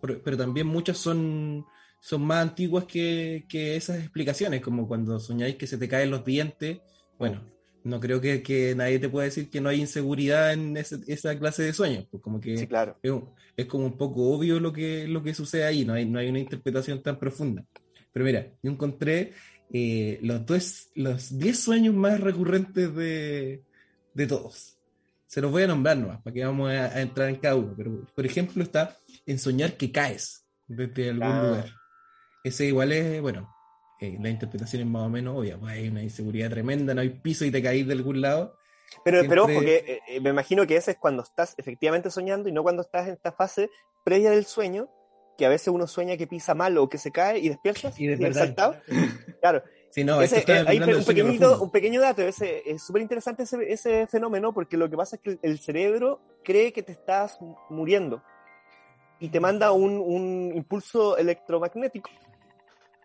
pero, 0.00 0.22
pero 0.22 0.36
también 0.36 0.66
muchas 0.68 0.98
son, 0.98 1.64
son 2.00 2.22
más 2.22 2.42
antiguas 2.42 2.84
que, 2.84 3.44
que 3.48 3.74
esas 3.76 3.98
explicaciones, 3.98 4.60
como 4.60 4.86
cuando 4.86 5.18
soñáis 5.18 5.56
que 5.56 5.66
se 5.66 5.78
te 5.78 5.88
caen 5.88 6.10
los 6.10 6.24
dientes, 6.24 6.78
bueno, 7.18 7.44
no 7.84 7.98
creo 7.98 8.20
que, 8.20 8.40
que 8.44 8.74
nadie 8.76 9.00
te 9.00 9.08
pueda 9.08 9.24
decir 9.24 9.50
que 9.50 9.60
no 9.60 9.68
hay 9.68 9.80
inseguridad 9.80 10.52
en 10.52 10.76
ese- 10.76 11.00
esa 11.08 11.36
clase 11.36 11.64
de 11.64 11.72
sueños, 11.72 12.06
pues 12.10 12.22
como 12.22 12.38
que 12.40 12.56
Sí, 12.56 12.66
claro. 12.68 12.96
es, 13.02 13.12
es 13.56 13.66
como 13.66 13.86
un 13.86 13.96
poco 13.98 14.30
obvio 14.32 14.60
lo 14.60 14.72
que, 14.72 15.08
lo 15.08 15.22
que 15.24 15.34
sucede 15.34 15.64
ahí, 15.64 15.84
no 15.84 15.94
hay, 15.94 16.04
no 16.04 16.20
hay 16.20 16.28
una 16.28 16.38
interpretación 16.38 17.02
tan 17.02 17.18
profunda. 17.18 17.64
Pero 18.12 18.24
mira, 18.24 18.46
yo 18.62 18.70
encontré 18.70 19.32
eh, 19.72 20.18
los, 20.22 20.44
dos, 20.46 20.90
los 20.94 21.38
10 21.38 21.58
sueños 21.58 21.94
más 21.94 22.20
recurrentes 22.20 22.94
de, 22.94 23.62
de 24.14 24.26
todos. 24.26 24.78
Se 25.26 25.40
los 25.40 25.50
voy 25.50 25.62
a 25.62 25.66
nombrar 25.66 25.96
nomás, 25.96 26.20
para 26.22 26.34
que 26.34 26.44
vamos 26.44 26.70
a, 26.70 26.86
a 26.86 27.00
entrar 27.00 27.28
en 27.30 27.36
cada 27.36 27.56
uno. 27.56 27.74
Pero, 27.76 28.04
por 28.14 28.26
ejemplo, 28.26 28.62
está 28.62 28.96
en 29.24 29.38
soñar 29.38 29.74
que 29.78 29.90
caes 29.90 30.46
desde 30.68 31.08
algún 31.10 31.22
Ah. 31.26 31.42
lugar. 31.42 31.74
Ese 32.44 32.66
igual 32.66 32.92
es, 32.92 33.20
bueno, 33.22 33.54
eh, 34.00 34.18
la 34.20 34.28
interpretación 34.28 34.82
es 34.82 34.88
más 34.88 35.06
o 35.06 35.08
menos 35.08 35.38
obvia. 35.38 35.56
Pues 35.58 35.72
hay 35.72 35.88
una 35.88 36.02
inseguridad 36.02 36.50
tremenda, 36.50 36.92
no 36.92 37.00
hay 37.00 37.08
piso 37.10 37.44
y 37.46 37.50
te 37.50 37.62
caís 37.62 37.86
de 37.86 37.92
algún 37.94 38.20
lado. 38.20 38.56
Pero, 39.06 39.22
pero 39.26 39.46
Siempre- 39.46 39.56
ojo, 39.56 39.60
que 39.64 39.92
eh, 39.94 40.00
eh, 40.08 40.20
me 40.20 40.30
imagino 40.30 40.66
que 40.66 40.76
ese 40.76 40.90
es 40.90 40.96
cuando 40.98 41.22
estás 41.22 41.54
efectivamente 41.56 42.10
soñando 42.10 42.48
y 42.48 42.52
no 42.52 42.62
cuando 42.62 42.82
estás 42.82 43.06
en 43.06 43.14
esta 43.14 43.32
fase 43.32 43.70
previa 44.04 44.32
del 44.32 44.44
sueño, 44.44 44.90
que 45.36 45.46
a 45.46 45.48
veces 45.48 45.68
uno 45.68 45.86
sueña 45.86 46.16
que 46.16 46.26
pisa 46.26 46.54
mal 46.54 46.76
o 46.78 46.88
que 46.88 46.98
se 46.98 47.10
cae 47.10 47.38
y 47.38 47.48
despiertas 47.48 47.98
Y 47.98 48.06
de 48.06 48.34
saltado. 48.34 48.76
Claro, 49.40 49.62
Sí, 49.90 50.04
no, 50.04 50.22
ese, 50.22 50.42
eh, 50.50 50.64
hablando 50.66 50.96
un, 50.96 51.04
pequeñito, 51.04 51.62
un 51.62 51.70
pequeño 51.70 52.00
dato, 52.00 52.22
ese, 52.22 52.62
es 52.64 52.82
súper 52.82 53.02
interesante 53.02 53.42
ese, 53.42 53.70
ese 53.70 54.06
fenómeno 54.06 54.54
porque 54.54 54.78
lo 54.78 54.88
que 54.88 54.96
pasa 54.96 55.16
es 55.16 55.22
que 55.22 55.30
el, 55.32 55.38
el 55.42 55.58
cerebro 55.58 56.18
cree 56.42 56.72
que 56.72 56.82
te 56.82 56.92
estás 56.92 57.38
muriendo 57.68 58.22
y 59.20 59.28
te 59.28 59.38
manda 59.38 59.70
un, 59.72 60.00
un 60.00 60.52
impulso 60.54 61.18
electromagnético 61.18 62.08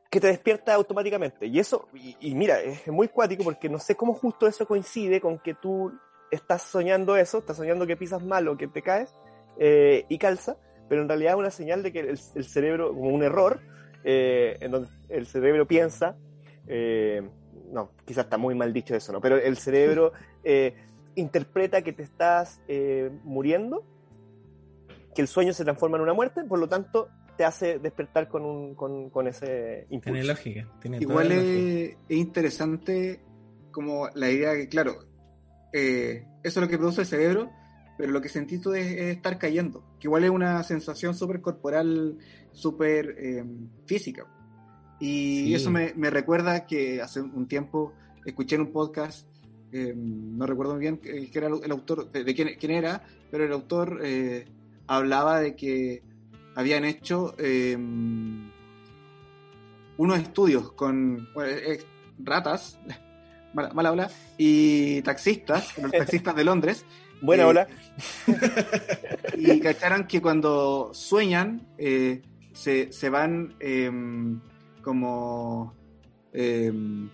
que 0.09 0.21
te 0.21 0.27
despierta 0.27 0.73
automáticamente. 0.73 1.47
Y 1.47 1.59
eso, 1.59 1.89
y, 1.93 2.15
y 2.21 2.35
mira, 2.35 2.61
es 2.61 2.87
muy 2.87 3.09
cuático 3.09 3.43
porque 3.43 3.67
no 3.67 3.79
sé 3.79 3.95
cómo 3.95 4.13
justo 4.13 4.47
eso 4.47 4.65
coincide 4.65 5.19
con 5.19 5.39
que 5.39 5.55
tú 5.55 5.91
estás 6.31 6.61
soñando 6.61 7.17
eso, 7.17 7.39
estás 7.39 7.57
soñando 7.57 7.85
que 7.85 7.97
pisas 7.97 8.23
mal 8.23 8.47
o 8.47 8.57
que 8.57 8.67
te 8.67 8.81
caes 8.81 9.13
eh, 9.59 10.05
y 10.07 10.17
calza, 10.17 10.55
pero 10.89 11.01
en 11.01 11.07
realidad 11.07 11.33
es 11.33 11.39
una 11.39 11.51
señal 11.51 11.83
de 11.83 11.91
que 11.91 11.99
el, 12.01 12.19
el 12.35 12.45
cerebro, 12.45 12.89
como 12.93 13.09
un 13.09 13.23
error, 13.23 13.59
eh, 14.03 14.57
en 14.61 14.71
donde 14.71 14.89
el 15.09 15.25
cerebro 15.25 15.67
piensa, 15.67 16.15
eh, 16.67 17.21
no, 17.71 17.91
quizás 18.05 18.25
está 18.25 18.37
muy 18.37 18.55
mal 18.55 18.71
dicho 18.73 18.95
eso, 18.95 19.11
¿no? 19.11 19.19
Pero 19.21 19.37
el 19.37 19.57
cerebro 19.57 20.13
eh, 20.43 20.75
interpreta 21.15 21.81
que 21.81 21.93
te 21.93 22.03
estás 22.03 22.61
eh, 22.67 23.09
muriendo, 23.23 23.83
que 25.15 25.21
el 25.21 25.27
sueño 25.27 25.51
se 25.53 25.63
transforma 25.63 25.97
en 25.97 26.03
una 26.03 26.13
muerte, 26.13 26.43
por 26.43 26.59
lo 26.59 26.67
tanto 26.69 27.09
te 27.37 27.43
hace 27.45 27.79
despertar 27.79 28.27
con, 28.27 28.43
un, 28.45 28.75
con, 28.75 29.09
con 29.09 29.27
ese 29.27 29.85
Tiene 29.89 29.95
impulso. 30.21 30.23
lógica. 30.27 30.67
Tiene 30.81 30.97
Igual 30.99 31.27
toda 31.27 31.39
la 31.39 31.43
lógica. 31.43 31.61
es, 31.61 31.97
es 32.09 32.17
interesante 32.17 33.19
como 33.71 34.09
la 34.15 34.29
idea 34.31 34.55
que, 34.55 34.67
claro, 34.69 34.93
eh, 35.73 36.25
eso 36.43 36.59
es 36.59 36.65
lo 36.65 36.67
que 36.67 36.77
produce 36.77 37.01
el 37.01 37.07
cerebro, 37.07 37.51
pero 37.97 38.11
lo 38.11 38.21
que 38.21 38.29
sentís 38.29 38.61
tú 38.61 38.73
es, 38.73 38.85
es 38.91 39.15
estar 39.15 39.37
cayendo, 39.39 39.83
que 39.99 40.07
igual 40.07 40.23
es 40.23 40.29
una 40.29 40.61
sensación 40.63 41.15
súper 41.15 41.41
corporal, 41.41 42.17
súper 42.51 43.15
eh, 43.17 43.43
física. 43.85 44.25
Y 44.99 45.45
Sí. 45.47 45.55
eso 45.55 45.71
me, 45.71 45.93
me 45.95 46.09
recuerda 46.09 46.65
que 46.65 47.01
hace 47.01 47.21
un 47.21 47.47
tiempo 47.47 47.93
escuché 48.25 48.55
en 48.55 48.61
un 48.61 48.71
podcast, 48.71 49.27
eh, 49.71 49.93
no 49.95 50.45
recuerdo 50.45 50.73
muy 50.73 50.81
bien 50.81 50.99
eh, 51.03 51.29
qué 51.31 51.37
era 51.39 51.47
el 51.47 51.71
autor, 51.71 52.11
de, 52.11 52.23
de 52.23 52.33
quién, 52.35 52.49
quién 52.59 52.71
era, 52.71 53.03
pero 53.31 53.45
el 53.45 53.51
autor 53.51 53.99
eh, 54.03 54.45
hablaba 54.87 55.39
de 55.39 55.55
que 55.55 56.01
habían 56.55 56.85
hecho 56.85 57.35
eh, 57.37 57.77
unos 59.97 60.19
estudios 60.19 60.71
con 60.73 61.27
bueno, 61.33 61.51
eh, 61.51 61.79
ratas, 62.19 62.79
mala, 63.53 63.73
mala 63.73 63.89
habla, 63.89 64.11
y 64.37 65.01
taxistas, 65.01 65.77
los 65.77 65.91
taxistas 65.97 66.35
de 66.35 66.43
Londres, 66.43 66.85
Buena 67.21 67.43
Eh, 67.43 67.45
ola. 67.47 67.67
y 69.37 69.59
cacharon 69.59 70.05
que 70.05 70.21
cuando 70.21 70.91
sueñan 70.93 71.67
eh, 71.77 72.21
se, 72.53 72.91
se 72.91 73.09
van 73.09 73.55
em, 73.59 74.39
como 74.81 75.73
em, 76.33 77.09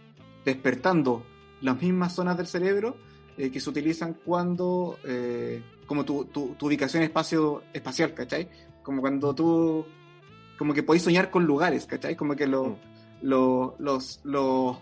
despertando 0.45 1.25
las 1.61 1.81
mismas 1.81 2.13
zonas 2.13 2.37
del 2.37 2.47
cerebro 2.47 2.97
eh, 3.37 3.49
que 3.49 3.59
se 3.59 3.69
utilizan 3.69 4.13
cuando 4.25 4.97
eh, 5.05 5.61
como 5.87 6.03
tu, 6.05 6.25
tu, 6.25 6.55
tu 6.55 6.67
ubicación 6.67 7.03
espacio 7.03 7.63
espacial, 7.73 8.13
¿cachai? 8.13 8.49
Como 8.83 9.01
cuando 9.01 9.33
tú 9.33 9.85
como 10.57 10.73
que 10.73 10.83
podéis 10.83 11.03
soñar 11.03 11.29
con 11.31 11.45
lugares, 11.45 11.85
¿cachai? 11.85 12.15
Como 12.15 12.35
que 12.35 12.47
lo- 12.47 12.77
Mm. 13.23 13.27
lo- 13.29 13.75
los, 13.79 14.19
los 14.23 14.77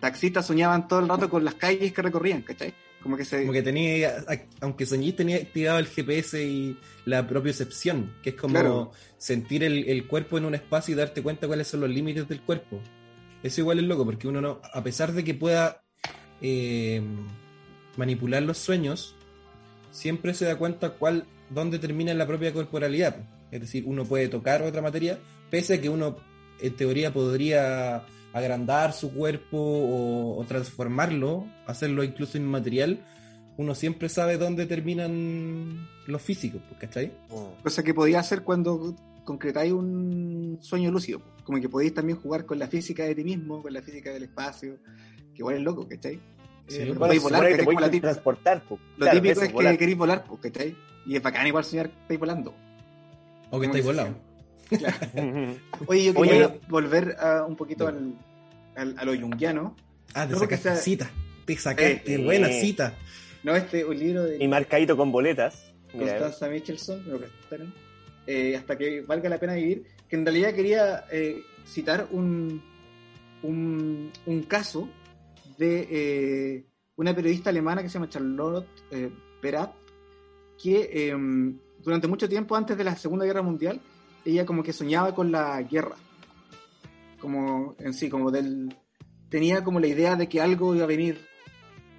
taxistas 0.00 0.46
soñaban 0.46 0.86
todo 0.86 1.00
el 1.00 1.08
rato 1.08 1.28
con 1.30 1.44
las 1.44 1.54
calles 1.54 1.92
que 1.92 2.02
recorrían, 2.02 2.42
¿cachai? 2.42 2.74
Como 3.06 3.16
que 3.16 3.24
se... 3.24 3.38
Como 3.42 3.52
que 3.52 3.62
tenía, 3.62 4.16
aunque 4.60 4.84
soñé, 4.84 5.12
tenía 5.12 5.36
activado 5.36 5.78
el 5.78 5.86
GPS 5.86 6.42
y 6.44 6.76
la 7.04 7.24
propiocepción, 7.28 8.12
que 8.20 8.30
es 8.30 8.36
como 8.36 8.54
Claro. 8.54 8.90
sentir 9.16 9.62
el, 9.62 9.88
el 9.88 10.08
cuerpo 10.08 10.38
en 10.38 10.44
un 10.44 10.56
espacio 10.56 10.92
y 10.92 10.96
darte 10.98 11.22
cuenta 11.22 11.46
cuáles 11.46 11.68
son 11.68 11.82
los 11.82 11.90
límites 11.90 12.26
del 12.26 12.40
cuerpo. 12.40 12.80
Eso 13.44 13.60
igual 13.60 13.78
es 13.78 13.84
loco, 13.84 14.04
porque 14.04 14.26
uno 14.26 14.40
no, 14.40 14.60
a 14.72 14.82
pesar 14.82 15.12
de 15.12 15.22
que 15.22 15.34
pueda 15.34 15.84
eh, 16.42 17.00
manipular 17.96 18.42
los 18.42 18.58
sueños, 18.58 19.14
siempre 19.92 20.34
se 20.34 20.46
da 20.46 20.56
cuenta 20.56 20.90
cuál, 20.90 21.26
dónde 21.50 21.78
termina 21.78 22.12
la 22.12 22.26
propia 22.26 22.52
corporalidad. 22.52 23.18
Es 23.52 23.60
decir, 23.60 23.84
uno 23.86 24.04
puede 24.04 24.26
tocar 24.26 24.62
otra 24.62 24.82
materia, 24.82 25.20
pese 25.48 25.74
a 25.74 25.80
que 25.80 25.88
uno 25.88 26.16
en 26.60 26.74
teoría 26.74 27.12
podría 27.12 28.04
agrandar 28.38 28.92
su 28.92 29.12
cuerpo 29.12 29.56
o, 29.58 30.38
o 30.38 30.44
transformarlo, 30.44 31.46
hacerlo 31.66 32.04
incluso 32.04 32.36
inmaterial, 32.38 33.00
uno 33.56 33.74
siempre 33.74 34.08
sabe 34.08 34.36
dónde 34.36 34.66
terminan 34.66 35.88
los 36.06 36.20
físicos, 36.22 36.60
pues, 36.68 36.80
¿cachai? 36.80 37.06
Mm. 37.30 37.62
Cosa 37.62 37.82
que 37.82 37.94
podía 37.94 38.20
hacer 38.20 38.42
cuando 38.42 38.94
concretáis 39.24 39.72
un 39.72 40.58
sueño 40.60 40.90
lúcido. 40.90 41.20
po. 41.20 41.26
Como 41.44 41.60
que 41.60 41.68
podéis 41.68 41.94
también 41.94 42.18
jugar 42.18 42.44
con 42.44 42.58
la 42.58 42.68
física 42.68 43.04
de 43.04 43.14
ti 43.14 43.24
mismo, 43.24 43.62
con 43.62 43.72
la 43.72 43.80
física 43.82 44.10
del 44.12 44.24
espacio, 44.24 44.76
que 45.34 45.38
igual 45.38 45.56
es 45.56 45.62
loco, 45.62 45.88
¿cachai? 45.88 46.20
Sí, 46.68 46.82
Eh, 46.82 46.92
bueno, 46.92 47.14
volar, 47.22 47.46
que 47.48 47.64
te 47.64 47.80
la 47.80 47.90
transportar. 48.00 48.62
po. 48.64 48.78
Lo 48.96 49.04
Claro, 49.06 49.16
típico 49.18 49.32
eso, 49.32 49.42
es 49.42 49.48
que 49.48 49.54
volar. 49.54 49.78
queréis 49.78 49.98
volar, 49.98 50.24
pues, 50.24 50.40
¿cachai? 50.42 50.76
Y 51.06 51.16
es 51.16 51.22
bacán 51.22 51.46
igual 51.46 51.64
soñar 51.64 51.88
que 51.90 51.98
estáis 52.02 52.20
volando. 52.20 52.54
O 53.50 53.60
que 53.60 53.66
estáis 53.66 53.84
que- 53.84 53.90
Oye, 55.86 56.04
yo 56.04 56.12
Oye, 56.16 56.30
quería 56.30 56.58
volver 56.68 57.16
a, 57.18 57.44
un 57.44 57.56
poquito 57.56 57.86
al, 57.88 58.14
al- 58.76 58.94
a 58.98 59.04
lo 59.04 59.12
junguiano. 59.18 59.76
Ah, 60.14 60.26
te 60.26 60.32
No, 60.34 60.38
sacaste 60.40 60.70
sea- 60.70 60.76
cita. 60.76 61.10
Te 61.44 61.56
sacaste 61.56 62.14
Eh, 62.14 62.18
buena 62.18 62.48
eh. 62.50 62.60
cita. 62.60 62.94
No, 63.42 63.54
este 63.54 63.84
un 63.84 63.98
libro 63.98 64.24
de 64.24 64.42
Y 64.42 64.48
marcadito 64.48 64.96
con 64.96 65.12
boletas. 65.12 65.72
Constanza 65.92 66.48
Michelson, 66.48 67.04
me 67.06 67.12
lo 67.12 67.18
prestaron, 67.18 67.72
eh, 68.26 68.56
hasta 68.56 68.76
que 68.76 69.00
valga 69.02 69.28
la 69.30 69.38
pena 69.38 69.54
vivir, 69.54 69.84
que 70.08 70.16
en 70.16 70.26
realidad 70.26 70.52
quería 70.52 71.04
eh, 71.10 71.42
citar 71.64 72.08
un, 72.10 72.60
un, 73.42 74.10
un 74.26 74.42
caso 74.42 74.88
de 75.56 75.86
eh, 75.90 76.66
una 76.96 77.14
periodista 77.14 77.48
alemana 77.50 77.82
que 77.82 77.88
se 77.88 77.94
llama 77.94 78.10
Charlotte 78.10 78.66
eh, 78.90 79.10
Perat, 79.40 79.72
que 80.62 80.90
eh, 80.92 81.14
durante 81.82 82.08
mucho 82.08 82.28
tiempo 82.28 82.56
antes 82.56 82.76
de 82.76 82.84
la 82.84 82.96
Segunda 82.96 83.24
Guerra 83.24 83.42
Mundial, 83.42 83.80
ella 84.26 84.44
como 84.44 84.62
que 84.62 84.72
soñaba 84.72 85.14
con 85.14 85.30
la 85.30 85.62
guerra, 85.62 85.96
como 87.20 87.74
en 87.78 87.94
sí, 87.94 88.10
como 88.10 88.30
del... 88.30 88.76
tenía 89.28 89.64
como 89.64 89.80
la 89.80 89.86
idea 89.86 90.16
de 90.16 90.28
que 90.28 90.40
algo 90.40 90.74
iba 90.74 90.84
a 90.84 90.88
venir 90.88 91.24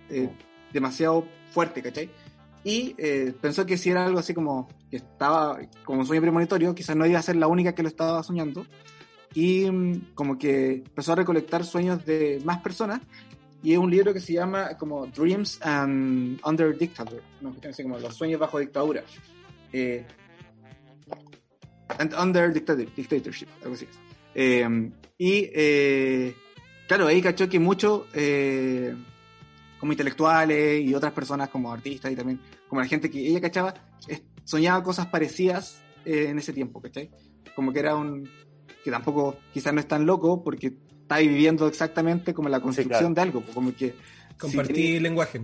eh, 0.10 0.30
demasiado 0.74 1.26
fuerte, 1.52 1.82
¿cachai? 1.82 2.10
Y 2.64 2.96
eh, 2.98 3.34
pensó 3.40 3.66
que 3.66 3.78
si 3.78 3.90
era 3.90 4.06
algo 4.06 4.20
así 4.20 4.34
como 4.34 4.68
que 4.92 4.98
estaba 4.98 5.58
como 5.86 6.02
un 6.02 6.06
sueño 6.06 6.22
premonitorio, 6.22 6.76
quizás 6.76 6.96
no 6.96 7.06
iba 7.06 7.18
a 7.18 7.22
ser 7.22 7.38
la 7.38 7.48
única 7.48 7.74
que 7.74 7.82
lo 7.82 7.88
estaba 7.88 8.22
soñando. 8.24 8.66
Y 9.34 9.72
mm, 9.72 10.14
como 10.14 10.38
que 10.38 10.84
empezó 10.86 11.14
a 11.14 11.16
recolectar 11.16 11.64
sueños 11.64 12.06
de 12.06 12.42
más 12.44 12.62
personas. 12.62 13.02
Y 13.64 13.74
es 13.74 13.78
un 13.80 13.90
libro 13.90 14.14
que 14.14 14.20
se 14.20 14.34
llama 14.34 14.78
como 14.78 15.08
Dreams 15.08 15.60
and 15.62 16.40
Under 16.46 16.78
Dictator, 16.78 17.22
los 17.42 18.16
sueños 18.16 18.40
bajo 18.40 18.60
dictadura. 18.60 19.04
Eh, 19.74 20.06
and 22.00 22.14
Under 22.14 22.54
dictator- 22.54 22.94
Dictatorship, 22.96 23.48
algo 23.64 23.76
así. 23.76 23.86
es. 23.86 23.98
Eh, 24.36 24.92
y 25.18 25.50
eh, 25.54 26.36
claro, 26.88 27.08
ahí 27.08 27.22
cachó 27.22 27.50
que 27.50 27.60
muchos 27.60 28.04
eh, 28.14 28.94
como 29.80 29.92
intelectuales 29.94 30.82
y 30.84 30.94
otras 30.94 31.12
personas 31.14 31.50
como 31.50 31.72
artistas 31.72 32.12
y 32.12 32.16
también 32.16 32.40
como 32.68 32.82
la 32.82 32.88
gente 32.88 33.10
que 33.10 33.20
ella 33.28 33.42
cachaba, 33.42 33.74
soñaba 34.44 34.84
cosas 34.84 35.08
parecidas 35.08 35.82
eh, 36.06 36.28
en 36.30 36.38
ese 36.40 36.54
tiempo, 36.54 36.82
¿cachai? 36.82 37.10
Como 37.56 37.72
que 37.74 37.80
era 37.80 37.96
un... 37.96 38.30
que 38.84 38.92
tampoco 38.92 39.38
quizás 39.54 39.74
no 39.74 39.80
es 39.80 39.88
tan 39.88 40.06
loco 40.06 40.44
porque 40.44 40.74
está 41.02 41.18
viviendo 41.20 41.68
exactamente 41.68 42.34
como 42.34 42.50
la 42.50 42.60
construcción 42.60 43.14
claro. 43.14 43.32
de 43.32 43.38
algo, 43.40 43.54
como 43.54 43.74
que... 43.76 43.92
si 43.92 44.38
Compartir 44.38 44.76
tení- 45.00 45.02
lenguaje. 45.02 45.42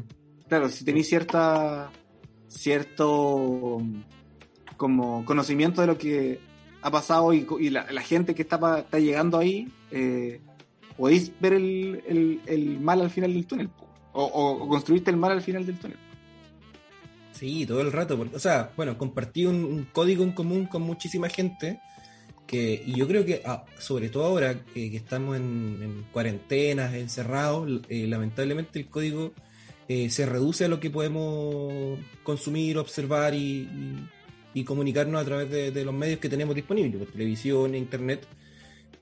claro, 0.48 0.70
si 0.70 0.84
tenéis 0.86 1.08
cierta 1.08 1.90
cierto 2.48 3.82
como 4.84 5.24
conocimiento 5.24 5.80
de 5.80 5.88
lo 5.88 5.98
que 5.98 6.40
ha 6.82 6.92
pasado 6.92 7.34
y, 7.34 7.46
la, 7.70 7.86
gente 8.02 8.36
que 8.36 8.42
está, 8.42 8.60
pa- 8.60 8.80
está 8.80 9.00
llegando 9.00 9.38
ahí, 9.38 9.70
eh, 9.92 10.42
podéis 10.98 11.32
ver 11.40 11.54
el, 11.54 12.02
el- 12.06 12.42
mal 12.82 13.00
al 13.00 13.10
final 13.10 13.34
del 13.34 13.46
túnel. 13.48 13.70
O, 14.12 14.24
o- 14.26 14.68
construiste 14.68 15.10
el 15.10 15.16
mal 15.16 15.32
al 15.32 15.42
final 15.42 15.66
del 15.66 15.78
túnel. 15.80 15.98
Sí, 17.32 17.66
todo 17.66 17.80
el 17.80 17.94
rato. 17.94 18.20
o 18.34 18.40
sea, 18.40 18.72
bueno, 18.76 18.98
compartí 18.98 19.46
un, 19.46 19.88
código 19.94 20.24
en 20.26 20.34
común 20.34 20.66
con 20.66 20.82
muchísima 20.82 21.30
gente. 21.30 21.80
Que, 22.46 22.84
y 22.86 22.94
yo 22.98 23.08
creo 23.08 23.24
que, 23.26 23.42
ah, 23.46 23.64
sobre 23.80 24.10
todo 24.10 24.26
ahora 24.26 24.66
que 24.74 24.94
estamos 24.98 25.38
en, 25.38 25.80
en 25.82 26.04
cuarentenas, 26.12 26.94
encerrados, 26.94 27.82
eh, 27.88 28.06
lamentablemente 28.06 28.80
el 28.80 28.88
código 28.90 29.32
eh, 29.88 30.10
se 30.10 30.26
reduce 30.26 30.66
a 30.66 30.68
lo 30.68 30.82
que 30.82 30.90
podemos 30.90 31.98
consumir, 32.24 32.78
observar 32.78 33.34
y- 33.34 33.66
y 34.54 34.64
comunicarnos 34.64 35.22
a 35.22 35.26
través 35.26 35.50
de, 35.50 35.72
de 35.72 35.86
los 35.86 35.94
medios 35.94 36.20
que 36.20 36.30
tenemos 36.30 36.56
disponibles, 36.56 36.98
pues, 36.98 37.12
televisión, 37.12 37.76
internet, 37.76 38.26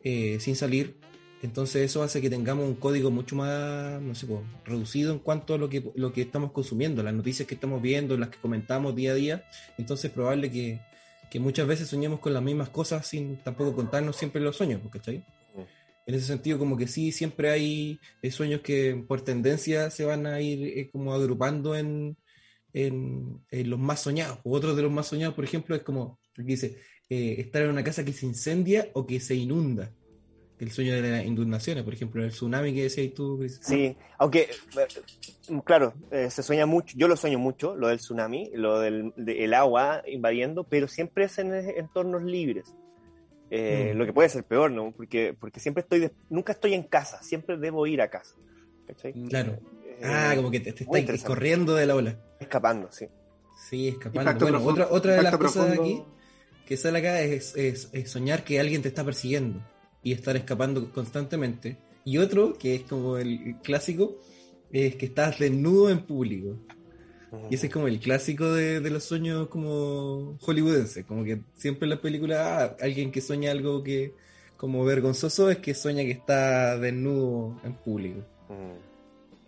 eh, 0.04 0.38
sin 0.40 0.56
salir. 0.56 0.96
Entonces 1.44 1.84
eso 1.84 2.04
hace 2.04 2.22
que 2.22 2.30
tengamos 2.30 2.66
un 2.66 2.76
código 2.76 3.10
mucho 3.10 3.36
más, 3.36 4.00
no 4.02 4.14
sé, 4.14 4.28
pues, 4.28 4.42
reducido 4.64 5.12
en 5.12 5.20
cuanto 5.20 5.56
a 5.56 5.58
lo 5.58 5.70
que, 5.70 5.92
lo 5.96 6.14
que 6.14 6.22
estamos 6.22 6.52
consumiendo, 6.52 7.02
las 7.02 7.14
noticias 7.14 7.48
que 7.48 7.56
estamos 7.56 7.82
viendo, 7.82 8.16
las 8.18 8.30
que 8.30 8.38
comentamos 8.38 8.96
día 8.96 9.12
a 9.12 9.16
día. 9.16 9.46
Entonces 9.78 10.06
es 10.06 10.12
probable 10.12 10.52
que, 10.52 10.80
que 11.32 11.40
muchas 11.40 11.68
veces 11.68 11.88
soñemos 11.88 12.20
con 12.20 12.34
las 12.34 12.44
mismas 12.44 12.70
cosas 12.70 13.08
sin 13.08 13.38
tampoco 13.38 13.76
contarnos 13.76 14.16
siempre 14.16 14.40
los 14.42 14.56
sueños, 14.56 14.82
pues, 14.82 14.94
¿cachai? 14.94 15.18
Mm. 15.56 15.62
En 16.06 16.16
ese 16.16 16.28
sentido, 16.28 16.60
como 16.60 16.78
que 16.78 16.88
sí, 16.88 17.12
siempre 17.12 17.50
hay 17.50 18.00
eh, 18.22 18.32
sueños 18.32 18.62
que 18.62 19.04
por 19.08 19.22
tendencia 19.22 19.90
se 19.90 20.06
van 20.06 20.28
a 20.28 20.42
ir 20.42 20.78
eh, 20.78 20.90
como 20.92 21.14
agrupando 21.14 21.76
en, 21.76 22.18
en, 22.74 23.42
en 23.50 23.70
los 23.70 23.80
más 23.80 24.02
soñados. 24.02 24.40
O 24.44 24.52
otro 24.56 24.76
de 24.76 24.82
los 24.84 24.92
más 24.92 25.08
soñados, 25.08 25.36
por 25.36 25.44
ejemplo, 25.44 25.76
es 25.76 25.84
como, 25.84 26.20
aquí 26.38 26.48
dice, 26.48 26.78
eh, 27.10 27.36
estar 27.40 27.62
en 27.64 27.70
una 27.70 27.84
casa 27.84 28.04
que 28.06 28.14
se 28.14 28.26
incendia 28.26 28.90
o 28.94 29.06
que 29.06 29.20
se 29.20 29.36
inunda. 29.36 29.92
El 30.60 30.70
sueño 30.70 30.94
de 30.94 31.02
las 31.10 31.26
inundaciones, 31.26 31.84
por 31.84 31.94
ejemplo, 31.94 32.24
el 32.24 32.30
tsunami 32.30 32.72
que 32.74 32.84
decías 32.84 33.12
tú, 33.16 33.38
Chris. 33.40 33.60
Sí, 33.64 33.96
aunque, 34.20 34.42
eh, 34.42 35.62
claro, 35.66 35.96
eh, 36.12 36.30
se 36.30 36.44
sueña 36.44 36.68
mucho, 36.68 36.96
yo 36.96 37.08
lo 37.08 37.16
sueño 37.18 37.40
mucho, 37.40 37.76
lo 37.76 37.88
del 37.88 37.98
tsunami, 37.98 38.52
lo 38.54 38.80
del 38.80 39.12
de- 39.16 39.44
el 39.44 39.56
agua 39.56 40.04
invadiendo, 40.08 40.64
pero 40.64 40.88
siempre 40.88 41.26
es 41.26 41.40
en 41.40 41.52
entornos 41.52 42.22
libres. 42.24 42.76
Eh, 43.50 43.92
Mm. 43.94 43.98
Lo 43.98 44.06
que 44.06 44.14
puede 44.14 44.30
ser 44.30 44.44
peor, 44.46 44.72
¿no? 44.72 44.92
Porque, 44.92 45.36
porque 45.38 45.60
siempre 45.60 45.82
estoy, 45.82 46.00
de- 46.00 46.12
nunca 46.30 46.54
estoy 46.54 46.74
en 46.76 46.84
casa, 46.84 47.22
siempre 47.24 47.58
debo 47.58 47.86
ir 47.88 48.00
a 48.02 48.10
casa. 48.12 48.36
¿Cachai? 48.88 49.14
Claro. 49.30 49.58
Eh, 50.02 50.08
Ah, 50.08 50.34
como 50.36 50.50
que 50.52 50.60
te, 50.60 50.74
te 50.74 50.86
corriendo 51.24 51.76
de 51.76 51.86
la 51.86 51.96
ola. 51.96 52.20
Escapando, 52.40 52.92
sí. 52.92 53.06
Sí, 53.70 53.88
escapando. 53.90 54.22
Impacto 54.22 54.46
Bueno, 54.46 54.58
profundo- 54.60 54.84
otra, 54.86 54.96
otra 54.96 55.16
de 55.16 55.22
las 55.24 55.38
cosas 55.38 55.68
de 55.72 55.78
aquí 55.80 56.04
que 56.66 56.78
sale 56.78 57.00
acá 57.00 57.22
es, 57.22 57.56
es- 57.56 57.90
es 57.92 58.10
soñar 58.10 58.44
que 58.44 58.60
alguien 58.60 58.82
te 58.82 58.88
está 58.88 59.04
persiguiendo 59.04 59.62
y 60.04 60.12
estar 60.14 60.36
escapando 60.36 60.92
constantemente. 60.92 61.78
Y 62.04 62.18
otro, 62.18 62.54
que 62.58 62.76
es 62.76 62.82
como 62.84 63.18
el 63.18 63.58
clásico, 63.62 64.20
es 64.72 64.96
que 64.96 65.06
estás 65.06 65.38
desnudo 65.38 65.90
en 65.90 66.00
público. 66.06 66.58
Y 67.50 67.56
ese 67.56 67.68
es 67.68 67.74
como 67.74 67.88
el 67.88 68.00
clásico 68.00 68.52
de, 68.52 68.82
de 68.82 68.90
los 68.90 69.04
sueños 69.06 69.48
como 69.48 70.38
hollywoodenses, 70.42 71.06
como 71.06 71.24
que 71.24 71.42
siempre 71.56 71.86
en 71.86 71.92
las 71.92 72.00
películas 72.00 72.40
ah, 72.42 72.76
alguien 72.82 73.10
que 73.12 73.22
sueña 73.22 73.52
algo 73.52 73.84
que 73.84 74.16
como 74.58 74.84
vergonzoso 74.84 75.50
es 75.50 75.58
que 75.60 75.74
sueña 75.74 76.04
que 76.04 76.12
está 76.12 76.78
desnudo 76.78 77.58
en 77.64 77.74
público. 77.76 78.20
Mm. 78.50 78.91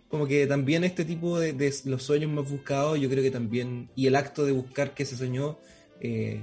Como 0.08 0.26
que 0.26 0.46
también 0.46 0.84
este 0.84 1.04
tipo 1.04 1.38
de, 1.40 1.52
de 1.52 1.72
los 1.86 2.02
sueños 2.02 2.30
más 2.30 2.48
buscados, 2.48 3.00
yo 3.00 3.08
creo 3.08 3.22
que 3.22 3.30
también, 3.30 3.88
y 3.96 4.06
el 4.06 4.14
acto 4.16 4.44
de 4.44 4.52
buscar 4.52 4.94
que 4.94 5.04
se 5.04 5.16
soñó, 5.16 5.58
eh, 6.00 6.40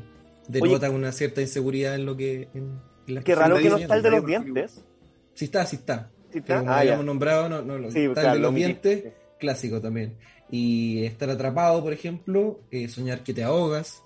denota 0.47 0.89
una 0.89 1.11
cierta 1.11 1.41
inseguridad 1.41 1.95
en 1.95 2.05
lo 2.05 2.17
que... 2.17 2.49
En, 2.53 2.79
en 3.07 3.15
las 3.15 3.23
Qué 3.23 3.33
raro 3.35 3.57
que 3.57 3.69
no 3.69 3.77
está 3.77 3.95
el 3.95 4.03
de 4.03 4.11
los 4.11 4.25
dientes. 4.25 4.83
Sí 5.33 5.45
está, 5.45 5.65
sí 5.65 5.77
está. 5.77 6.11
Sí 6.31 6.39
está. 6.39 6.47
Pero 6.47 6.59
como 6.61 6.71
Ah, 6.71 6.75
ya. 6.75 6.79
habíamos 6.81 7.05
nombrado, 7.05 7.47
no, 7.49 7.61
no, 7.61 7.79
no. 7.79 7.91
Sí, 7.91 7.99
está 8.01 8.21
claro, 8.21 8.27
el 8.29 8.33
de 8.33 8.41
lo 8.41 8.47
los 8.49 8.55
dientes, 8.55 9.03
clásico 9.39 9.79
también. 9.81 10.17
Y 10.49 11.03
estar 11.05 11.29
atrapado, 11.29 11.81
por 11.81 11.93
ejemplo, 11.93 12.59
eh, 12.71 12.87
soñar 12.89 13.23
que 13.23 13.33
te 13.33 13.43
ahogas, 13.43 14.03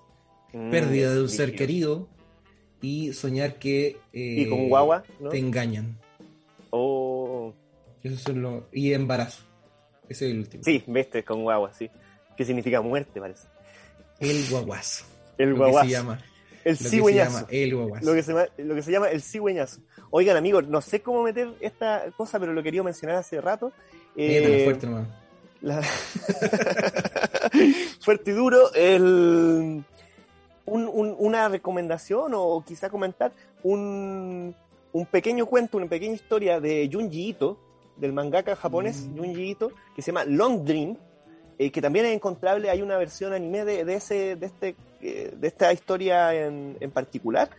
Mm, 0.53 0.70
pérdida 0.72 1.14
de 1.14 1.22
un 1.22 1.28
ser 1.28 1.53
querido 1.53 2.08
y 2.82 3.12
soñar 3.12 3.56
que 3.60 3.97
eh, 4.14 4.43
Y 4.43 4.49
con 4.49 4.70
guagua, 4.70 5.03
¿no? 5.20 5.28
te 5.30 5.38
engañan. 5.38 5.97
Oh, 6.70 7.05
Eso 8.06 8.18
son 8.18 8.41
los... 8.41 8.64
Y 8.72 8.93
embarazo. 8.93 9.43
Ese 10.08 10.26
es 10.28 10.32
el 10.32 10.39
último. 10.39 10.64
sí, 10.64 10.84
viste, 10.88 11.24
con 11.24 11.43
guagua, 11.43 11.74
sí. 11.74 11.89
Que 12.38 12.45
significa 12.45 12.82
muerte, 12.82 13.20
parece. 13.20 13.47
El 14.20 14.47
guaguazo. 14.49 15.06
El 15.38 15.49
lo 15.49 15.56
que 15.56 15.60
guaguazo. 15.62 15.86
se 15.88 15.91
llama. 15.91 16.20
el 16.64 16.78
cigüeñazo. 16.78 17.47
el 17.49 17.76
guaguazo. 17.76 18.06
Lo 18.06 18.14
que, 18.14 18.24
se 18.24 18.32
llama, 18.34 18.45
lo 18.58 18.76
que 18.76 18.82
se 18.82 18.91
llama 18.91 19.10
el 19.10 19.22
cigüeñazo. 19.22 19.82
Oigan, 20.12 20.38
amigos, 20.38 20.68
no 20.68 20.82
sé 20.82 21.01
cómo 21.01 21.24
meter 21.24 21.49
esta 21.60 22.06
cosa, 22.16 22.39
pero 22.39 22.53
lo 22.53 22.64
quería 22.64 22.84
mencionar 22.84 23.18
hace 23.18 23.41
rato. 23.41 23.72
Eh, 24.16 24.62
fuerte 24.66 24.88
nomás. 24.88 25.08
la- 25.62 25.82
fuerte 28.01 28.32
y 28.32 28.34
duro. 28.34 28.74
El... 28.74 29.84
un- 30.66 30.89
un- 30.93 31.16
una 31.18 31.49
recomendación 31.49 32.32
o 32.36 32.64
quizá 32.66 32.89
comentar 32.89 33.32
un, 33.64 34.56
un 34.93 35.06
pequeño 35.08 35.45
cuento, 35.47 35.78
una 35.78 35.88
pequeña 35.88 36.14
historia 36.16 36.60
de 36.60 36.89
Junji 36.91 37.30
Ito, 37.30 37.60
del 37.97 38.13
mangaka 38.13 38.55
japonés 38.55 39.07
Mm. 39.07 39.17
Junji 39.17 39.51
Ito, 39.51 39.71
que 39.95 40.01
se 40.01 40.11
llama 40.11 40.25
Long 40.25 40.63
Dream, 40.63 40.97
eh, 41.57 41.71
que 41.71 41.81
también 41.81 42.05
es 42.05 42.13
encontrable, 42.13 42.69
hay 42.69 42.81
una 42.81 42.97
versión 42.97 43.33
anime 43.33 43.63
de, 43.63 43.85
de 43.85 43.95
ese, 43.95 44.35
de, 44.35 44.45
este, 44.45 44.75
eh, 45.01 45.33
de 45.35 45.47
esta 45.47 45.71
historia 45.71 46.33
en, 46.33 46.77
en 46.79 46.91
particular, 46.91 47.49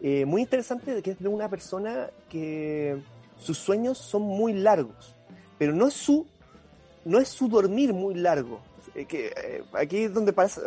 eh, 0.00 0.24
muy 0.26 0.42
interesante, 0.42 1.02
que 1.02 1.12
es 1.12 1.18
de 1.18 1.28
una 1.28 1.48
persona 1.48 2.10
que 2.28 2.98
sus 3.38 3.58
sueños 3.58 3.96
son 3.96 4.22
muy 4.22 4.52
largos, 4.52 5.14
pero 5.58 5.72
no 5.72 5.88
es 5.88 5.94
su, 5.94 6.26
no 7.04 7.18
es 7.18 7.28
su 7.28 7.48
dormir 7.48 7.94
muy 7.94 8.14
largo. 8.14 8.60
Eh, 8.94 9.06
que, 9.06 9.62
aquí 9.72 10.04
es 10.04 10.14
donde 10.14 10.32
pasa, 10.32 10.62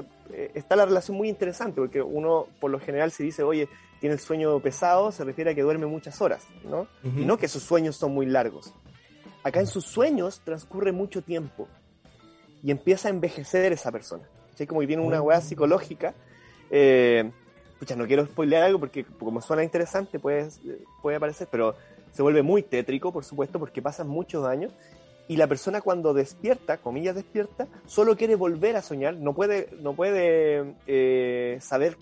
está 0.54 0.76
la 0.76 0.86
relación 0.86 1.16
muy 1.16 1.30
interesante, 1.30 1.80
porque 1.80 2.02
uno 2.02 2.48
por 2.60 2.72
lo 2.72 2.80
general 2.80 3.12
se 3.12 3.24
dice, 3.24 3.44
oye, 3.44 3.70
tiene 4.00 4.14
el 4.14 4.20
sueño 4.20 4.60
pesado, 4.60 5.12
se 5.12 5.24
refiere 5.24 5.52
a 5.52 5.56
que 5.56 5.62
duerme 5.62 5.86
muchas 5.86 6.22
horas, 6.22 6.48
¿no? 6.64 6.88
Y 7.04 7.26
no 7.26 7.38
que 7.38 7.48
sus 7.48 7.64
sueños 7.64 7.98
son 7.98 8.14
muy 8.14 8.26
largos. 8.26 8.74
Acá 9.44 9.60
en 9.60 9.68
sus 9.68 9.86
sueños 9.86 10.42
transcurre 10.44 10.92
mucho 10.92 11.22
tiempo 11.22 11.68
y 12.64 12.72
empieza 12.72 13.08
a 13.08 13.12
envejecer 13.12 13.72
esa 13.72 13.92
persona. 13.92 14.24
¿sí? 14.56 14.68
Como 14.68 14.82
que 14.82 14.88
tiene 14.88 15.02
una 15.02 15.22
weá 15.22 15.42
psicológica. 15.42 16.14
Eh, 16.70 17.32
pucha, 17.80 17.96
no 17.96 18.06
quiero 18.06 18.26
spoilear 18.26 18.64
algo 18.64 18.80
porque 18.80 19.06
como 19.06 19.42
suena 19.42 19.64
interesante 19.64 20.20
puede, 20.20 20.50
puede 21.02 21.20
parecer, 21.20 21.48
pero 21.50 21.76
se 22.12 22.22
vuelve 22.22 22.44
muy 22.44 22.64
tétrico, 22.64 23.14
por 23.14 23.24
supuesto, 23.24 23.60
porque 23.60 23.82
pasan 23.82 24.08
muchos 24.08 24.46
años 24.46 24.74
y 25.30 25.38
la 25.38 25.48
persona 25.48 25.80
cuando 25.80 26.16
despierta, 26.16 26.78
comillas 26.78 27.16
despierta, 27.16 27.68
solo 27.86 28.18
quiere 28.18 28.36
volver 28.36 28.76
a 28.76 28.82
soñar, 28.82 29.14
no 29.16 29.36
puede, 29.36 29.70
no 29.80 29.94
puede 29.94 30.74
eh, 30.88 31.60
saber 31.62 31.98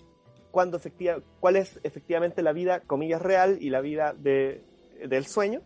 cuándo 0.50 0.78
efectiva, 0.78 1.18
cuál 1.38 1.56
es 1.56 1.78
efectivamente 1.82 2.42
la 2.42 2.54
vida, 2.54 2.80
comillas, 2.80 3.20
real 3.20 3.58
y 3.60 3.68
la 3.68 3.82
vida 3.82 4.14
de, 4.18 4.62
del 5.06 5.26
sueño. 5.26 5.60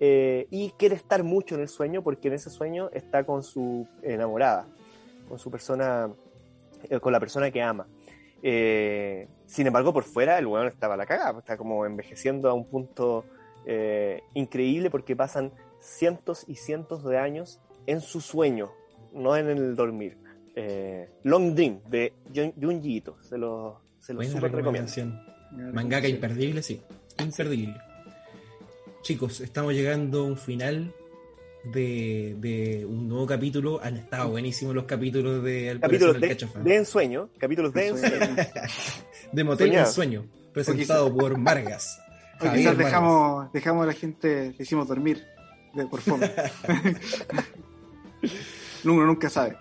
Eh, 0.00 0.46
y 0.50 0.70
quiere 0.78 0.94
estar 0.96 1.22
mucho 1.22 1.54
en 1.54 1.60
el 1.60 1.68
sueño 1.68 2.02
porque 2.02 2.28
en 2.28 2.34
ese 2.34 2.50
sueño 2.50 2.88
está 2.92 3.24
con 3.24 3.42
su 3.42 3.86
enamorada, 4.02 4.66
con 5.28 5.38
su 5.38 5.50
persona, 5.50 6.10
eh, 6.88 6.98
con 7.00 7.12
la 7.12 7.20
persona 7.20 7.50
que 7.50 7.62
ama. 7.62 7.86
Eh, 8.42 9.28
sin 9.46 9.66
embargo, 9.66 9.92
por 9.92 10.04
fuera 10.04 10.38
el 10.38 10.46
weón 10.46 10.66
estaba 10.68 10.94
a 10.94 10.96
la 10.96 11.06
cagada, 11.06 11.38
está 11.38 11.56
como 11.56 11.84
envejeciendo 11.84 12.48
a 12.48 12.54
un 12.54 12.64
punto 12.64 13.24
eh, 13.66 14.22
increíble 14.34 14.90
porque 14.90 15.14
pasan 15.14 15.52
cientos 15.80 16.44
y 16.48 16.54
cientos 16.56 17.04
de 17.04 17.18
años 17.18 17.60
en 17.86 18.00
su 18.00 18.20
sueño, 18.20 18.70
no 19.12 19.36
en 19.36 19.48
el 19.48 19.76
dormir. 19.76 20.16
Eh, 20.56 21.08
Long 21.24 21.54
Dream 21.54 21.80
de 21.88 22.12
Jun- 22.34 22.54
Junji 22.60 22.96
Ito, 22.96 23.16
se 23.22 23.36
lo, 23.38 23.82
se 23.98 24.14
lo 24.14 24.22
súper 24.22 24.50
recomiendo. 24.52 24.56
recomendación. 24.56 25.20
Mangaka 25.74 26.08
imperdible, 26.08 26.62
sí. 26.62 26.80
Imperdible. 27.18 27.76
Chicos, 29.02 29.40
estamos 29.40 29.72
llegando 29.72 30.20
a 30.20 30.24
un 30.24 30.36
final 30.36 30.92
de, 31.64 32.36
de 32.38 32.84
un 32.84 33.08
nuevo 33.08 33.26
capítulo. 33.26 33.80
Han 33.82 33.96
estado 33.96 34.30
buenísimos 34.30 34.74
los 34.74 34.84
capítulos 34.84 35.42
de 35.42 35.70
Al 35.70 35.80
Capítulos 35.80 36.20
de, 36.20 36.28
el 36.28 36.64
de 36.64 36.76
ensueño, 36.76 37.30
capítulos 37.38 37.72
de 37.72 37.88
ensueño. 37.88 38.18
De 39.32 39.44
Motel 39.44 39.68
Soñado. 39.68 39.86
en 39.86 39.92
Sueño, 39.92 40.26
presentado 40.52 41.14
por 41.14 41.40
Vargas. 41.40 42.00
O 42.40 42.44
quizás 42.44 42.64
Vargas. 42.64 42.78
dejamos, 42.78 43.52
dejamos 43.52 43.84
a 43.84 43.86
la 43.86 43.92
gente, 43.92 44.54
le 44.56 44.64
hicimos 44.64 44.88
dormir 44.88 45.22
de, 45.74 45.86
por 45.86 46.00
fome. 46.00 46.30
Uno 48.84 49.04
nunca 49.04 49.28
sabe. 49.28 49.58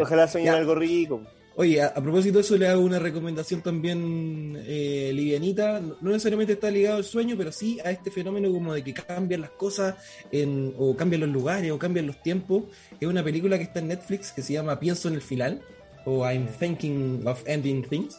Ojalá 0.00 0.26
sueñen 0.26 0.54
algo 0.54 0.74
rico. 0.74 1.20
Oye, 1.56 1.80
a, 1.80 1.86
a 1.86 2.02
propósito 2.02 2.38
de 2.38 2.40
eso, 2.42 2.56
le 2.56 2.66
hago 2.66 2.82
una 2.82 2.98
recomendación 2.98 3.62
también 3.62 4.60
eh, 4.66 5.12
livianita. 5.14 5.78
No 5.80 5.96
no 6.00 6.10
necesariamente 6.10 6.54
está 6.54 6.68
ligado 6.70 6.96
al 6.96 7.04
sueño, 7.04 7.36
pero 7.38 7.52
sí 7.52 7.78
a 7.84 7.90
este 7.92 8.10
fenómeno 8.10 8.50
como 8.50 8.74
de 8.74 8.82
que 8.82 8.92
cambian 8.92 9.42
las 9.42 9.50
cosas 9.50 9.94
en, 10.32 10.74
o 10.76 10.96
cambian 10.96 11.20
los 11.20 11.30
lugares 11.30 11.70
o 11.70 11.78
cambian 11.78 12.06
los 12.08 12.20
tiempos. 12.22 12.64
Es 13.00 13.06
una 13.06 13.22
película 13.22 13.56
que 13.56 13.64
está 13.64 13.78
en 13.78 13.88
Netflix 13.88 14.32
que 14.32 14.42
se 14.42 14.52
llama 14.54 14.80
Pienso 14.80 15.06
en 15.08 15.14
el 15.14 15.22
final 15.22 15.60
o 16.06 16.24
I'm 16.28 16.46
Thinking 16.58 17.26
of 17.26 17.42
Ending 17.46 17.82
Things, 17.84 18.18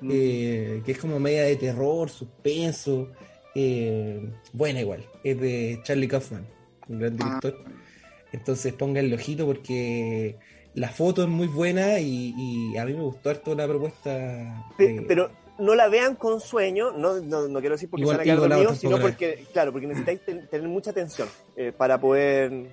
Mm. 0.00 0.10
eh, 0.12 0.82
que 0.84 0.92
es 0.92 0.98
como 0.98 1.18
media 1.20 1.42
de 1.44 1.56
terror, 1.56 2.10
suspenso. 2.10 3.10
eh, 3.56 4.20
buena 4.52 4.80
igual. 4.80 5.04
Es 5.22 5.40
de 5.40 5.78
Charlie 5.84 6.08
Kaufman, 6.08 6.44
un 6.88 6.98
gran 6.98 7.12
Ah. 7.20 7.38
director. 7.40 7.64
Entonces 8.32 8.72
pongan 8.72 9.04
el 9.04 9.14
ojito 9.14 9.46
porque 9.46 10.36
la 10.74 10.88
foto 10.88 11.22
es 11.22 11.28
muy 11.28 11.46
buena 11.46 11.98
y, 12.00 12.34
y 12.36 12.76
a 12.76 12.84
mí 12.84 12.92
me 12.94 13.02
gustó 13.02 13.30
harto 13.30 13.54
la 13.54 13.66
propuesta. 13.66 14.10
De- 14.78 15.04
Pero 15.06 15.30
no 15.58 15.74
la 15.74 15.88
vean 15.88 16.16
con 16.16 16.40
sueño, 16.40 16.90
no, 16.92 17.20
no, 17.20 17.46
no 17.48 17.60
quiero 17.60 17.76
decir 17.76 17.88
porque 17.88 18.02
Igual- 18.02 18.16
se 18.16 18.18
van 18.18 18.20
a 18.20 18.24
quedar 18.36 18.48
dormidos, 18.50 18.78
sino 18.78 18.98
porque, 18.98 19.46
claro, 19.52 19.70
porque 19.72 19.86
necesitáis 19.86 20.24
ten- 20.24 20.48
tener 20.48 20.68
mucha 20.68 20.90
atención 20.90 21.28
eh, 21.56 21.72
para 21.76 22.00
poder... 22.00 22.70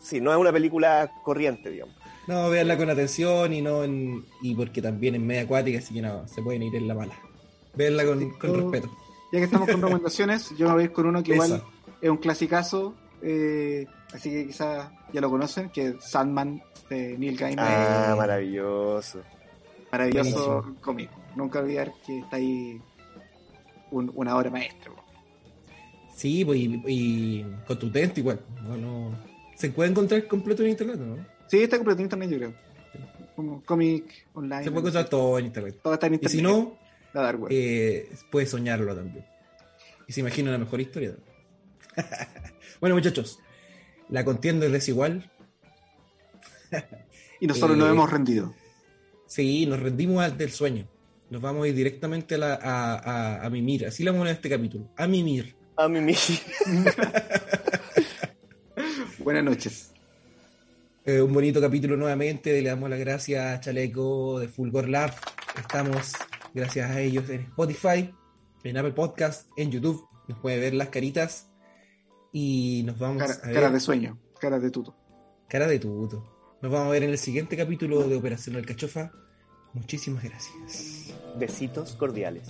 Sí, 0.00 0.20
no 0.20 0.30
es 0.32 0.36
una 0.38 0.52
película 0.52 1.10
corriente, 1.24 1.70
digamos. 1.70 1.94
No, 2.26 2.50
veanla 2.50 2.76
con 2.76 2.90
atención 2.90 3.52
y 3.52 3.62
no 3.62 3.84
en, 3.84 4.24
y 4.42 4.54
porque 4.54 4.82
también 4.82 5.14
es 5.14 5.20
media 5.20 5.42
acuática, 5.42 5.78
así 5.78 5.94
que 5.94 6.02
no, 6.02 6.26
se 6.28 6.42
pueden 6.42 6.62
ir 6.64 6.74
en 6.74 6.88
la 6.88 6.94
mala. 6.94 7.14
Veanla 7.74 8.04
con, 8.04 8.30
con 8.38 8.54
respeto. 8.54 8.90
Ya 9.32 9.38
que 9.38 9.44
estamos 9.44 9.68
con 9.68 9.80
recomendaciones, 9.80 10.50
yo 10.56 10.66
me 10.66 10.72
voy 10.74 10.82
a 10.82 10.84
ir 10.86 10.92
con 10.92 11.06
uno 11.06 11.22
que 11.22 11.34
Esa. 11.34 11.46
igual 11.46 11.62
es 12.00 12.10
un 12.10 12.16
clasicazo, 12.18 12.94
eh, 13.22 13.86
así 14.12 14.30
que 14.30 14.46
quizás 14.46 14.90
ya 15.12 15.20
lo 15.20 15.30
conocen, 15.30 15.70
que 15.70 15.88
es 15.88 16.04
Sandman 16.04 16.62
de 16.90 17.16
Neil 17.18 17.36
Gaiman. 17.36 17.64
Ah, 17.68 18.10
Eh, 18.12 18.16
maravilloso. 18.16 19.20
Maravilloso 19.92 20.30
buenísimo. 20.62 20.76
cómic. 20.82 21.10
Nunca 21.36 21.60
olvidar 21.60 21.92
que 22.06 22.18
está 22.18 22.36
ahí 22.36 22.80
un- 23.90 24.12
una 24.14 24.36
obra 24.36 24.50
maestra. 24.50 24.92
Sí, 26.14 26.44
pues 26.44 26.58
y, 26.58 26.82
y 26.86 27.46
contundente 27.66 28.20
igual. 28.20 28.40
No, 28.62 28.76
no- 28.76 29.18
se 29.54 29.70
puede 29.70 29.90
encontrar 29.90 30.26
completo 30.26 30.62
en 30.62 30.70
internet, 30.70 30.96
¿no? 30.98 31.16
Sí, 31.46 31.62
está 31.62 31.76
completo 31.76 32.00
en 32.00 32.06
internet, 32.06 32.30
yo 32.30 32.36
creo. 32.38 32.54
Como 33.34 33.62
cómic 33.64 34.26
online. 34.34 34.64
Se 34.64 34.70
puede 34.70 34.80
encontrar 34.80 35.08
todo 35.08 35.38
en 35.38 35.46
internet. 35.46 35.78
Todo 35.82 35.94
está 35.94 36.06
en 36.06 36.14
Y 36.14 36.16
internet. 36.16 36.36
si 36.36 36.42
no, 36.42 36.76
la 37.12 37.20
dark 37.22 37.40
web. 37.42 37.52
eh, 37.52 38.10
puede 38.30 38.46
soñarlo 38.46 38.94
también. 38.94 39.24
Y 40.08 40.12
se 40.12 40.20
imagina 40.20 40.50
una 40.50 40.58
mejor 40.58 40.80
historia. 40.80 41.10
también. 41.12 41.35
bueno, 42.80 42.94
muchachos, 42.96 43.38
la 44.08 44.24
contienda 44.24 44.66
es 44.66 44.72
desigual. 44.72 45.30
y 47.40 47.46
nosotros 47.46 47.76
nos 47.76 47.88
eh, 47.88 47.92
hemos 47.92 48.10
rendido. 48.10 48.54
Sí, 49.26 49.66
nos 49.66 49.80
rendimos 49.80 50.22
al 50.22 50.36
del 50.36 50.50
sueño. 50.50 50.88
Nos 51.30 51.42
vamos 51.42 51.64
a 51.64 51.68
ir 51.68 51.74
directamente 51.74 52.36
a, 52.36 52.38
la- 52.38 52.54
a, 52.62 52.94
a- 52.94 53.44
a 53.46 53.50
mimir. 53.50 53.86
Así 53.86 54.04
le 54.04 54.10
vamos 54.12 54.28
a 54.28 54.30
este 54.30 54.48
capítulo. 54.48 54.88
A 54.96 55.06
mimir. 55.08 55.56
A 55.76 55.88
mismo. 55.88 56.36
Buenas 59.18 59.44
noches. 59.44 59.92
Eh, 61.04 61.20
un 61.20 61.32
bonito 61.32 61.60
capítulo 61.60 61.96
nuevamente. 61.96 62.62
Le 62.62 62.68
damos 62.68 62.88
las 62.88 62.98
gracias 63.00 63.44
a 63.44 63.60
Chaleco 63.60 64.38
de 64.40 64.48
Fulgor 64.48 64.88
Lab. 64.88 65.12
Estamos, 65.58 66.12
gracias 66.54 66.90
a 66.90 67.00
ellos, 67.00 67.28
en 67.30 67.40
Spotify, 67.42 68.12
en 68.64 68.76
Apple 68.76 68.92
Podcast, 68.92 69.48
en 69.56 69.70
YouTube. 69.70 70.06
Nos 70.28 70.38
puede 70.38 70.58
ver 70.58 70.74
las 70.74 70.88
caritas. 70.88 71.48
Y 72.38 72.82
nos 72.84 72.98
vamos 72.98 73.22
Cara, 73.22 73.32
a 73.42 73.46
ver. 73.46 73.54
caras 73.54 73.72
de 73.72 73.80
sueño, 73.80 74.18
caras 74.38 74.60
de 74.60 74.70
tuto. 74.70 74.94
Cara 75.48 75.66
de 75.66 75.78
tuto. 75.78 76.22
Nos 76.60 76.70
vamos 76.70 76.88
a 76.88 76.90
ver 76.90 77.02
en 77.04 77.08
el 77.08 77.16
siguiente 77.16 77.56
capítulo 77.56 78.06
de 78.06 78.14
Operación 78.14 78.56
Alcachofa. 78.56 79.10
Muchísimas 79.72 80.22
gracias. 80.22 81.14
Besitos 81.38 81.92
cordiales. 81.94 82.46